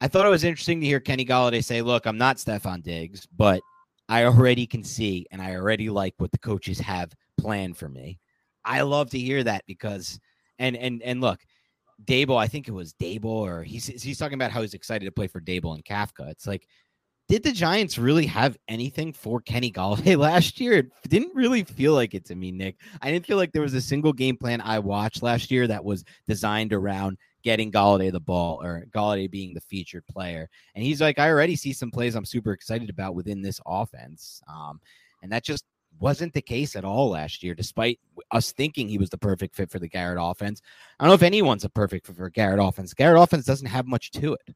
I 0.00 0.08
thought 0.08 0.26
it 0.26 0.30
was 0.30 0.42
interesting 0.42 0.80
to 0.80 0.86
hear 0.86 0.98
Kenny 0.98 1.24
Golladay 1.24 1.62
say, 1.62 1.82
Look, 1.82 2.06
I'm 2.06 2.18
not 2.18 2.38
Stefon 2.38 2.82
Diggs, 2.82 3.28
but 3.36 3.60
I 4.08 4.24
already 4.24 4.66
can 4.66 4.82
see 4.82 5.26
and 5.30 5.40
I 5.40 5.54
already 5.54 5.88
like 5.88 6.14
what 6.18 6.32
the 6.32 6.38
coaches 6.38 6.80
have 6.80 7.12
planned 7.38 7.76
for 7.76 7.88
me. 7.88 8.18
I 8.64 8.82
love 8.82 9.10
to 9.10 9.18
hear 9.18 9.44
that 9.44 9.62
because, 9.68 10.18
and, 10.58 10.76
and, 10.76 11.00
and 11.02 11.20
look, 11.20 11.38
Daboll, 12.04 12.36
I 12.38 12.48
think 12.48 12.66
it 12.66 12.72
was 12.72 12.94
Daboll, 12.94 13.24
or 13.24 13.62
he's, 13.62 13.86
he's 13.86 14.18
talking 14.18 14.34
about 14.34 14.50
how 14.50 14.62
he's 14.62 14.74
excited 14.74 15.04
to 15.04 15.12
play 15.12 15.28
for 15.28 15.40
Daboll 15.40 15.76
and 15.76 15.84
Kafka. 15.84 16.28
It's 16.30 16.48
like, 16.48 16.66
did 17.28 17.42
the 17.42 17.52
Giants 17.52 17.98
really 17.98 18.26
have 18.26 18.56
anything 18.68 19.12
for 19.12 19.40
Kenny 19.40 19.70
Golladay 19.70 20.16
last 20.18 20.60
year? 20.60 20.74
It 20.74 20.90
didn't 21.08 21.34
really 21.34 21.64
feel 21.64 21.94
like 21.94 22.14
it 22.14 22.24
to 22.26 22.34
me, 22.34 22.52
Nick. 22.52 22.76
I 23.00 23.10
didn't 23.10 23.26
feel 23.26 23.36
like 23.36 23.52
there 23.52 23.62
was 23.62 23.74
a 23.74 23.80
single 23.80 24.12
game 24.12 24.36
plan 24.36 24.60
I 24.60 24.78
watched 24.78 25.22
last 25.22 25.50
year 25.50 25.66
that 25.66 25.84
was 25.84 26.04
designed 26.26 26.72
around 26.72 27.16
getting 27.42 27.72
Golladay 27.72 28.12
the 28.12 28.20
ball 28.20 28.62
or 28.62 28.84
Golladay 28.94 29.30
being 29.30 29.54
the 29.54 29.60
featured 29.60 30.06
player. 30.06 30.48
And 30.74 30.84
he's 30.84 31.00
like, 31.00 31.18
I 31.18 31.28
already 31.28 31.56
see 31.56 31.72
some 31.72 31.90
plays 31.90 32.14
I'm 32.14 32.24
super 32.24 32.52
excited 32.52 32.90
about 32.90 33.14
within 33.14 33.42
this 33.42 33.60
offense. 33.66 34.40
Um, 34.48 34.80
and 35.22 35.32
that 35.32 35.44
just 35.44 35.64
wasn't 36.00 36.32
the 36.32 36.42
case 36.42 36.76
at 36.76 36.84
all 36.84 37.10
last 37.10 37.42
year, 37.42 37.54
despite 37.54 37.98
us 38.30 38.52
thinking 38.52 38.88
he 38.88 38.98
was 38.98 39.10
the 39.10 39.18
perfect 39.18 39.54
fit 39.54 39.70
for 39.70 39.78
the 39.78 39.88
Garrett 39.88 40.18
offense. 40.20 40.60
I 40.98 41.04
don't 41.04 41.10
know 41.10 41.14
if 41.14 41.22
anyone's 41.22 41.64
a 41.64 41.68
perfect 41.68 42.06
fit 42.06 42.16
for 42.16 42.30
Garrett 42.30 42.60
offense. 42.62 42.94
Garrett 42.94 43.22
offense 43.22 43.44
doesn't 43.44 43.66
have 43.66 43.86
much 43.86 44.10
to 44.12 44.34
it. 44.34 44.54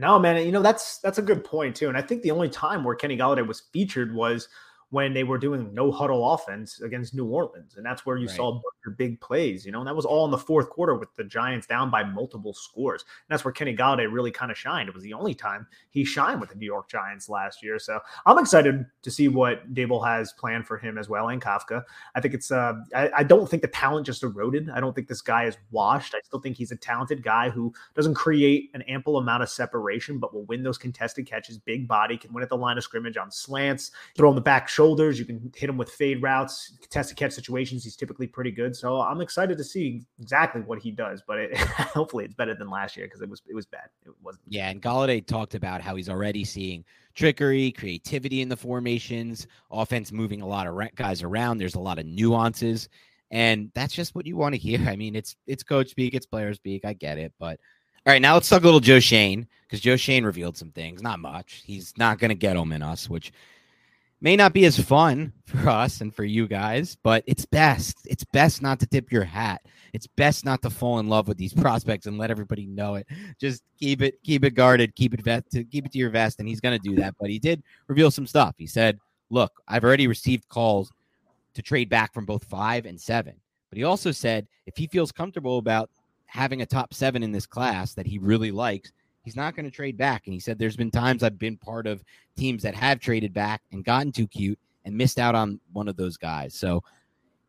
No, 0.00 0.18
man, 0.18 0.42
you 0.46 0.50
know 0.50 0.62
that's 0.62 0.96
that's 0.98 1.18
a 1.18 1.22
good 1.22 1.44
point 1.44 1.76
too. 1.76 1.88
And 1.88 1.96
I 1.96 2.00
think 2.00 2.22
the 2.22 2.30
only 2.30 2.48
time 2.48 2.84
where 2.84 2.94
Kenny 2.94 3.18
Golladay 3.18 3.46
was 3.46 3.60
featured 3.60 4.14
was 4.14 4.48
when 4.90 5.14
they 5.14 5.22
were 5.22 5.38
doing 5.38 5.72
no 5.72 5.90
huddle 5.90 6.32
offense 6.32 6.80
against 6.80 7.14
New 7.14 7.24
Orleans. 7.24 7.76
And 7.76 7.86
that's 7.86 8.04
where 8.04 8.16
you 8.16 8.26
right. 8.26 8.36
saw 8.36 8.60
your 8.84 8.94
big 8.94 9.20
plays, 9.20 9.64
you 9.64 9.70
know, 9.70 9.78
and 9.78 9.86
that 9.86 9.94
was 9.94 10.04
all 10.04 10.24
in 10.24 10.32
the 10.32 10.38
fourth 10.38 10.68
quarter 10.68 10.96
with 10.96 11.14
the 11.16 11.22
Giants 11.22 11.66
down 11.66 11.90
by 11.90 12.02
multiple 12.02 12.52
scores. 12.52 13.02
And 13.02 13.32
that's 13.32 13.44
where 13.44 13.52
Kenny 13.52 13.76
Golladay 13.76 14.12
really 14.12 14.32
kind 14.32 14.50
of 14.50 14.58
shined. 14.58 14.88
It 14.88 14.94
was 14.94 15.04
the 15.04 15.12
only 15.12 15.34
time 15.34 15.66
he 15.90 16.04
shined 16.04 16.40
with 16.40 16.50
the 16.50 16.56
New 16.56 16.66
York 16.66 16.88
Giants 16.88 17.28
last 17.28 17.62
year. 17.62 17.78
So 17.78 18.00
I'm 18.26 18.38
excited 18.38 18.84
to 19.02 19.10
see 19.10 19.28
what 19.28 19.72
Daboll 19.74 20.04
has 20.04 20.32
planned 20.32 20.66
for 20.66 20.76
him 20.76 20.98
as 20.98 21.08
well 21.08 21.28
and 21.28 21.40
Kafka. 21.40 21.84
I 22.16 22.20
think 22.20 22.34
it's, 22.34 22.50
uh, 22.50 22.74
I, 22.94 23.10
I 23.18 23.22
don't 23.22 23.48
think 23.48 23.62
the 23.62 23.68
talent 23.68 24.06
just 24.06 24.24
eroded. 24.24 24.70
I 24.70 24.80
don't 24.80 24.94
think 24.94 25.06
this 25.06 25.22
guy 25.22 25.44
is 25.44 25.56
washed. 25.70 26.16
I 26.16 26.20
still 26.24 26.40
think 26.40 26.56
he's 26.56 26.72
a 26.72 26.76
talented 26.76 27.22
guy 27.22 27.48
who 27.48 27.72
doesn't 27.94 28.14
create 28.14 28.70
an 28.74 28.82
ample 28.82 29.18
amount 29.18 29.44
of 29.44 29.48
separation, 29.50 30.18
but 30.18 30.34
will 30.34 30.46
win 30.46 30.64
those 30.64 30.78
contested 30.78 31.26
catches, 31.26 31.58
big 31.58 31.86
body, 31.86 32.16
can 32.16 32.32
win 32.32 32.42
at 32.42 32.48
the 32.48 32.56
line 32.56 32.76
of 32.76 32.82
scrimmage 32.82 33.16
on 33.16 33.30
slants, 33.30 33.92
throw 34.16 34.28
on 34.28 34.34
the 34.34 34.40
back 34.40 34.68
shoulders. 34.80 35.18
You 35.18 35.26
can 35.26 35.52
hit 35.54 35.68
him 35.68 35.76
with 35.76 35.90
fade 35.90 36.22
routes, 36.22 36.72
contested 36.80 37.16
catch 37.16 37.32
situations. 37.32 37.84
He's 37.84 37.96
typically 37.96 38.26
pretty 38.26 38.50
good. 38.50 38.74
So 38.74 39.00
I'm 39.00 39.20
excited 39.20 39.58
to 39.58 39.64
see 39.64 40.02
exactly 40.18 40.62
what 40.62 40.78
he 40.78 40.90
does. 40.90 41.22
But 41.26 41.38
it, 41.38 41.56
hopefully, 41.58 42.24
it's 42.24 42.34
better 42.34 42.54
than 42.54 42.70
last 42.70 42.96
year 42.96 43.06
because 43.06 43.20
it 43.20 43.28
was 43.28 43.42
it 43.46 43.54
was 43.54 43.66
bad. 43.66 43.90
It 44.06 44.12
wasn't. 44.22 44.44
Yeah, 44.48 44.70
and 44.70 44.80
Golladay 44.80 45.24
talked 45.26 45.54
about 45.54 45.82
how 45.82 45.96
he's 45.96 46.08
already 46.08 46.44
seeing 46.44 46.84
trickery, 47.14 47.72
creativity 47.72 48.40
in 48.40 48.48
the 48.48 48.56
formations, 48.56 49.46
offense 49.70 50.12
moving 50.12 50.40
a 50.40 50.48
lot 50.48 50.66
of 50.66 50.94
guys 50.94 51.22
around. 51.22 51.58
There's 51.58 51.74
a 51.74 51.80
lot 51.80 51.98
of 51.98 52.06
nuances, 52.06 52.88
and 53.30 53.70
that's 53.74 53.92
just 53.92 54.14
what 54.14 54.26
you 54.26 54.36
want 54.36 54.54
to 54.54 54.58
hear. 54.58 54.80
I 54.88 54.96
mean, 54.96 55.14
it's 55.14 55.36
it's 55.46 55.62
coach 55.62 55.90
speak, 55.90 56.14
it's 56.14 56.26
player 56.26 56.54
speak. 56.54 56.84
I 56.84 56.94
get 56.94 57.18
it, 57.18 57.32
but. 57.38 57.60
All 58.06 58.14
right, 58.14 58.22
now 58.22 58.32
let's 58.32 58.48
talk 58.48 58.62
a 58.62 58.64
little 58.64 58.80
Joe 58.80 58.98
Schoen 58.98 59.46
because 59.66 59.78
Joe 59.78 59.96
Schoen 59.96 60.24
revealed 60.24 60.56
some 60.56 60.70
things. 60.70 61.02
Not 61.02 61.20
much. 61.20 61.62
He's 61.66 61.92
not 61.98 62.18
going 62.18 62.30
to 62.30 62.34
get 62.34 62.54
them 62.54 62.72
in 62.72 62.80
us, 62.80 63.10
which 63.10 63.30
may 64.20 64.36
not 64.36 64.52
be 64.52 64.64
as 64.64 64.78
fun 64.78 65.32
for 65.46 65.68
us 65.68 66.00
and 66.00 66.14
for 66.14 66.24
you 66.24 66.46
guys, 66.46 66.96
but 67.02 67.24
it's 67.26 67.46
best. 67.46 67.96
It's 68.06 68.24
best 68.24 68.62
not 68.62 68.80
to 68.80 68.86
tip 68.86 69.10
your 69.10 69.24
hat. 69.24 69.62
It's 69.92 70.06
best 70.06 70.44
not 70.44 70.62
to 70.62 70.70
fall 70.70 70.98
in 70.98 71.08
love 71.08 71.26
with 71.26 71.38
these 71.38 71.54
prospects 71.62 72.06
and 72.06 72.18
let 72.18 72.30
everybody 72.30 72.66
know 72.66 72.96
it. 72.96 73.06
Just 73.40 73.62
keep 73.78 74.02
it, 74.02 74.22
keep 74.22 74.44
it 74.44 74.50
guarded, 74.50 74.94
keep 74.94 75.14
it 75.14 75.22
vest, 75.22 75.46
keep 75.70 75.86
it 75.86 75.92
to 75.92 75.98
your 75.98 76.10
vest, 76.10 76.38
and 76.38 76.48
he's 76.48 76.60
going 76.60 76.78
to 76.78 76.88
do 76.88 76.96
that. 76.96 77.14
But 77.20 77.30
he 77.30 77.38
did 77.38 77.62
reveal 77.88 78.10
some 78.10 78.26
stuff. 78.26 78.54
He 78.58 78.66
said, 78.66 78.98
"Look, 79.30 79.52
I've 79.66 79.84
already 79.84 80.06
received 80.06 80.48
calls 80.48 80.92
to 81.54 81.62
trade 81.62 81.88
back 81.88 82.12
from 82.14 82.24
both 82.24 82.44
five 82.44 82.86
and 82.86 83.00
seven. 83.00 83.34
But 83.68 83.78
he 83.78 83.84
also 83.84 84.10
said 84.10 84.46
if 84.66 84.76
he 84.76 84.86
feels 84.86 85.12
comfortable 85.12 85.58
about 85.58 85.90
having 86.26 86.62
a 86.62 86.66
top 86.66 86.94
seven 86.94 87.22
in 87.22 87.32
this 87.32 87.46
class 87.46 87.94
that 87.94 88.06
he 88.06 88.18
really 88.18 88.50
likes, 88.50 88.92
He's 89.22 89.36
not 89.36 89.54
going 89.54 89.64
to 89.64 89.70
trade 89.70 89.96
back. 89.96 90.26
And 90.26 90.34
he 90.34 90.40
said, 90.40 90.58
There's 90.58 90.76
been 90.76 90.90
times 90.90 91.22
I've 91.22 91.38
been 91.38 91.56
part 91.56 91.86
of 91.86 92.02
teams 92.36 92.62
that 92.62 92.74
have 92.74 93.00
traded 93.00 93.32
back 93.32 93.62
and 93.72 93.84
gotten 93.84 94.12
too 94.12 94.26
cute 94.26 94.58
and 94.84 94.96
missed 94.96 95.18
out 95.18 95.34
on 95.34 95.60
one 95.72 95.88
of 95.88 95.96
those 95.96 96.16
guys. 96.16 96.54
So 96.54 96.82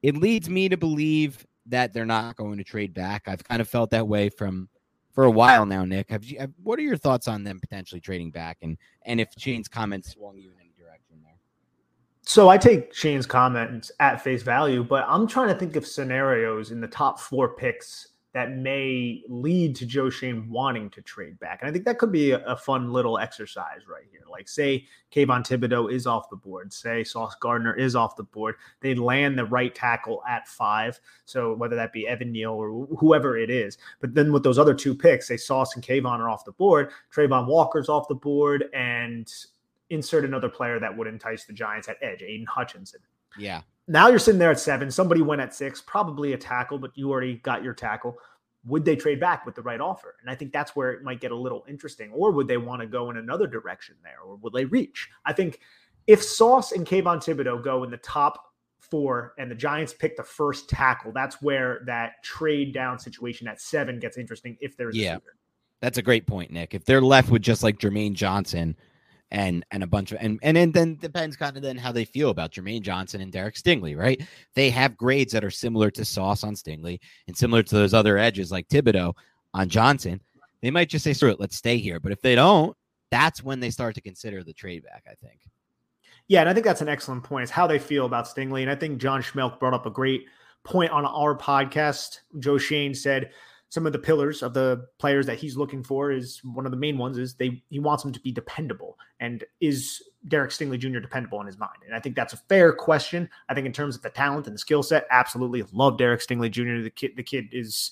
it 0.02 0.18
leads 0.18 0.50
me 0.50 0.68
to 0.70 0.78
believe 0.78 1.46
that 1.68 1.94
they're 1.94 2.06
not 2.06 2.36
going 2.36 2.58
to 2.58 2.64
trade 2.64 2.94
back. 2.94 3.28
I've 3.28 3.44
kind 3.44 3.62
of 3.62 3.70
felt 3.70 3.92
that 3.92 4.08
way 4.08 4.30
from 4.30 4.68
for 5.12 5.26
a 5.26 5.32
while 5.32 5.66
now. 5.66 5.86
Nick, 5.86 6.10
have 6.10 6.24
you? 6.24 6.40
Have, 6.40 6.52
what 6.64 6.80
are 6.80 6.84
your 6.84 6.98
thoughts 6.98 7.28
on 7.28 7.44
them 7.44 7.60
potentially 7.60 8.02
trading 8.02 8.32
back, 8.32 8.58
and 8.62 8.78
and 9.06 9.20
if 9.20 9.30
Schoen's 9.38 9.68
comments 9.68 10.12
swung 10.12 10.38
you 10.38 10.50
in 10.50 10.56
any 10.60 10.74
direction 10.78 11.18
there? 11.24 11.38
So 12.24 12.50
I 12.50 12.58
take 12.58 12.94
Schoen's 12.94 13.26
comments 13.26 13.92
at 14.00 14.22
face 14.22 14.44
value, 14.44 14.84
but 14.84 15.06
I'm 15.08 15.28
trying 15.28 15.50
to 15.50 15.56
think 15.56 15.76
of 15.76 15.86
scenarios 15.86 16.72
in 16.72 16.82
the 16.82 16.88
top 16.88 17.20
four 17.20 17.50
picks 17.56 18.11
that 18.34 18.52
may 18.52 19.24
lead 19.28 19.76
to 19.76 19.86
Joe 19.86 20.10
Schoen 20.10 20.50
wanting 20.50 20.90
to 20.92 21.02
trade 21.02 21.38
back. 21.40 21.62
And 21.62 21.70
I 21.70 21.74
think 21.74 21.84
that 21.84 21.98
could 21.98 22.12
be 22.12 22.32
a, 22.32 22.40
a, 22.46 22.56
fun 22.56 22.94
little 22.94 23.18
exercise 23.18 23.88
right 23.90 24.06
here. 24.10 24.22
Like, 24.30 24.48
say 24.48 24.86
Kayvon 25.14 25.46
Thibodeaux 25.46 25.92
is 25.92 26.08
off 26.08 26.30
the 26.30 26.38
board, 26.38 26.72
say 26.72 27.04
Sauce 27.04 27.36
Gardner 27.42 27.76
is 27.76 27.94
off 27.94 28.16
the 28.16 28.24
board. 28.24 28.56
They 28.80 28.96
land 28.96 29.38
the 29.38 29.46
right 29.46 29.76
tackle 29.76 30.24
at 30.30 30.48
five. 30.48 31.00
So 31.26 31.54
whether 31.56 31.76
that 31.76 31.92
be 31.92 32.08
Evan 32.08 32.32
Neal 32.32 32.52
or 32.54 32.88
whoever 32.98 33.38
it 33.38 33.50
is. 33.50 33.78
But 34.00 34.16
then 34.16 34.32
with 34.32 34.44
those 34.44 34.58
other 34.58 34.74
two 34.74 34.96
picks, 34.96 35.28
say 35.28 35.36
Sauce 35.36 35.76
and 35.76 35.84
Kayvon 35.84 36.20
are 36.20 36.30
off 36.30 36.46
the 36.46 36.54
board, 36.54 36.92
Travon 37.14 37.48
Walker's 37.48 37.90
off 37.90 38.08
the 38.08 38.16
board, 38.16 38.66
and 38.74 39.30
insert 39.90 40.24
another 40.24 40.50
player 40.50 40.80
that 40.80 40.96
would 40.96 41.08
entice 41.08 41.44
the 41.44 41.54
Giants 41.54 41.90
at 41.90 41.98
edge, 42.02 42.24
Aidan 42.24 42.46
Hutchinson. 42.46 43.02
Yeah. 43.38 43.62
Now 43.92 44.08
you're 44.08 44.20
sitting 44.20 44.40
there 44.40 44.52
at 44.52 44.60
seven. 44.60 44.90
Somebody 44.90 45.22
went 45.22 45.42
at 45.42 45.54
six, 45.54 45.82
probably 45.82 46.32
a 46.32 46.38
tackle, 46.38 46.80
but 46.80 46.92
you 46.96 47.12
already 47.12 47.36
got 47.36 47.62
your 47.62 47.74
tackle. 47.74 48.18
Would 48.66 48.86
they 48.86 48.96
trade 48.96 49.20
back 49.20 49.46
with 49.46 49.54
the 49.54 49.62
right 49.62 49.82
offer? 49.82 50.16
And 50.22 50.30
I 50.30 50.36
think 50.36 50.54
that's 50.54 50.78
where 50.78 50.92
it 50.92 51.04
might 51.04 51.20
get 51.20 51.32
a 51.32 51.36
little 51.36 51.66
interesting. 51.68 52.10
Or 52.14 52.32
would 52.32 52.48
they 52.48 52.56
want 52.56 52.80
to 52.80 52.88
go 52.88 53.10
in 53.10 53.18
another 53.18 53.48
direction 53.48 53.96
there? 54.02 54.20
Or 54.26 54.38
will 54.38 54.50
they 54.50 54.64
reach? 54.64 55.10
I 55.26 55.34
think 55.34 55.60
if 56.08 56.24
Sauce 56.24 56.72
and 56.72 56.88
Kayvon 56.88 57.18
Thibodeaux 57.18 57.62
go 57.62 57.84
in 57.84 57.92
the 57.92 57.98
top 57.98 58.42
four 58.80 59.34
and 59.38 59.52
the 59.52 59.56
Giants 59.56 59.94
pick 59.94 60.16
the 60.16 60.24
first 60.24 60.70
tackle, 60.70 61.12
that's 61.12 61.42
where 61.42 61.82
that 61.86 62.24
trade 62.24 62.74
down 62.74 62.98
situation 62.98 63.46
at 63.46 63.60
seven 63.60 64.00
gets 64.00 64.18
interesting 64.18 64.56
if 64.62 64.78
there's 64.78 64.96
yeah. 64.96 65.18
That's 65.82 65.98
a 65.98 66.04
great 66.04 66.28
point, 66.28 66.52
Nick. 66.52 66.74
If 66.74 66.86
they're 66.86 67.02
left 67.02 67.30
with 67.30 67.42
just 67.42 67.62
like 67.62 67.78
Jermaine 67.78 68.14
Johnson 68.14 68.78
and 69.32 69.66
and 69.72 69.82
a 69.82 69.88
bunch 69.88 70.12
of 70.12 70.18
and 70.22 70.40
and 70.44 70.56
then, 70.56 70.72
then 70.72 70.96
depends 70.98 71.38
kind 71.38 71.56
of 71.56 71.64
then 71.64 71.78
how 71.78 71.92
they 71.92 72.06
feel 72.06 72.30
about 72.30 72.52
Jermaine 72.52 72.82
Johnson 72.82 73.22
and 73.22 73.32
Derek 73.32 73.56
Stingley, 73.56 73.98
right? 73.98 74.22
They 74.56 74.70
have 74.70 74.98
grades 74.98 75.32
that 75.34 75.44
are 75.44 75.52
similar 75.52 75.90
to 75.92 76.06
Sauce 76.06 76.44
on 76.44 76.54
Stingley 76.56 77.00
and 77.28 77.36
similar 77.36 77.64
to 77.64 77.76
those 77.76 77.94
other 77.94 78.18
edges 78.18 78.52
like 78.52 78.68
Thibodeaux 78.68 79.14
on 79.54 79.70
Johnson. 79.70 80.22
They 80.62 80.72
might 80.72 80.90
just 80.90 81.04
say, 81.04 81.14
"Screw 81.14 81.30
it, 81.30 81.40
let's 81.40 81.56
stay 81.56 81.78
here." 81.78 82.00
But 82.00 82.12
if 82.12 82.22
they 82.22 82.36
don't, 82.36 82.76
that's 83.10 83.44
when 83.44 83.60
they 83.60 83.70
start 83.70 83.96
to 83.96 84.02
consider 84.02 84.44
the 84.44 84.54
trade 84.54 84.84
back. 84.84 85.06
I 85.10 85.16
think. 85.26 85.40
Yeah, 86.28 86.42
and 86.42 86.50
I 86.50 86.54
think 86.54 86.66
that's 86.66 86.82
an 86.82 86.90
excellent 86.90 87.24
point. 87.24 87.46
Is 87.46 87.50
how 87.50 87.68
they 87.68 87.80
feel 87.80 88.06
about 88.06 88.26
Stingley, 88.26 88.62
and 88.62 88.70
I 88.70 88.76
think 88.76 89.00
John 89.00 89.22
Schmeelk 89.22 89.60
brought 89.60 89.74
up 89.74 89.86
a 89.86 89.92
great 89.92 90.26
point 90.64 90.92
on 90.92 91.06
our 91.06 91.38
podcast. 91.38 92.20
Joe 92.40 92.58
Schoen 92.58 92.94
said 92.94 93.32
some 93.72 93.86
of 93.86 93.94
the 93.94 94.00
pillars 94.00 94.44
of 94.44 94.54
the 94.54 94.86
players 95.00 95.26
that 95.26 95.40
he's 95.40 95.56
looking 95.56 95.82
for 95.82 96.12
is 96.12 96.42
one 96.44 96.66
of 96.66 96.72
the 96.72 96.78
main 96.78 96.98
ones 96.98 97.18
is 97.18 97.36
they 97.36 97.64
he 97.70 97.80
wants 97.80 98.04
them 98.04 98.12
to 98.12 98.20
be 98.20 98.30
dependable 98.30 99.00
and 99.22 99.46
is 99.62 100.04
Derek 100.28 100.52
Stingley 100.52 100.78
Jr. 100.78 101.00
dependable 101.00 101.40
in 101.40 101.48
his 101.48 101.58
mind? 101.58 101.80
And 101.86 101.96
I 101.96 102.00
think 102.00 102.18
that's 102.18 102.34
a 102.34 102.38
fair 102.38 102.74
question. 102.74 103.30
I 103.48 103.54
think 103.54 103.66
in 103.66 103.72
terms 103.72 103.96
of 103.96 104.02
the 104.02 104.10
talent 104.10 104.46
and 104.46 104.54
the 104.54 104.60
skill 104.60 104.84
set, 104.84 105.08
absolutely 105.10 105.64
love 105.72 105.98
Derek 105.98 106.20
Stingley 106.20 106.52
Jr. 106.52 106.84
The 106.84 106.90
kid 106.90 107.12
the 107.16 107.24
kid 107.24 107.48
is 107.54 107.92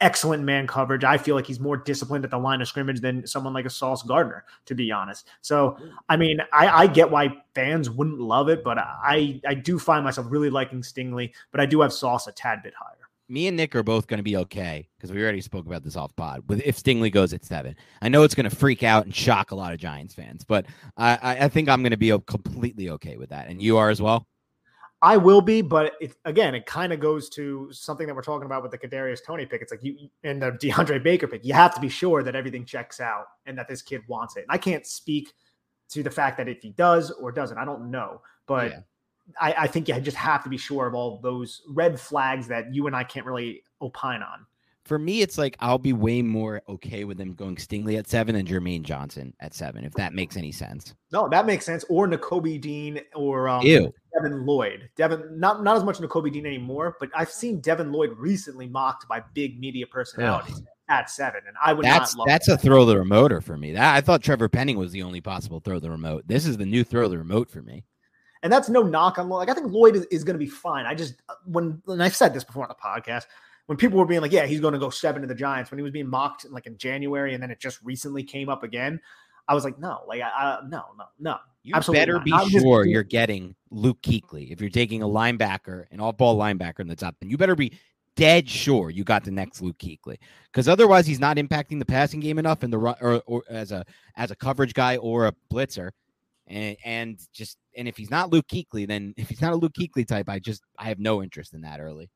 excellent 0.00 0.42
man 0.42 0.66
coverage. 0.66 1.04
I 1.04 1.16
feel 1.16 1.36
like 1.36 1.46
he's 1.46 1.60
more 1.60 1.76
disciplined 1.76 2.24
at 2.24 2.32
the 2.32 2.38
line 2.38 2.60
of 2.60 2.66
scrimmage 2.66 3.00
than 3.00 3.24
someone 3.24 3.52
like 3.52 3.66
a 3.66 3.70
Sauce 3.70 4.02
Gardner, 4.02 4.44
to 4.66 4.74
be 4.74 4.90
honest. 4.90 5.28
So, 5.42 5.76
I 6.08 6.16
mean, 6.16 6.40
I, 6.52 6.68
I, 6.68 6.86
get 6.88 7.10
why 7.10 7.28
fans 7.54 7.88
wouldn't 7.88 8.18
love 8.18 8.48
it, 8.48 8.64
but 8.64 8.78
I 8.78 9.40
I 9.46 9.54
do 9.54 9.78
find 9.78 10.04
myself 10.04 10.26
really 10.28 10.50
liking 10.50 10.82
Stingley, 10.82 11.32
but 11.52 11.60
I 11.60 11.66
do 11.66 11.82
have 11.82 11.92
Sauce 11.92 12.26
a 12.26 12.32
tad 12.32 12.64
bit 12.64 12.74
higher 12.76 12.99
me 13.30 13.46
and 13.46 13.56
Nick 13.56 13.76
are 13.76 13.82
both 13.82 14.08
going 14.08 14.18
to 14.18 14.24
be 14.24 14.36
okay 14.36 14.88
because 14.96 15.12
we 15.12 15.22
already 15.22 15.40
spoke 15.40 15.64
about 15.64 15.84
this 15.84 15.96
off 15.96 16.14
pod. 16.16 16.42
With 16.48 16.60
if 16.64 16.76
Stingley 16.76 17.12
goes 17.12 17.32
at 17.32 17.44
seven, 17.44 17.76
I 18.02 18.08
know 18.08 18.24
it's 18.24 18.34
going 18.34 18.48
to 18.48 18.54
freak 18.54 18.82
out 18.82 19.04
and 19.04 19.14
shock 19.14 19.52
a 19.52 19.54
lot 19.54 19.72
of 19.72 19.78
Giants 19.78 20.14
fans, 20.14 20.44
but 20.44 20.66
I, 20.96 21.44
I 21.44 21.48
think 21.48 21.68
I'm 21.68 21.82
going 21.82 21.92
to 21.92 21.96
be 21.96 22.10
completely 22.26 22.90
okay 22.90 23.16
with 23.16 23.30
that, 23.30 23.48
and 23.48 23.62
you 23.62 23.76
are 23.76 23.88
as 23.88 24.02
well. 24.02 24.26
I 25.02 25.16
will 25.16 25.40
be, 25.40 25.62
but 25.62 25.94
it, 26.00 26.14
again, 26.26 26.54
it 26.54 26.66
kind 26.66 26.92
of 26.92 27.00
goes 27.00 27.30
to 27.30 27.72
something 27.72 28.06
that 28.06 28.14
we're 28.14 28.22
talking 28.22 28.44
about 28.44 28.62
with 28.62 28.70
the 28.70 28.78
Kadarius 28.78 29.24
Toney 29.24 29.46
pick. 29.46 29.62
It's 29.62 29.70
like 29.70 29.82
you 29.82 30.10
and 30.24 30.42
the 30.42 30.52
DeAndre 30.52 31.02
Baker 31.02 31.26
pick. 31.26 31.42
You 31.44 31.54
have 31.54 31.74
to 31.74 31.80
be 31.80 31.88
sure 31.88 32.22
that 32.22 32.34
everything 32.34 32.66
checks 32.66 33.00
out 33.00 33.24
and 33.46 33.56
that 33.56 33.66
this 33.66 33.80
kid 33.80 34.02
wants 34.08 34.36
it. 34.36 34.40
And 34.40 34.50
I 34.50 34.58
can't 34.58 34.86
speak 34.86 35.32
to 35.90 36.02
the 36.02 36.10
fact 36.10 36.36
that 36.36 36.48
if 36.48 36.60
he 36.60 36.70
does 36.70 37.10
or 37.12 37.32
doesn't, 37.32 37.56
I 37.56 37.64
don't 37.64 37.90
know. 37.90 38.20
But 38.46 38.70
yeah. 38.72 38.80
I, 39.40 39.54
I 39.58 39.66
think 39.66 39.88
you 39.88 40.00
just 40.00 40.16
have 40.16 40.42
to 40.44 40.50
be 40.50 40.56
sure 40.56 40.86
of 40.86 40.94
all 40.94 41.20
those 41.22 41.62
red 41.68 42.00
flags 42.00 42.48
that 42.48 42.74
you 42.74 42.86
and 42.86 42.96
I 42.96 43.04
can't 43.04 43.26
really 43.26 43.62
opine 43.82 44.22
on. 44.22 44.46
For 44.84 44.98
me, 44.98 45.20
it's 45.20 45.38
like 45.38 45.56
I'll 45.60 45.78
be 45.78 45.92
way 45.92 46.22
more 46.22 46.62
okay 46.68 47.04
with 47.04 47.18
them 47.18 47.34
going 47.34 47.56
Stingley 47.56 47.98
at 47.98 48.08
seven 48.08 48.34
than 48.34 48.46
Jermaine 48.46 48.82
Johnson 48.82 49.34
at 49.38 49.54
seven, 49.54 49.84
if 49.84 49.92
that 49.92 50.14
makes 50.14 50.36
any 50.36 50.50
sense. 50.50 50.94
No, 51.12 51.28
that 51.28 51.46
makes 51.46 51.64
sense. 51.64 51.84
Or 51.88 52.08
Nakobe 52.08 52.60
Dean 52.60 53.00
or 53.14 53.48
um, 53.48 53.62
Devin 53.62 54.46
Lloyd. 54.46 54.90
Devin, 54.96 55.38
not 55.38 55.62
not 55.62 55.76
as 55.76 55.84
much 55.84 55.98
Nakobe 55.98 56.32
Dean 56.32 56.46
anymore, 56.46 56.96
but 56.98 57.10
I've 57.14 57.30
seen 57.30 57.60
Devin 57.60 57.92
Lloyd 57.92 58.10
recently 58.16 58.66
mocked 58.66 59.06
by 59.06 59.22
big 59.34 59.60
media 59.60 59.86
personalities. 59.86 60.62
At 60.88 61.08
seven, 61.08 61.42
and 61.46 61.56
I 61.64 61.72
would 61.72 61.86
not 61.86 62.12
love 62.16 62.26
that's 62.26 62.46
that's 62.46 62.48
that. 62.48 62.54
a 62.54 62.58
throw 62.58 62.84
the 62.84 62.98
remoter 62.98 63.40
for 63.40 63.56
me. 63.56 63.70
That 63.70 63.94
I 63.94 64.00
thought 64.00 64.24
Trevor 64.24 64.48
Penning 64.48 64.76
was 64.76 64.90
the 64.90 65.04
only 65.04 65.20
possible 65.20 65.60
throw 65.60 65.78
the 65.78 65.88
remote. 65.88 66.24
This 66.26 66.44
is 66.44 66.56
the 66.56 66.66
new 66.66 66.82
throw 66.82 67.08
the 67.08 67.16
remote 67.16 67.48
for 67.48 67.62
me. 67.62 67.84
And 68.42 68.52
that's 68.52 68.68
no 68.68 68.82
knock 68.82 69.18
on 69.18 69.28
Lloyd. 69.28 69.40
Like 69.40 69.50
I 69.50 69.54
think 69.54 69.72
Lloyd 69.72 69.96
is, 69.96 70.04
is 70.06 70.24
going 70.24 70.34
to 70.34 70.38
be 70.38 70.50
fine. 70.50 70.86
I 70.86 70.94
just 70.94 71.22
uh, 71.28 71.34
when 71.44 71.82
and 71.86 72.02
I've 72.02 72.16
said 72.16 72.32
this 72.32 72.44
before 72.44 72.62
on 72.64 72.68
the 72.68 72.74
podcast 72.74 73.26
when 73.66 73.76
people 73.76 73.98
were 73.98 74.06
being 74.06 74.20
like, 74.20 74.32
yeah, 74.32 74.46
he's 74.46 74.60
going 74.60 74.72
to 74.72 74.80
go 74.80 74.90
seven 74.90 75.22
to 75.22 75.28
the 75.28 75.34
Giants 75.34 75.70
when 75.70 75.78
he 75.78 75.82
was 75.82 75.92
being 75.92 76.08
mocked 76.08 76.50
like 76.50 76.66
in 76.66 76.76
January 76.76 77.34
and 77.34 77.42
then 77.42 77.50
it 77.50 77.60
just 77.60 77.80
recently 77.82 78.22
came 78.22 78.48
up 78.48 78.62
again. 78.62 79.00
I 79.46 79.54
was 79.54 79.64
like, 79.64 79.78
no, 79.78 80.02
like 80.08 80.22
I, 80.22 80.28
I 80.28 80.58
no, 80.68 80.86
no, 80.96 81.04
no. 81.18 81.36
You 81.62 81.74
Absolutely 81.74 82.00
better 82.00 82.12
not. 82.14 82.24
be 82.24 82.30
not 82.30 82.48
sure 82.48 82.86
you're 82.86 83.02
getting 83.02 83.54
Luke 83.70 84.00
Kuechly 84.02 84.50
if 84.50 84.60
you're 84.60 84.70
taking 84.70 85.02
a 85.02 85.06
linebacker, 85.06 85.84
an 85.90 86.00
all-ball 86.00 86.38
linebacker 86.38 86.80
in 86.80 86.88
the 86.88 86.96
top, 86.96 87.16
then 87.20 87.28
you 87.28 87.36
better 87.36 87.54
be 87.54 87.72
dead 88.16 88.48
sure 88.48 88.90
you 88.90 89.04
got 89.04 89.24
the 89.24 89.30
next 89.30 89.62
Luke 89.62 89.78
Kuechly 89.78 90.18
because 90.52 90.68
otherwise 90.68 91.06
he's 91.06 91.20
not 91.20 91.36
impacting 91.36 91.78
the 91.78 91.84
passing 91.84 92.20
game 92.20 92.38
enough 92.38 92.64
in 92.64 92.70
the 92.70 92.78
run 92.78 92.96
or, 93.00 93.22
or 93.26 93.42
as 93.48 93.72
a 93.72 93.84
as 94.16 94.30
a 94.30 94.36
coverage 94.36 94.74
guy 94.74 94.96
or 94.96 95.26
a 95.26 95.34
blitzer 95.52 95.90
and 96.50 96.76
and 96.84 97.20
just 97.32 97.56
and 97.76 97.88
if 97.88 97.96
he's 97.96 98.10
not 98.10 98.30
Luke 98.30 98.46
Kuechly, 98.48 98.86
then 98.86 99.14
if 99.16 99.28
he's 99.28 99.40
not 99.40 99.52
a 99.52 99.56
Luke 99.56 99.72
Kuechly 99.78 100.06
type, 100.06 100.28
I 100.28 100.38
just 100.38 100.62
I 100.78 100.88
have 100.88 100.98
no 100.98 101.22
interest 101.22 101.54
in 101.54 101.62
that 101.62 101.80
early. 101.80 102.10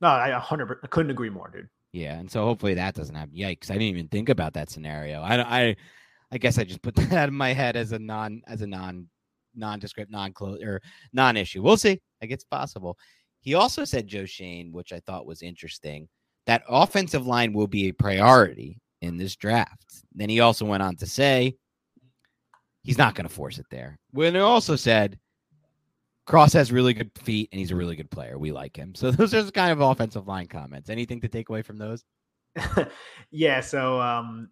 No, 0.00 0.08
I 0.08 0.30
hundred 0.32 0.78
I 0.82 0.86
couldn't 0.88 1.10
agree 1.10 1.30
more, 1.30 1.48
dude. 1.48 1.68
Yeah, 1.92 2.18
and 2.18 2.30
so 2.30 2.44
hopefully 2.44 2.74
that 2.74 2.94
doesn't 2.94 3.14
happen. 3.14 3.34
Yikes! 3.34 3.70
I 3.70 3.74
didn't 3.74 3.82
even 3.82 4.08
think 4.08 4.28
about 4.28 4.52
that 4.54 4.68
scenario. 4.68 5.22
I 5.22 5.60
I 5.60 5.76
I 6.30 6.38
guess 6.38 6.58
I 6.58 6.64
just 6.64 6.82
put 6.82 6.94
that 7.10 7.28
in 7.28 7.34
my 7.34 7.52
head 7.52 7.76
as 7.76 7.92
a 7.92 7.98
non 7.98 8.42
as 8.46 8.60
a 8.60 8.66
non 8.66 9.08
nondescript 9.54 10.10
non 10.10 10.32
close 10.32 10.62
or 10.62 10.82
non 11.12 11.36
issue. 11.36 11.62
We'll 11.62 11.76
see. 11.76 12.00
I 12.22 12.26
guess 12.26 12.36
it's 12.36 12.44
possible. 12.44 12.98
He 13.40 13.54
also 13.54 13.84
said 13.84 14.08
Joe 14.08 14.26
Schoen, 14.26 14.72
which 14.72 14.92
I 14.92 15.00
thought 15.00 15.26
was 15.26 15.40
interesting, 15.40 16.08
that 16.46 16.64
offensive 16.68 17.26
line 17.26 17.52
will 17.52 17.68
be 17.68 17.88
a 17.88 17.92
priority 17.92 18.80
in 19.02 19.16
this 19.16 19.36
draft. 19.36 20.02
Then 20.14 20.28
he 20.28 20.40
also 20.40 20.64
went 20.64 20.82
on 20.82 20.96
to 20.96 21.06
say 21.06 21.54
he's 22.86 22.98
not 22.98 23.14
going 23.14 23.28
to 23.28 23.34
force 23.34 23.58
it 23.58 23.66
there. 23.70 23.98
When 24.12 24.36
it 24.36 24.40
also 24.40 24.76
said 24.76 25.18
Cross 26.26 26.54
has 26.54 26.72
really 26.72 26.92
good 26.92 27.10
feet 27.16 27.48
and 27.52 27.58
he's 27.58 27.70
a 27.70 27.76
really 27.76 27.96
good 27.96 28.10
player. 28.10 28.36
We 28.38 28.52
like 28.52 28.76
him. 28.76 28.94
So 28.96 29.10
those 29.10 29.32
are 29.32 29.42
the 29.42 29.52
kind 29.52 29.72
of 29.72 29.80
offensive 29.80 30.26
line 30.26 30.48
comments. 30.48 30.90
Anything 30.90 31.20
to 31.20 31.28
take 31.28 31.48
away 31.48 31.62
from 31.62 31.78
those? 31.78 32.04
yeah. 33.30 33.60
So 33.60 34.00
um, 34.00 34.50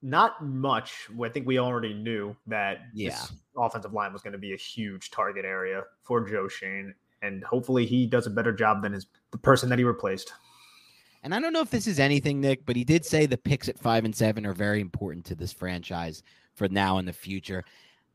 not 0.00 0.44
much. 0.44 1.08
I 1.22 1.28
think 1.28 1.46
we 1.46 1.58
already 1.58 1.92
knew 1.92 2.34
that 2.46 2.78
yeah. 2.94 3.20
offensive 3.56 3.92
line 3.92 4.12
was 4.12 4.22
going 4.22 4.32
to 4.32 4.38
be 4.38 4.54
a 4.54 4.56
huge 4.56 5.10
target 5.10 5.44
area 5.44 5.82
for 6.02 6.26
Joe 6.28 6.48
Schoen, 6.48 6.94
and 7.20 7.44
hopefully 7.44 7.84
he 7.84 8.06
does 8.06 8.26
a 8.26 8.30
better 8.30 8.52
job 8.52 8.82
than 8.82 8.92
his 8.92 9.06
the 9.32 9.38
person 9.38 9.68
that 9.68 9.78
he 9.78 9.84
replaced. 9.84 10.32
And 11.24 11.34
I 11.34 11.40
don't 11.40 11.52
know 11.52 11.60
if 11.60 11.70
this 11.70 11.86
is 11.86 12.00
anything, 12.00 12.40
Nick, 12.40 12.66
but 12.66 12.74
he 12.74 12.84
did 12.84 13.04
say 13.04 13.26
the 13.26 13.36
picks 13.36 13.68
at 13.68 13.78
five 13.78 14.04
and 14.04 14.14
seven 14.14 14.44
are 14.46 14.54
very 14.54 14.80
important 14.80 15.24
to 15.26 15.34
this 15.34 15.52
franchise 15.52 16.22
for 16.54 16.68
now 16.68 16.98
and 16.98 17.06
the 17.06 17.12
future. 17.12 17.64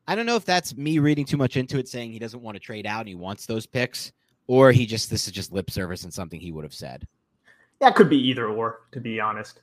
I 0.08 0.16
don't 0.16 0.26
know 0.26 0.36
if 0.36 0.46
that's 0.46 0.76
me 0.78 1.00
reading 1.00 1.26
too 1.26 1.38
much 1.38 1.58
into 1.58 1.78
it, 1.78 1.88
saying 1.88 2.12
he 2.12 2.20
doesn't 2.20 2.42
want 2.42 2.56
to 2.56 2.60
trade 2.60 2.86
out 2.86 3.02
and 3.02 3.10
he 3.10 3.16
wants 3.16 3.46
those 3.46 3.66
picks, 3.66 4.14
or 4.48 4.72
he 4.72 4.86
just 4.86 5.10
this 5.10 5.28
is 5.28 5.34
just 5.34 5.52
lip 5.52 5.70
service 5.70 6.04
and 6.04 6.14
something 6.14 6.40
he 6.40 6.52
would 6.52 6.64
have 6.64 6.74
said. 6.74 7.08
That 7.80 7.96
could 7.96 8.10
be 8.10 8.18
either 8.18 8.48
or, 8.48 8.82
to 8.94 9.00
be 9.00 9.20
honest. 9.20 9.62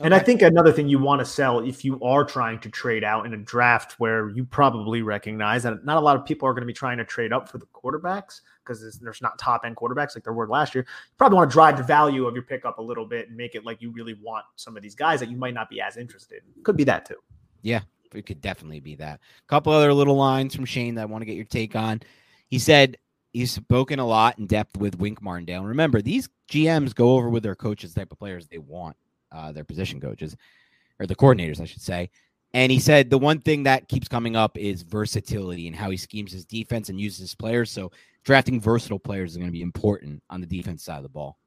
Okay. 0.00 0.06
And 0.06 0.14
I 0.14 0.20
think 0.20 0.40
another 0.40 0.72
thing 0.72 0.88
you 0.88 0.98
want 0.98 1.20
to 1.20 1.24
sell 1.24 1.58
if 1.60 1.84
you 1.84 2.00
are 2.02 2.24
trying 2.24 2.58
to 2.60 2.70
trade 2.70 3.04
out 3.04 3.26
in 3.26 3.34
a 3.34 3.36
draft 3.36 4.00
where 4.00 4.30
you 4.30 4.44
probably 4.44 5.02
recognize 5.02 5.64
that 5.64 5.84
not 5.84 5.98
a 5.98 6.00
lot 6.00 6.16
of 6.16 6.24
people 6.24 6.48
are 6.48 6.52
going 6.54 6.62
to 6.62 6.66
be 6.66 6.72
trying 6.72 6.96
to 6.98 7.04
trade 7.04 7.32
up 7.32 7.48
for 7.48 7.58
the 7.58 7.66
quarterbacks 7.66 8.40
because 8.64 8.98
there's 9.00 9.20
not 9.20 9.38
top 9.38 9.62
end 9.66 9.76
quarterbacks 9.76 10.16
like 10.16 10.24
there 10.24 10.32
were 10.32 10.48
last 10.48 10.74
year. 10.74 10.84
You 10.88 11.14
probably 11.18 11.36
want 11.36 11.50
to 11.50 11.54
drive 11.54 11.76
the 11.76 11.82
value 11.82 12.26
of 12.26 12.34
your 12.34 12.44
pickup 12.44 12.78
a 12.78 12.82
little 12.82 13.04
bit 13.04 13.28
and 13.28 13.36
make 13.36 13.54
it 13.54 13.66
like 13.66 13.82
you 13.82 13.90
really 13.90 14.14
want 14.14 14.44
some 14.56 14.76
of 14.76 14.82
these 14.82 14.94
guys 14.94 15.20
that 15.20 15.28
you 15.28 15.36
might 15.36 15.54
not 15.54 15.68
be 15.68 15.80
as 15.80 15.96
interested. 15.96 16.42
Could 16.62 16.76
be 16.76 16.84
that 16.84 17.04
too. 17.04 17.16
Yeah, 17.60 17.80
it 18.14 18.26
could 18.26 18.40
definitely 18.40 18.80
be 18.80 18.96
that. 18.96 19.20
A 19.20 19.48
couple 19.48 19.72
other 19.72 19.92
little 19.92 20.16
lines 20.16 20.54
from 20.54 20.64
Schoen 20.64 20.94
that 20.96 21.02
I 21.02 21.06
want 21.06 21.22
to 21.22 21.26
get 21.26 21.36
your 21.36 21.44
take 21.44 21.76
on. 21.76 22.00
He 22.48 22.58
said 22.58 22.98
he's 23.32 23.50
spoken 23.50 23.98
a 23.98 24.06
lot 24.06 24.38
in 24.38 24.46
depth 24.46 24.76
with 24.76 24.98
Wink 24.98 25.22
Martindale. 25.22 25.64
Remember, 25.64 26.02
these 26.02 26.28
GMs 26.50 26.94
go 26.94 27.16
over 27.16 27.28
with 27.28 27.42
their 27.42 27.54
coaches 27.54 27.94
type 27.94 28.12
of 28.12 28.18
players 28.18 28.46
they 28.46 28.58
want, 28.58 28.96
uh, 29.30 29.52
their 29.52 29.64
position 29.64 30.00
coaches 30.00 30.36
or 30.98 31.06
the 31.06 31.16
coordinators, 31.16 31.60
I 31.60 31.64
should 31.64 31.82
say. 31.82 32.10
And 32.54 32.70
he 32.70 32.78
said 32.78 33.08
the 33.08 33.18
one 33.18 33.40
thing 33.40 33.62
that 33.62 33.88
keeps 33.88 34.08
coming 34.08 34.36
up 34.36 34.58
is 34.58 34.82
versatility 34.82 35.66
and 35.66 35.76
how 35.76 35.90
he 35.90 35.96
schemes 35.96 36.32
his 36.32 36.44
defense 36.44 36.90
and 36.90 37.00
uses 37.00 37.20
his 37.20 37.34
players. 37.34 37.70
So 37.70 37.92
drafting 38.24 38.60
versatile 38.60 38.98
players 38.98 39.32
is 39.32 39.38
going 39.38 39.48
to 39.48 39.52
be 39.52 39.62
important 39.62 40.22
on 40.28 40.40
the 40.40 40.46
defense 40.46 40.84
side 40.84 40.98
of 40.98 41.02
the 41.02 41.08
ball. 41.08 41.38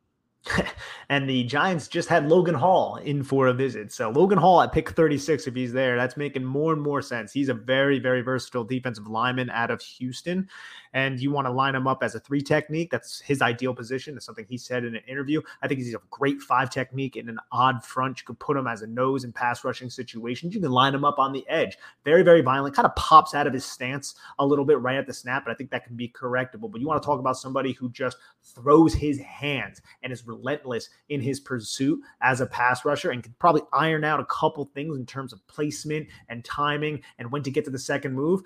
and 1.09 1.29
the 1.29 1.43
Giants 1.43 1.87
just 1.87 2.09
had 2.09 2.29
Logan 2.29 2.55
Hall 2.55 2.97
in 2.97 3.23
for 3.23 3.47
a 3.47 3.53
visit. 3.53 3.91
So 3.91 4.09
Logan 4.09 4.37
Hall 4.37 4.61
at 4.61 4.71
pick 4.71 4.89
36, 4.89 5.47
if 5.47 5.55
he's 5.55 5.73
there, 5.73 5.95
that's 5.95 6.17
making 6.17 6.43
more 6.43 6.73
and 6.73 6.81
more 6.81 7.01
sense. 7.01 7.31
He's 7.31 7.49
a 7.49 7.53
very, 7.53 7.99
very 7.99 8.21
versatile 8.21 8.63
defensive 8.63 9.07
lineman 9.07 9.49
out 9.49 9.71
of 9.71 9.81
Houston 9.81 10.47
and 10.95 11.19
you 11.19 11.29
want 11.29 11.45
to 11.45 11.51
line 11.51 11.75
him 11.75 11.87
up 11.87 12.01
as 12.03 12.15
a 12.15 12.21
three 12.21 12.41
technique, 12.41 12.89
that's 12.89 13.19
his 13.19 13.41
ideal 13.41 13.75
position. 13.75 14.15
That's 14.15 14.25
something 14.25 14.45
he 14.47 14.57
said 14.57 14.85
in 14.85 14.95
an 14.95 15.01
interview. 15.09 15.41
I 15.61 15.67
think 15.67 15.81
he's 15.81 15.93
a 15.93 15.99
great 16.09 16.41
five 16.41 16.69
technique 16.69 17.17
in 17.17 17.27
an 17.27 17.37
odd 17.51 17.83
front. 17.83 18.21
You 18.21 18.25
could 18.25 18.39
put 18.39 18.55
him 18.55 18.65
as 18.65 18.81
a 18.81 18.87
nose 18.87 19.25
in 19.25 19.33
pass 19.33 19.65
rushing 19.65 19.89
situations. 19.89 20.55
You 20.55 20.61
can 20.61 20.71
line 20.71 20.95
him 20.95 21.03
up 21.03 21.19
on 21.19 21.33
the 21.33 21.45
edge. 21.49 21.77
Very, 22.05 22.23
very 22.23 22.39
violent. 22.39 22.77
Kind 22.77 22.85
of 22.85 22.95
pops 22.95 23.35
out 23.35 23.45
of 23.45 23.51
his 23.51 23.65
stance 23.65 24.15
a 24.39 24.45
little 24.45 24.63
bit 24.63 24.79
right 24.79 24.95
at 24.95 25.05
the 25.05 25.13
snap, 25.13 25.43
but 25.43 25.51
I 25.51 25.55
think 25.55 25.69
that 25.71 25.85
can 25.85 25.97
be 25.97 26.07
correctable. 26.07 26.71
But 26.71 26.79
you 26.79 26.87
want 26.87 27.03
to 27.03 27.05
talk 27.05 27.19
about 27.19 27.37
somebody 27.37 27.73
who 27.73 27.89
just 27.89 28.15
throws 28.41 28.93
his 28.93 29.19
hands 29.19 29.81
and 30.01 30.13
is 30.13 30.25
relentless 30.35 30.89
in 31.09 31.21
his 31.21 31.39
pursuit 31.39 31.99
as 32.21 32.41
a 32.41 32.45
pass 32.45 32.85
rusher 32.85 33.11
and 33.11 33.23
can 33.23 33.35
probably 33.39 33.61
iron 33.73 34.03
out 34.03 34.19
a 34.19 34.25
couple 34.25 34.65
things 34.73 34.97
in 34.97 35.05
terms 35.05 35.33
of 35.33 35.45
placement 35.47 36.07
and 36.29 36.43
timing 36.43 37.01
and 37.17 37.31
when 37.31 37.43
to 37.43 37.51
get 37.51 37.65
to 37.65 37.71
the 37.71 37.79
second 37.79 38.13
move. 38.13 38.41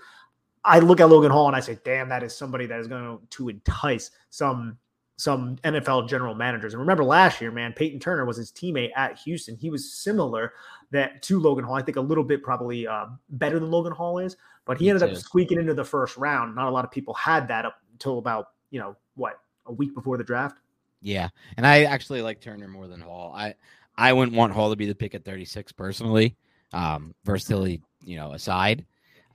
I 0.64 0.80
look 0.80 1.00
at 1.00 1.10
Logan 1.10 1.32
Hall 1.32 1.48
and 1.48 1.56
I 1.56 1.62
say, 1.62 1.80
damn, 1.84 2.10
that 2.10 2.24
is 2.24 2.36
somebody 2.36 2.66
that 2.66 2.80
is 2.80 2.88
going 2.88 3.20
to 3.30 3.50
entice 3.50 4.12
some 4.30 4.78
some 5.20 5.58
NFL 5.66 6.08
general 6.08 6.34
managers. 6.34 6.74
And 6.74 6.80
remember 6.80 7.04
last 7.04 7.42
year, 7.42 7.52
man, 7.52 7.74
Peyton 7.74 8.00
Turner 8.00 8.24
was 8.24 8.38
his 8.38 8.54
teammate 8.54 8.92
at 8.96 9.20
Houston. 9.20 9.58
He 9.58 9.70
was 9.70 9.92
similar 9.94 10.54
that 10.92 11.22
to 11.24 11.42
Logan 11.42 11.66
Hall. 11.66 11.76
I 11.76 11.82
think 11.82 11.98
a 11.98 12.02
little 12.02 12.24
bit 12.24 12.42
probably 12.42 12.88
uh, 12.88 13.08
better 13.32 13.60
than 13.60 13.70
Logan 13.70 13.92
Hall 13.92 14.20
is, 14.20 14.38
but 14.64 14.80
he 14.80 14.90
ended 14.90 15.10
up 15.10 15.18
squeaking 15.18 15.60
into 15.60 15.74
the 15.74 15.84
first 15.84 16.16
round. 16.16 16.56
Not 16.56 16.68
a 16.68 16.72
lot 16.72 16.86
of 16.86 16.92
people 16.92 17.14
had 17.16 17.50
that 17.50 17.66
up 17.66 17.82
until 17.92 18.18
about 18.18 18.52
you 18.72 18.80
know 18.80 18.96
what 19.16 19.42
a 19.66 19.74
week 19.74 19.94
before 19.94 20.18
the 20.18 20.24
draft. 20.24 20.58
Yeah, 21.02 21.30
and 21.58 21.66
I 21.66 21.84
actually 21.84 22.22
like 22.22 22.42
Turner 22.42 22.68
more 22.68 22.88
than 22.88 23.02
Hall. 23.02 23.34
I 23.36 23.56
I 23.98 24.14
wouldn't 24.14 24.36
want 24.36 24.54
Hall 24.54 24.70
to 24.70 24.76
be 24.76 24.86
the 24.86 24.96
pick 24.96 25.16
at 25.16 25.26
36 25.26 25.72
personally. 25.74 26.36
Um, 26.72 27.16
versatility, 27.26 27.82
you 28.04 28.16
know, 28.16 28.34
aside. 28.34 28.86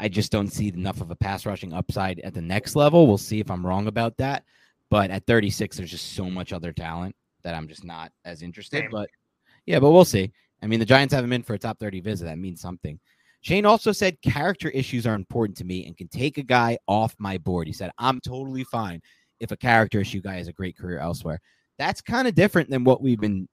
I 0.00 0.08
just 0.08 0.32
don't 0.32 0.48
see 0.48 0.68
enough 0.68 1.00
of 1.00 1.10
a 1.10 1.16
pass 1.16 1.46
rushing 1.46 1.72
upside 1.72 2.20
at 2.20 2.34
the 2.34 2.42
next 2.42 2.74
level. 2.74 3.06
We'll 3.06 3.18
see 3.18 3.40
if 3.40 3.50
I'm 3.50 3.66
wrong 3.66 3.86
about 3.86 4.16
that. 4.18 4.44
But 4.90 5.10
at 5.10 5.26
36, 5.26 5.76
there's 5.76 5.90
just 5.90 6.14
so 6.14 6.30
much 6.30 6.52
other 6.52 6.72
talent 6.72 7.14
that 7.42 7.54
I'm 7.54 7.68
just 7.68 7.84
not 7.84 8.12
as 8.24 8.42
interested. 8.42 8.86
But 8.90 9.08
yeah, 9.66 9.80
but 9.80 9.90
we'll 9.90 10.04
see. 10.04 10.32
I 10.62 10.66
mean, 10.66 10.80
the 10.80 10.86
Giants 10.86 11.12
have 11.14 11.24
him 11.24 11.32
in 11.32 11.42
for 11.42 11.54
a 11.54 11.58
top 11.58 11.78
30 11.78 12.00
visit. 12.00 12.24
That 12.24 12.38
means 12.38 12.60
something. 12.60 12.98
Schoen 13.42 13.66
also 13.66 13.92
said 13.92 14.20
character 14.22 14.70
issues 14.70 15.06
are 15.06 15.14
important 15.14 15.58
to 15.58 15.64
me 15.64 15.84
and 15.86 15.96
can 15.96 16.08
take 16.08 16.38
a 16.38 16.42
guy 16.42 16.78
off 16.88 17.14
my 17.18 17.36
board. 17.36 17.66
He 17.66 17.74
said, 17.74 17.90
I'm 17.98 18.20
totally 18.20 18.64
fine 18.64 19.02
if 19.44 19.52
a 19.52 19.56
character 19.56 20.00
issue 20.00 20.20
guy 20.20 20.36
has 20.36 20.48
a 20.48 20.52
great 20.52 20.76
career 20.76 20.98
elsewhere. 20.98 21.40
That's 21.78 22.00
kind 22.00 22.26
of 22.26 22.34
different 22.34 22.70
than 22.70 22.82
what 22.82 23.02
we've 23.02 23.20
been 23.20 23.48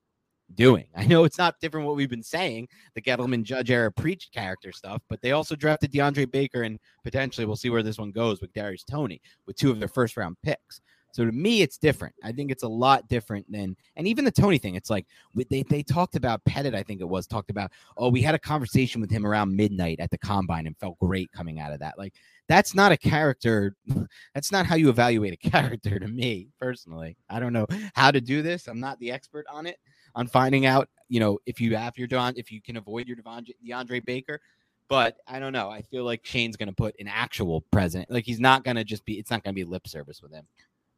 doing. 0.55 0.85
I 0.95 1.05
know 1.05 1.23
it's 1.23 1.37
not 1.37 1.59
different 1.59 1.85
what 1.85 1.95
we've 1.95 2.09
been 2.09 2.23
saying, 2.23 2.69
the 2.95 3.01
Gettleman 3.01 3.43
Judge 3.43 3.69
era 3.69 3.91
preach 3.91 4.29
character 4.33 4.71
stuff, 4.71 5.01
but 5.09 5.21
they 5.21 5.31
also 5.31 5.55
drafted 5.55 5.91
DeAndre 5.91 6.31
Baker 6.31 6.63
and 6.63 6.79
potentially 7.03 7.45
we'll 7.45 7.55
see 7.55 7.69
where 7.69 7.83
this 7.83 7.99
one 7.99 8.11
goes 8.11 8.41
with 8.41 8.53
Darius 8.53 8.83
Toney 8.83 9.21
with 9.45 9.57
two 9.57 9.69
of 9.69 9.79
their 9.79 9.87
first 9.87 10.17
round 10.17 10.37
picks. 10.43 10.81
So 11.13 11.25
to 11.25 11.31
me, 11.31 11.61
it's 11.61 11.77
different. 11.77 12.15
I 12.23 12.31
think 12.31 12.51
it's 12.51 12.63
a 12.63 12.67
lot 12.67 13.07
different 13.09 13.49
than, 13.51 13.75
and 13.97 14.07
even 14.07 14.23
the 14.23 14.31
Toney 14.31 14.57
thing. 14.57 14.75
It's 14.75 14.89
like 14.89 15.05
they 15.49 15.63
they 15.63 15.83
talked 15.83 16.15
about 16.15 16.43
Pettit. 16.45 16.73
I 16.73 16.83
think 16.83 17.01
it 17.01 17.09
was 17.09 17.27
talked 17.27 17.49
about. 17.49 17.71
Oh, 17.97 18.09
we 18.09 18.21
had 18.21 18.35
a 18.35 18.39
conversation 18.39 19.01
with 19.01 19.11
him 19.11 19.25
around 19.25 19.55
midnight 19.55 19.99
at 19.99 20.09
the 20.09 20.17
combine 20.17 20.67
and 20.67 20.77
felt 20.77 20.97
great 20.99 21.31
coming 21.33 21.59
out 21.59 21.73
of 21.73 21.79
that. 21.79 21.97
Like 21.97 22.13
that's 22.51 22.75
not 22.75 22.91
a 22.91 22.97
character. 22.97 23.75
That's 24.33 24.51
not 24.51 24.65
how 24.65 24.75
you 24.75 24.89
evaluate 24.89 25.33
a 25.33 25.49
character 25.49 25.99
to 25.99 26.07
me 26.07 26.49
personally. 26.59 27.17
I 27.29 27.39
don't 27.39 27.53
know 27.53 27.67
how 27.93 28.11
to 28.11 28.19
do 28.19 28.41
this. 28.41 28.67
I'm 28.67 28.79
not 28.79 28.99
the 28.99 29.11
expert 29.11 29.45
on 29.51 29.65
it, 29.65 29.77
on 30.15 30.27
finding 30.27 30.65
out, 30.65 30.89
you 31.07 31.19
know, 31.19 31.39
if 31.45 31.61
you 31.61 31.75
have 31.75 31.97
your 31.97 32.07
Don, 32.07 32.33
if 32.35 32.51
you 32.51 32.61
can 32.61 32.77
avoid 32.77 33.07
your 33.07 33.15
Devon, 33.15 33.45
DeAndre 33.65 34.03
Baker. 34.03 34.41
But 34.89 35.15
I 35.27 35.39
don't 35.39 35.53
know. 35.53 35.69
I 35.69 35.81
feel 35.81 36.03
like 36.03 36.25
Schoen's 36.25 36.57
going 36.57 36.67
to 36.67 36.75
put 36.75 36.95
an 36.99 37.07
actual 37.07 37.61
present. 37.71 38.11
Like 38.11 38.25
he's 38.25 38.41
not 38.41 38.65
going 38.65 38.75
to 38.75 38.83
just 38.83 39.05
be. 39.05 39.17
It's 39.17 39.31
not 39.31 39.43
going 39.43 39.55
to 39.55 39.59
be 39.59 39.63
lip 39.63 39.87
service 39.87 40.21
with 40.21 40.33
him. 40.33 40.45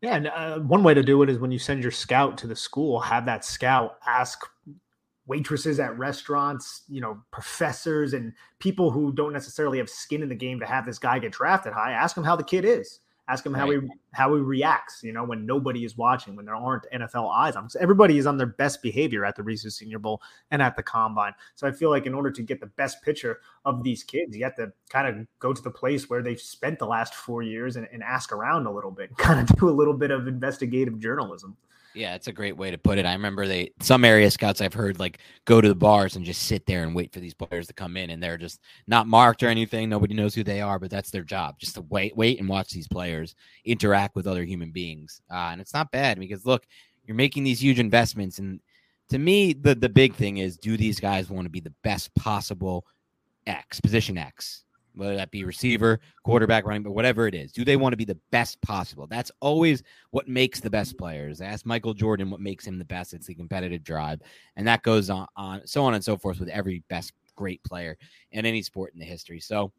Yeah, 0.02 0.16
and 0.16 0.28
uh, 0.28 0.60
one 0.60 0.84
way 0.84 0.96
to 0.96 1.04
do 1.04 1.22
it 1.22 1.30
is 1.30 1.38
when 1.38 1.52
you 1.52 1.60
send 1.60 1.84
your 1.84 1.92
scout 1.92 2.38
to 2.40 2.48
the 2.48 2.56
school, 2.56 3.00
have 3.00 3.26
that 3.28 3.46
scout 3.46 4.00
ask 4.06 4.40
waitresses 5.26 5.80
at 5.80 5.98
restaurants, 5.98 6.84
you 6.90 7.02
know, 7.02 7.22
professors 7.32 8.14
and 8.14 8.34
people 8.60 8.92
who 8.92 9.12
don't 9.14 9.34
necessarily 9.34 9.78
have 9.78 9.90
skin 9.90 10.22
in 10.22 10.30
the 10.30 10.36
game 10.36 10.60
to 10.60 10.66
have 10.66 10.86
this 10.86 11.00
guy 11.00 11.20
get 11.20 11.32
drafted 11.32 11.74
high. 11.74 11.92
Ask 11.92 12.18
him 12.18 12.24
how 12.24 12.36
the 12.36 12.44
kid 12.44 12.66
is. 12.66 13.00
Ask 13.30 13.46
him 13.46 13.54
how 13.54 13.72
he 13.72 13.80
how 14.12 14.36
he 14.36 14.42
reacts. 14.42 15.02
You 15.02 15.14
know, 15.14 15.24
when 15.24 15.46
nobody 15.46 15.86
is 15.86 15.98
watching, 15.98 16.36
when 16.36 16.46
there 16.46 16.56
aren't 16.56 16.86
NFL 16.94 17.34
eyes 17.34 17.56
on. 17.56 17.64
Him. 17.64 17.70
everybody 17.80 18.18
is 18.18 18.28
on 18.28 18.36
their 18.36 18.48
best 18.48 18.82
behavior 18.82 19.24
at 19.24 19.38
the 19.38 19.44
Reese's 19.44 19.78
Senior 19.78 20.00
Bowl 20.00 20.22
and 20.52 20.62
at 20.62 20.76
the 20.76 20.84
Combine. 20.84 21.34
So 21.56 21.66
I 21.66 21.72
feel 21.72 21.90
like 21.90 22.06
in 22.06 22.14
order 22.14 22.30
to 22.32 22.42
get 22.42 22.60
the 22.60 22.66
best 22.66 23.02
picture 23.02 23.40
of 23.64 23.82
these 23.82 24.04
kids, 24.04 24.36
you 24.36 24.44
have 24.44 24.58
to 24.58 24.74
kind 24.90 25.08
of 25.08 25.26
go 25.40 25.54
to 25.54 25.62
the 25.62 25.72
place 25.72 26.10
where 26.10 26.22
they've 26.22 26.40
spent 26.40 26.80
the 26.80 26.86
last 26.86 27.16
four 27.16 27.44
years 27.44 27.78
and, 27.78 27.88
and 27.94 28.04
ask 28.04 28.34
around 28.34 28.68
a 28.68 28.72
little 28.72 28.92
bit, 28.92 29.16
kind 29.18 29.40
of 29.40 29.58
do 29.58 29.70
a 29.70 29.72
little 29.72 29.94
bit 29.94 30.12
of 30.12 30.28
investigative 30.28 31.00
journalism. 31.00 31.56
Yeah, 31.96 32.16
it's 32.16 32.28
a 32.28 32.32
great 32.32 32.58
way 32.58 32.72
to 32.72 32.78
put 32.78 32.98
it. 32.98 33.06
I 33.06 33.14
remember 33.14 33.48
they 33.48 33.72
some 33.80 34.04
area 34.04 34.32
scouts 34.32 34.62
I've 34.62 34.74
heard 34.74 35.00
like 35.00 35.20
go 35.46 35.62
to 35.62 35.68
the 35.68 35.76
bars 35.76 36.16
and 36.16 36.26
just 36.26 36.44
sit 36.44 36.66
there 36.66 36.84
and 36.84 36.96
wait 36.96 37.14
for 37.14 37.20
these 37.20 37.36
players 37.36 37.68
to 37.68 37.74
come 37.74 37.98
in 37.98 38.10
and 38.10 38.22
they're 38.22 38.38
just 38.38 38.62
not 38.88 39.08
marked 39.08 39.44
or 39.44 39.48
anything. 39.48 39.90
Nobody 39.90 40.16
knows 40.16 40.34
who 40.34 40.44
they 40.44 40.62
are, 40.62 40.80
but 40.80 40.90
that's 40.90 41.12
their 41.12 41.24
job, 41.24 41.60
just 41.60 41.76
to 41.76 41.82
wait, 41.82 42.18
wait 42.18 42.40
and 42.40 42.50
watch 42.50 42.72
these 42.72 42.88
players 42.88 43.36
interact 43.64 44.16
with 44.16 44.26
other 44.26 44.44
human 44.44 44.72
beings. 44.72 45.22
Uh, 45.32 45.50
and 45.52 45.62
it's 45.62 45.74
not 45.74 45.92
bad 45.92 46.20
because 46.20 46.46
look, 46.46 46.66
you're 47.06 47.16
making 47.16 47.44
these 47.44 47.62
huge 47.62 47.80
investments 47.80 48.40
and 48.40 48.60
to 49.10 49.20
me 49.20 49.54
the 49.54 49.76
the 49.76 49.90
big 49.90 50.16
thing 50.16 50.38
is 50.38 50.58
do 50.58 50.78
these 50.78 51.00
guys 51.00 51.30
want 51.30 51.46
to 51.46 51.50
be 51.52 51.60
the 51.60 51.74
best 51.84 52.14
possible 52.16 52.86
X, 53.46 53.80
position 53.80 54.18
X? 54.18 54.64
Whether 54.96 55.16
that 55.16 55.32
be 55.32 55.44
receiver, 55.44 56.00
quarterback, 56.24 56.66
running, 56.66 56.84
but 56.84 56.92
whatever 56.92 57.28
it 57.28 57.36
is. 57.36 57.52
Do 57.52 57.66
they 57.66 57.78
want 57.78 57.94
to 57.94 57.98
be 57.98 58.06
the 58.06 58.20
best 58.32 58.62
possible? 58.62 59.08
That's 59.08 59.32
always 59.40 59.84
what 60.12 60.28
makes 60.28 60.60
the 60.60 60.70
best 60.70 60.98
players. 60.98 61.42
Ask 61.42 61.66
Michael 61.66 61.94
Jordan 61.94 62.30
what 62.30 62.40
makes 62.40 62.66
him 62.68 62.78
the 62.78 62.86
best. 62.86 63.14
It's 63.14 63.28
the 63.28 63.36
competitive 63.36 63.84
drive. 63.84 64.22
And 64.56 64.68
that 64.68 64.84
goes 64.84 65.10
on, 65.10 65.28
on 65.36 65.66
so 65.66 65.84
on 65.84 65.94
and 65.94 66.04
so 66.04 66.18
forth 66.18 66.40
with 66.40 66.50
every 66.50 66.84
best 66.90 67.14
great 67.36 67.64
player 67.64 67.98
in 68.32 68.46
any 68.46 68.62
sport 68.62 68.94
in 68.94 69.00
the 69.00 69.06
history. 69.06 69.40
So 69.40 69.72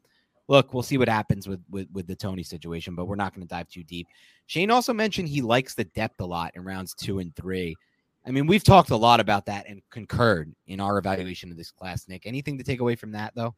look, 0.47 0.73
we'll 0.73 0.83
see 0.83 0.97
what 0.97 1.09
happens 1.09 1.47
with 1.47 1.61
with, 1.69 1.87
with 1.93 2.07
the 2.07 2.15
Toney 2.15 2.43
situation, 2.43 2.95
but 2.95 3.05
we're 3.05 3.15
not 3.15 3.33
going 3.33 3.47
to 3.47 3.53
dive 3.53 3.69
too 3.69 3.83
deep. 3.83 4.07
Schoen 4.47 4.71
also 4.71 4.93
mentioned 4.93 5.27
he 5.27 5.41
likes 5.41 5.73
the 5.75 5.85
depth 5.85 6.19
a 6.21 6.25
lot 6.25 6.51
in 6.55 6.63
rounds 6.63 6.93
two 6.93 7.19
and 7.19 7.35
three. 7.35 7.75
I 8.27 8.31
mean, 8.31 8.47
we've 8.47 8.63
talked 8.63 8.89
a 8.89 8.97
lot 8.97 9.19
about 9.19 9.45
that 9.45 9.69
and 9.69 9.81
concurred 9.91 10.51
in 10.67 10.79
our 10.79 10.97
evaluation 10.97 11.51
of 11.51 11.57
this 11.57 11.71
class, 11.71 12.07
Nick. 12.07 12.25
Anything 12.25 12.57
to 12.57 12.63
take 12.63 12.79
away 12.79 12.95
from 12.95 13.11
that, 13.11 13.33
though? 13.35 13.55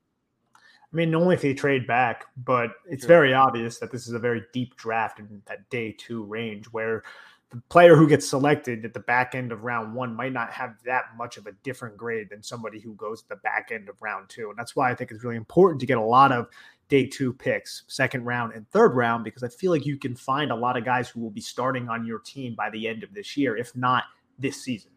I 0.94 0.96
mean, 0.96 1.14
only 1.16 1.36
if 1.36 1.42
they 1.42 1.54
trade 1.54 1.86
back, 1.86 2.26
but 2.38 2.72
it's 2.90 3.04
sure. 3.04 3.08
very 3.10 3.34
obvious 3.34 3.78
that 3.80 3.92
this 3.92 4.08
is 4.08 4.14
a 4.14 4.20
very 4.20 4.44
deep 4.54 4.76
draft 4.78 5.20
in 5.20 5.42
that 5.46 5.70
day 5.70 5.94
two 5.98 6.24
range 6.24 6.66
where 6.68 7.04
the 7.50 7.62
player 7.70 7.96
who 7.96 8.08
gets 8.08 8.28
selected 8.28 8.86
at 8.86 8.94
the 8.94 9.00
back 9.02 9.36
end 9.36 9.52
of 9.52 9.64
round 9.64 9.94
one 9.94 10.16
might 10.16 10.34
not 10.34 10.52
have 10.52 10.76
that 10.86 11.06
much 11.18 11.38
of 11.38 11.46
a 11.46 11.52
different 11.64 11.98
grade 11.98 12.30
than 12.30 12.42
somebody 12.42 12.80
who 12.80 12.94
goes 12.96 13.24
at 13.24 13.30
the 13.30 13.36
back 13.38 13.70
end 13.72 13.90
of 13.90 14.02
round 14.02 14.30
two. 14.30 14.50
And 14.50 14.58
that's 14.58 14.76
why 14.76 14.90
I 14.90 14.96
think 14.96 15.12
it's 15.12 15.24
really 15.24 15.36
important 15.36 15.80
to 15.82 15.86
get 15.86 15.98
a 15.98 16.02
lot 16.02 16.32
of 16.32 16.48
day 16.90 17.06
two 17.06 17.34
picks, 17.34 17.84
second 17.88 18.24
round 18.24 18.54
and 18.54 18.70
third 18.72 18.96
round, 18.96 19.26
because 19.26 19.44
I 19.44 19.50
feel 19.50 19.72
like 19.72 19.86
you 19.86 19.98
can 19.98 20.16
find 20.16 20.52
a 20.52 20.56
lot 20.56 20.78
of 20.78 20.86
guys 20.86 21.10
who 21.10 21.20
will 21.20 21.32
be 21.32 21.42
starting 21.42 21.90
on 21.90 22.06
your 22.06 22.20
team 22.20 22.56
by 22.56 22.70
the 22.70 22.88
end 22.88 23.04
of 23.04 23.14
this 23.14 23.36
year, 23.36 23.58
if 23.58 23.76
not 23.76 24.06
this 24.40 24.62
season. 24.62 24.92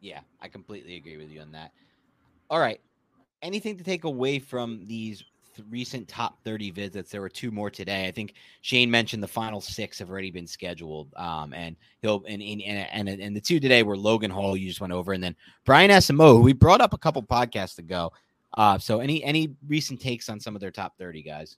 Yeah, 0.00 0.20
I 0.40 0.48
completely 0.48 0.96
agree 0.96 1.16
with 1.16 1.30
you 1.30 1.40
on 1.40 1.52
that. 1.52 1.72
All 2.50 2.60
right 2.60 2.80
anything 3.42 3.76
to 3.76 3.84
take 3.84 4.04
away 4.04 4.38
from 4.38 4.84
these 4.86 5.24
recent 5.70 6.08
top 6.08 6.42
30 6.44 6.70
visits. 6.70 7.10
There 7.10 7.20
were 7.20 7.28
two 7.28 7.50
more 7.50 7.70
today. 7.70 8.06
I 8.06 8.10
think 8.10 8.34
Schoen 8.60 8.90
mentioned 8.90 9.22
the 9.22 9.28
final 9.28 9.60
six 9.60 9.98
have 9.98 10.10
already 10.10 10.30
been 10.30 10.46
scheduled. 10.46 11.12
Um, 11.16 11.52
and 11.52 11.76
he'll 12.02 12.22
and 12.28 12.42
and, 12.42 12.62
and 12.62 13.08
and 13.08 13.36
the 13.36 13.40
two 13.40 13.60
today 13.60 13.82
were 13.82 13.96
Logan 13.96 14.30
Hall, 14.30 14.56
you 14.56 14.68
just 14.68 14.80
went 14.80 14.92
over, 14.92 15.12
and 15.12 15.22
then 15.22 15.34
Brian 15.64 15.90
Asamoah, 15.90 16.36
who 16.36 16.42
we 16.42 16.52
brought 16.52 16.80
up 16.80 16.92
a 16.92 16.98
couple 16.98 17.22
podcasts 17.22 17.78
ago. 17.78 18.12
Uh, 18.54 18.78
so 18.78 19.00
any 19.00 19.22
any 19.24 19.54
recent 19.66 20.00
takes 20.00 20.28
on 20.28 20.40
some 20.40 20.54
of 20.54 20.60
their 20.60 20.70
top 20.70 20.96
30 20.98 21.22
guys? 21.22 21.56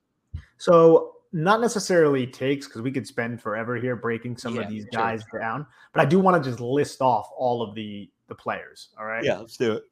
So 0.58 1.16
not 1.32 1.60
necessarily 1.60 2.26
takes 2.26 2.66
because 2.66 2.82
we 2.82 2.90
could 2.90 3.06
spend 3.06 3.40
forever 3.40 3.76
here 3.76 3.96
breaking 3.96 4.36
some 4.36 4.56
yeah, 4.56 4.62
of 4.62 4.68
these 4.68 4.84
guys 4.86 5.22
down, 5.38 5.66
but 5.92 6.00
I 6.00 6.04
do 6.04 6.18
want 6.18 6.42
to 6.42 6.50
just 6.50 6.60
list 6.60 7.00
off 7.00 7.30
all 7.36 7.62
of 7.62 7.74
the 7.74 8.10
the 8.28 8.34
players. 8.34 8.90
All 8.98 9.06
right. 9.06 9.24
Yeah, 9.24 9.38
let's 9.38 9.56
do 9.56 9.72
it. 9.72 9.84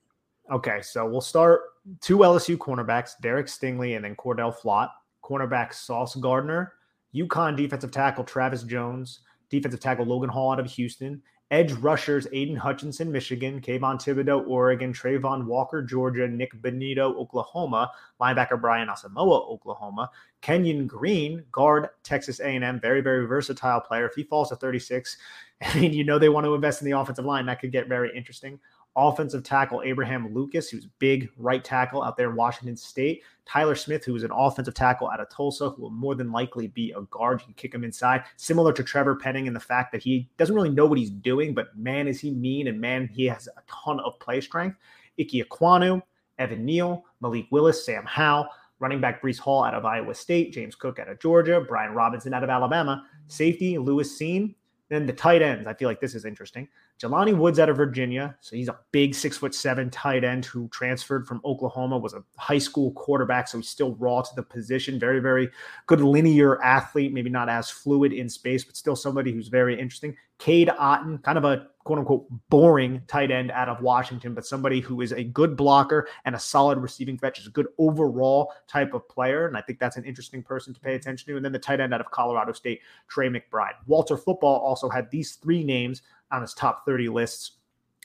Okay, 0.51 0.81
so 0.83 1.07
we'll 1.07 1.21
start. 1.21 1.61
Two 2.01 2.19
LSU 2.19 2.57
cornerbacks, 2.57 3.13
Derek 3.21 3.47
Stingley 3.47 3.97
and 3.97 4.05
then 4.05 4.17
Cordale 4.17 4.55
Flott. 4.55 4.91
Cornerback 5.29 5.75
Sauce 5.75 6.15
Gardner, 6.17 6.73
UConn 7.15 7.57
defensive 7.57 7.91
tackle 7.91 8.25
Travis 8.25 8.63
Jones, 8.63 9.21
defensive 9.51 9.81
tackle 9.81 10.07
Logan 10.07 10.31
Hall 10.31 10.53
out 10.53 10.61
of 10.61 10.71
Houston, 10.71 11.23
edge 11.51 11.73
rushers 11.73 12.27
Aidan 12.33 12.57
Hutchinson, 12.57 13.13
Michigan, 13.13 13.61
Kayvon 13.61 13.97
Thibodeaux, 13.97 14.47
Oregon, 14.47 14.93
Travon 14.93 15.45
Walker, 15.45 15.83
Georgia, 15.83 16.27
Nik 16.29 16.55
Bonitto, 16.63 17.15
Oklahoma, 17.17 17.91
linebacker 18.21 18.61
Brian 18.61 18.89
Asamoah, 18.89 19.51
Oklahoma, 19.51 20.11
Kenyon 20.41 20.87
Green, 20.87 21.45
guard 21.53 21.89
Texas 22.03 22.41
A&M, 22.41 22.81
very 22.81 23.01
very 23.01 23.27
versatile 23.27 23.81
player. 23.81 24.07
If 24.07 24.15
he 24.15 24.25
falls 24.25 24.49
to 24.49 24.57
36, 24.57 25.17
I 25.63 25.79
mean, 25.79 25.93
you 25.93 26.05
know 26.05 26.19
they 26.19 26.29
want 26.29 26.45
to 26.47 26.55
invest 26.55 26.81
in 26.81 26.91
the 26.91 26.99
offensive 26.99 27.25
line. 27.25 27.47
That 27.47 27.61
could 27.61 27.73
get 27.73 27.89
very 27.89 28.17
interesting 28.17 28.59
offensive 28.99 29.45
tackle 29.45 29.83
Abraham 29.85 30.35
Lucas, 30.35 30.69
who's 30.69 30.87
big 30.99 31.31
right 31.37 31.63
tackle 31.63 32.03
out 32.03 32.17
there 32.17 32.31
in 32.31 32.37
Washington 32.37 32.77
State. 32.77 33.23
Tyler 33.47 33.75
Smith, 33.75 34.05
who 34.05 34.17
is 34.17 34.25
an 34.25 34.33
offensive 34.33 34.75
tackle 34.75 35.09
out 35.09 35.21
of 35.21 35.31
Tulsa, 35.31 35.71
who 35.71 35.83
will 35.83 35.91
more 35.91 36.15
than 36.15 36.33
likely 36.33 36.67
be 36.67 36.93
a 36.93 37.03
guard. 37.03 37.41
You 37.41 37.47
can 37.47 37.55
kick 37.55 37.75
him 37.75 37.85
inside, 37.85 38.25
similar 38.37 38.73
to 38.73 38.83
Trevor 38.83 39.17
Penning 39.17 39.47
in 39.47 39.55
the 39.55 39.61
fact 39.61 39.93
that 39.93 40.03
he 40.03 40.29
doesn't 40.37 40.55
really 40.55 40.71
know 40.71 40.85
what 40.85 40.99
he's 40.99 41.11
doing, 41.11 41.55
but 41.55 41.77
man, 41.77 42.09
is 42.09 42.21
he 42.21 42.31
mean 42.31 42.67
and 42.67 42.81
man, 42.81 43.09
he 43.09 43.25
has 43.27 43.49
a 43.49 43.63
ton 43.71 44.01
of 44.01 44.19
play 44.19 44.41
strength. 44.41 44.77
Ike 45.19 45.29
Ekwonu, 45.29 46.03
Evan 46.39 46.65
Neal, 46.65 47.05
Malik 47.21 47.47
Willis, 47.51 47.87
Sam 47.87 48.05
Howell, 48.05 48.49
running 48.81 49.01
back 49.01 49.23
Breece 49.23 49.39
Hall 49.39 49.65
out 49.65 49.75
of 49.75 49.85
Iowa 49.85 50.15
State, 50.15 50.53
James 50.53 50.75
Cook 50.75 50.99
out 50.99 51.09
of 51.09 51.21
Georgia, 51.21 51.61
Brian 51.61 51.95
Robinson 51.95 52.35
out 52.35 52.45
of 52.45 52.51
Alabama, 52.51 53.05
safety 53.27 53.79
Lewis 53.79 54.19
Cine, 54.19 54.55
then 54.89 55.07
the 55.07 55.13
tight 55.13 55.43
ends, 55.43 55.67
I 55.67 55.75
feel 55.75 55.89
like 55.89 56.01
this 56.01 56.15
is 56.15 56.25
interesting. 56.25 56.69
Jelani 57.01 57.37
Woods 57.37 57.59
out 57.59 57.69
of 57.69 57.77
Virginia. 57.77 58.37
So 58.41 58.57
he's 58.57 58.69
a 58.69 58.79
big 58.91 59.15
six 59.15 59.37
foot 59.37 59.55
seven 59.55 59.91
tight 59.91 60.25
end 60.25 60.47
who 60.47 60.69
transferred 60.69 61.27
from 61.27 61.41
Oklahoma, 61.45 61.99
was 61.99 62.15
a 62.15 62.23
high 62.37 62.59
school 62.59 62.93
quarterback. 62.93 63.49
So 63.49 63.59
he's 63.59 63.69
still 63.69 63.95
raw 63.97 64.23
to 64.23 64.31
the 64.35 64.43
position. 64.43 64.99
Very, 64.99 65.21
very 65.21 65.51
good 65.87 66.01
linear 66.01 66.63
athlete, 66.63 67.13
maybe 67.13 67.31
not 67.31 67.49
as 67.49 67.69
fluid 67.69 68.13
in 68.13 68.29
space, 68.29 68.65
but 68.65 68.77
still 68.77 68.97
somebody 68.97 69.33
who's 69.33 69.49
very 69.49 69.79
interesting. 69.79 70.17
Cade 70.39 70.69
Otton, 70.69 71.23
kind 71.23 71.37
of 71.37 71.45
a 71.45 71.69
quote 71.89 72.01
unquote 72.01 72.27
boring 72.51 73.01
tight 73.07 73.31
end 73.31 73.51
out 73.51 73.67
of 73.67 73.81
Washington, 73.81 74.35
but 74.35 74.45
somebody 74.45 74.79
who 74.79 75.01
is 75.01 75.13
a 75.13 75.25
good 75.25 75.57
blocker 75.57 76.07
and 76.27 76.35
a 76.35 76.39
solid 76.39 76.77
receiving 76.77 77.17
threat, 77.17 77.35
just 77.35 77.49
a 77.49 77.51
good 77.51 77.69
overall 77.79 78.53
type 78.67 78.93
of 78.93 79.09
player. 79.09 79.47
And 79.47 79.57
I 79.57 79.63
think 79.63 79.79
that's 79.79 79.97
an 79.97 80.05
interesting 80.05 80.43
person 80.43 80.75
to 80.75 80.81
pay 80.81 80.97
attention 80.97 81.27
to. 81.29 81.37
And 81.37 81.43
then 81.43 81.51
the 81.51 81.59
tight 81.59 81.81
end 81.81 81.95
out 81.95 82.03
of 82.03 82.11
Colorado 82.11 82.53
State, 82.53 82.83
Trey 83.09 83.31
McBride. 83.31 83.73
Walter 83.87 84.19
Football 84.19 84.59
also 84.59 84.91
had 84.91 85.11
these 85.11 85.37
three 85.37 85.65
names 85.65 86.03
on 86.31 86.43
his 86.43 86.53
top 86.53 86.85
30 86.85 87.09
lists 87.09 87.53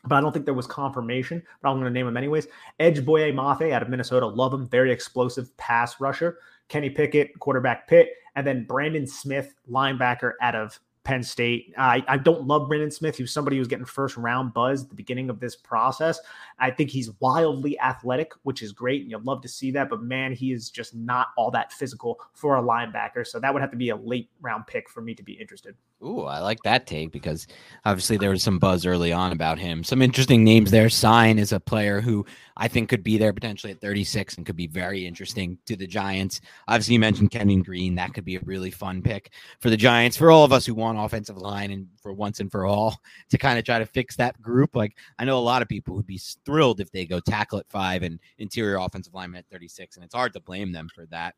but 0.06 0.16
I 0.16 0.22
don't 0.22 0.34
think 0.34 0.44
there 0.44 0.54
was 0.54 0.68
confirmation. 0.68 1.42
But 1.62 1.70
I'm 1.70 1.76
going 1.76 1.86
to 1.86 1.98
name 1.98 2.08
him 2.08 2.18
anyways. 2.18 2.48
Edge 2.78 3.06
Boye 3.06 3.32
Mafe 3.32 3.72
out 3.72 3.82
of 3.82 3.88
Minnesota. 3.88 4.28
Love 4.28 4.54
him. 4.54 4.68
Very 4.68 4.92
explosive 4.92 5.56
pass 5.56 6.02
rusher. 6.02 6.40
Kenny 6.68 6.90
Pickett, 6.90 7.40
quarterback 7.40 7.88
Pitt. 7.88 8.10
And 8.36 8.46
then 8.46 8.66
Brandon 8.66 9.08
Smith, 9.08 9.54
linebacker 9.72 10.34
out 10.42 10.56
of 10.56 10.78
Penn 11.04 11.22
State. 11.22 11.74
I, 11.78 12.04
I 12.08 12.18
don't 12.18 12.47
love 12.47 12.68
Brandon 12.68 12.91
Smith. 12.91 13.18
He 13.18 13.24
was 13.24 13.32
somebody 13.32 13.58
who 13.58 13.60
was 13.62 13.68
getting 13.68 13.86
first 13.86 14.16
round 14.16 14.54
buzz 14.54 14.84
at 14.84 14.89
the 14.89 14.95
beginning 14.95 15.30
of 15.30 15.39
this 15.39 15.56
process. 15.56 16.20
I 16.60 16.72
think 16.72 16.89
he's 16.89 17.12
wildly 17.20 17.78
athletic, 17.80 18.34
which 18.43 18.62
is 18.62 18.72
great. 18.72 19.01
And 19.01 19.12
you'd 19.12 19.26
love 19.26 19.41
to 19.41 19.47
see 19.47 19.72
that. 19.72 19.89
But 19.89 20.01
man, 20.01 20.34
he 20.34 20.54
is 20.54 20.70
just 20.70 20.95
not 20.95 21.28
all 21.38 21.51
that 21.51 21.74
physical 21.74 22.20
for 22.34 22.58
a 22.58 22.62
linebacker. 22.62 23.28
So 23.28 23.39
that 23.39 23.54
would 23.54 23.62
have 23.62 23.72
to 23.72 23.78
be 23.78 23.89
a 23.89 23.95
late 23.95 24.30
round 24.41 24.66
pick 24.68 24.89
for 24.89 25.01
me 25.01 25.14
to 25.14 25.24
be 25.24 25.34
interested. 25.34 25.76
Ooh, 26.04 26.24
I 26.24 26.39
like 26.39 26.62
that 26.64 26.86
take 26.88 27.12
because 27.12 27.47
obviously 27.86 28.18
there 28.18 28.30
was 28.30 28.43
some 28.43 28.60
buzz 28.60 28.86
early 28.86 29.12
on 29.14 29.32
about 29.32 29.58
him. 29.58 29.84
Some 29.84 30.01
interesting 30.01 30.43
names 30.43 30.72
there. 30.72 30.88
Cine 30.88 31.38
is 31.38 31.51
a 31.51 31.60
player 31.60 32.01
who 32.01 32.26
I 32.56 32.68
think 32.68 32.89
could 32.89 33.04
be 33.04 33.18
there 33.18 33.34
potentially 33.34 33.74
at 33.74 33.82
36 33.82 34.38
and 34.38 34.45
could 34.45 34.56
be 34.56 34.68
very 34.68 35.06
interesting 35.06 35.58
to 35.66 35.76
the 35.76 35.88
Giants. 35.88 36.41
Obviously, 36.68 36.93
you 36.93 36.99
mentioned 36.99 37.32
Kenyon 37.32 37.64
Green. 37.64 37.95
That 37.95 38.14
could 38.14 38.26
be 38.26 38.36
a 38.36 38.41
really 38.41 38.72
fun 38.72 39.01
pick 39.01 39.32
for 39.60 39.70
the 39.70 39.78
Giants. 39.78 40.18
For 40.18 40.32
all 40.32 40.43
of 40.43 40.54
us 40.54 40.66
who 40.66 40.76
want 40.76 40.99
offensive 40.99 41.38
line 41.38 41.72
and 41.72 41.88
for 42.01 42.14
once 42.14 42.39
and 42.39 42.51
for 42.51 42.66
all 42.66 42.97
to 43.30 43.38
kind 43.38 43.58
of 43.58 43.66
try 43.66 43.80
to 43.80 43.86
fix 43.86 44.16
that 44.18 44.41
group. 44.41 44.76
Like 44.76 44.95
I 45.18 45.26
know 45.26 45.38
a 45.38 45.39
lot 45.39 45.62
of 45.62 45.68
people 45.68 45.95
would 45.95 46.08
be 46.08 46.20
thrilled 46.45 46.80
if 46.80 46.91
they 46.91 47.06
go 47.06 47.20
tackle 47.20 47.60
at 47.60 47.70
five 47.70 48.04
and 48.04 48.20
interior 48.38 48.78
offensive 48.78 49.14
lineman 49.14 49.39
at 49.39 49.49
36, 49.51 49.95
and 49.95 50.06
it's 50.06 50.16
hard 50.16 50.34
to 50.34 50.39
blame 50.39 50.72
them 50.72 50.89
for 50.93 51.06
that. 51.08 51.36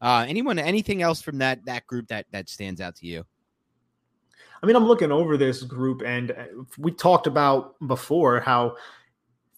Uh, 0.00 0.26
anyone, 0.28 0.58
anything 0.58 1.02
else 1.02 1.22
from 1.22 1.38
that 1.38 1.64
that 1.64 1.86
group 1.86 2.08
that 2.08 2.26
that 2.32 2.48
stands 2.48 2.80
out 2.80 2.96
to 2.96 3.06
you? 3.06 3.24
I 4.62 4.66
mean, 4.66 4.76
I'm 4.76 4.86
looking 4.86 5.12
over 5.12 5.36
this 5.36 5.62
group, 5.62 6.02
and 6.04 6.30
uh, 6.30 6.44
we 6.78 6.90
talked 6.90 7.26
about 7.26 7.74
before 7.86 8.40
how 8.40 8.76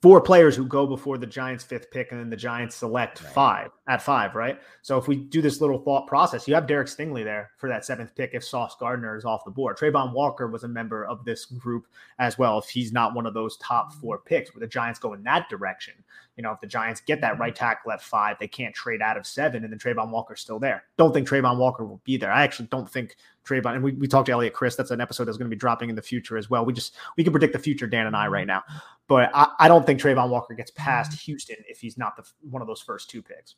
four 0.01 0.20
players 0.20 0.55
who 0.55 0.64
go 0.64 0.86
before 0.86 1.18
the 1.18 1.26
Giants' 1.26 1.64
fifth 1.64 1.90
pick, 1.90 2.12
and 2.12 2.20
then 2.20 2.30
the 2.30 2.36
Giants 2.36 2.76
select 2.76 3.22
right. 3.22 3.32
five 3.32 3.70
at 3.88 4.01
five, 4.01 4.34
right? 4.34 4.61
So 4.82 4.96
if 4.96 5.09
we 5.09 5.16
do 5.16 5.42
this 5.42 5.61
little 5.61 5.78
thought 5.78 6.07
process, 6.07 6.46
you 6.46 6.55
have 6.55 6.66
Derek 6.66 6.88
Stingley 6.88 7.24
there 7.24 7.51
for 7.57 7.68
that 7.68 7.84
seventh 7.84 8.14
pick 8.14 8.30
if 8.32 8.44
Sauce 8.44 8.76
Gardner 8.78 9.16
is 9.16 9.24
off 9.24 9.44
the 9.44 9.51
board. 9.51 9.76
Travon 9.76 10.12
Walker 10.12 10.46
was 10.46 10.64
a 10.64 10.68
member 10.68 11.05
of 11.05 11.24
this 11.24 11.46
group 11.46 11.86
as 12.18 12.38
well. 12.38 12.59
If 12.59 12.68
he's 12.68 12.92
not 12.92 13.14
one 13.14 13.26
of 13.26 13.34
those 13.34 13.57
top 13.57 13.92
four 13.94 14.18
picks, 14.18 14.55
where 14.55 14.61
the 14.61 14.66
Giants 14.66 15.01
go 15.01 15.14
in 15.14 15.22
that 15.24 15.49
direction, 15.49 15.94
you 16.39 16.43
know, 16.43 16.53
if 16.53 16.61
the 16.61 16.68
Giants 16.68 17.01
get 17.01 17.20
that 17.20 17.36
right 17.41 17.53
mm-hmm. 17.53 17.59
tackle 17.59 17.91
at 17.91 18.01
five, 18.01 18.36
they 18.39 18.47
can't 18.47 18.72
trade 18.72 19.03
out 19.03 19.16
of 19.16 19.26
seven, 19.26 19.64
and 19.64 19.72
then 19.72 19.78
Travon 19.78 20.11
Walker's 20.11 20.41
still 20.41 20.61
there. 20.61 20.84
Don't 20.97 21.12
think 21.12 21.28
Travon 21.28 21.59
Walker 21.59 21.84
will 21.84 22.01
be 22.05 22.16
there. 22.16 22.30
I 22.30 22.45
actually 22.45 22.68
don't 22.68 22.89
think 22.89 23.16
Travon, 23.45 23.74
and 23.74 23.82
we, 23.82 23.93
we 23.93 24.07
talked 24.07 24.26
to 24.26 24.32
Elliot 24.32 24.53
Chris. 24.53 24.76
That's 24.76 24.93
an 24.93 25.01
episode 25.01 25.24
that's 25.24 25.36
going 25.36 25.51
to 25.51 25.55
be 25.55 25.59
dropping 25.59 25.91
in 25.91 25.97
the 25.97 26.03
future 26.03 26.39
as 26.39 26.49
well. 26.49 26.64
We 26.64 26.72
just 26.72 26.95
we 27.16 27.24
can 27.24 27.32
predict 27.32 27.55
the 27.55 27.59
future, 27.59 27.89
Dan 27.89 28.07
and 28.07 28.14
I, 28.14 28.28
right 28.28 28.47
now. 28.47 28.62
But 29.09 29.30
I, 29.34 29.49
I 29.59 29.68
don't 29.68 29.84
think 29.84 30.01
Travon 30.01 30.30
Walker 30.30 30.55
gets 30.55 30.70
past 30.70 31.11
mm-hmm. 31.11 31.32
Houston 31.32 31.57
if 31.68 31.80
he's 31.80 31.99
not 31.99 32.16
the 32.16 32.22
one 32.49 32.62
of 32.62 32.68
those 32.68 32.80
first 32.80 33.11
two 33.11 33.20
picks. 33.20 33.57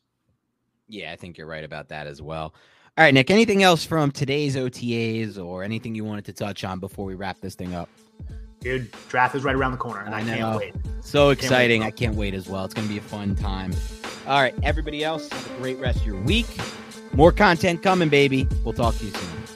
Yeah, 0.89 1.13
I 1.13 1.17
think 1.17 1.37
you're 1.37 1.47
right 1.47 1.65
about 1.65 1.91
that 1.91 2.07
as 2.07 2.23
well. 2.23 2.55
All 2.97 3.05
right, 3.05 3.13
Nick, 3.13 3.31
anything 3.31 3.63
else 3.63 3.85
from 3.85 4.11
today's 4.11 4.57
OTAs 4.57 5.39
or 5.39 5.63
anything 5.63 5.95
you 5.95 6.05
wanted 6.05 6.25
to 6.25 6.33
touch 6.33 6.65
on 6.65 6.81
before 6.81 7.05
we 7.05 7.15
wrap 7.15 7.41
this 7.41 7.55
thing 7.55 7.75
up? 7.75 7.91
Dude, 8.61 8.91
draft 9.09 9.35
is 9.35 9.43
right 9.43 9.55
around 9.55 9.73
the 9.73 9.79
corner, 9.79 10.01
and 10.01 10.15
I, 10.15 10.21
I 10.21 10.23
can't 10.23 10.59
wait. 10.59 10.75
So 11.01 11.31
exciting. 11.31 11.81
Can't 11.81 11.95
wait. 11.95 12.05
I 12.05 12.07
can't 12.07 12.17
wait 12.17 12.35
as 12.35 12.47
well. 12.47 12.65
It's 12.67 12.75
going 12.75 12.87
to 12.87 12.93
be 12.93 12.99
a 12.99 13.03
fun 13.03 13.35
time. 13.35 13.73
All 14.27 14.41
right, 14.41 14.55
everybody 14.63 15.03
else, 15.03 15.31
have 15.31 15.51
a 15.51 15.57
great 15.59 15.79
rest 15.79 16.01
of 16.01 16.07
your 16.07 16.21
week. 16.21 16.47
More 17.15 17.33
content 17.33 17.83
coming, 17.83 18.11
baby. 18.11 18.47
We'll 18.63 18.75
talk 18.75 18.95
to 18.97 19.05
you 19.07 19.13
soon. 19.13 19.50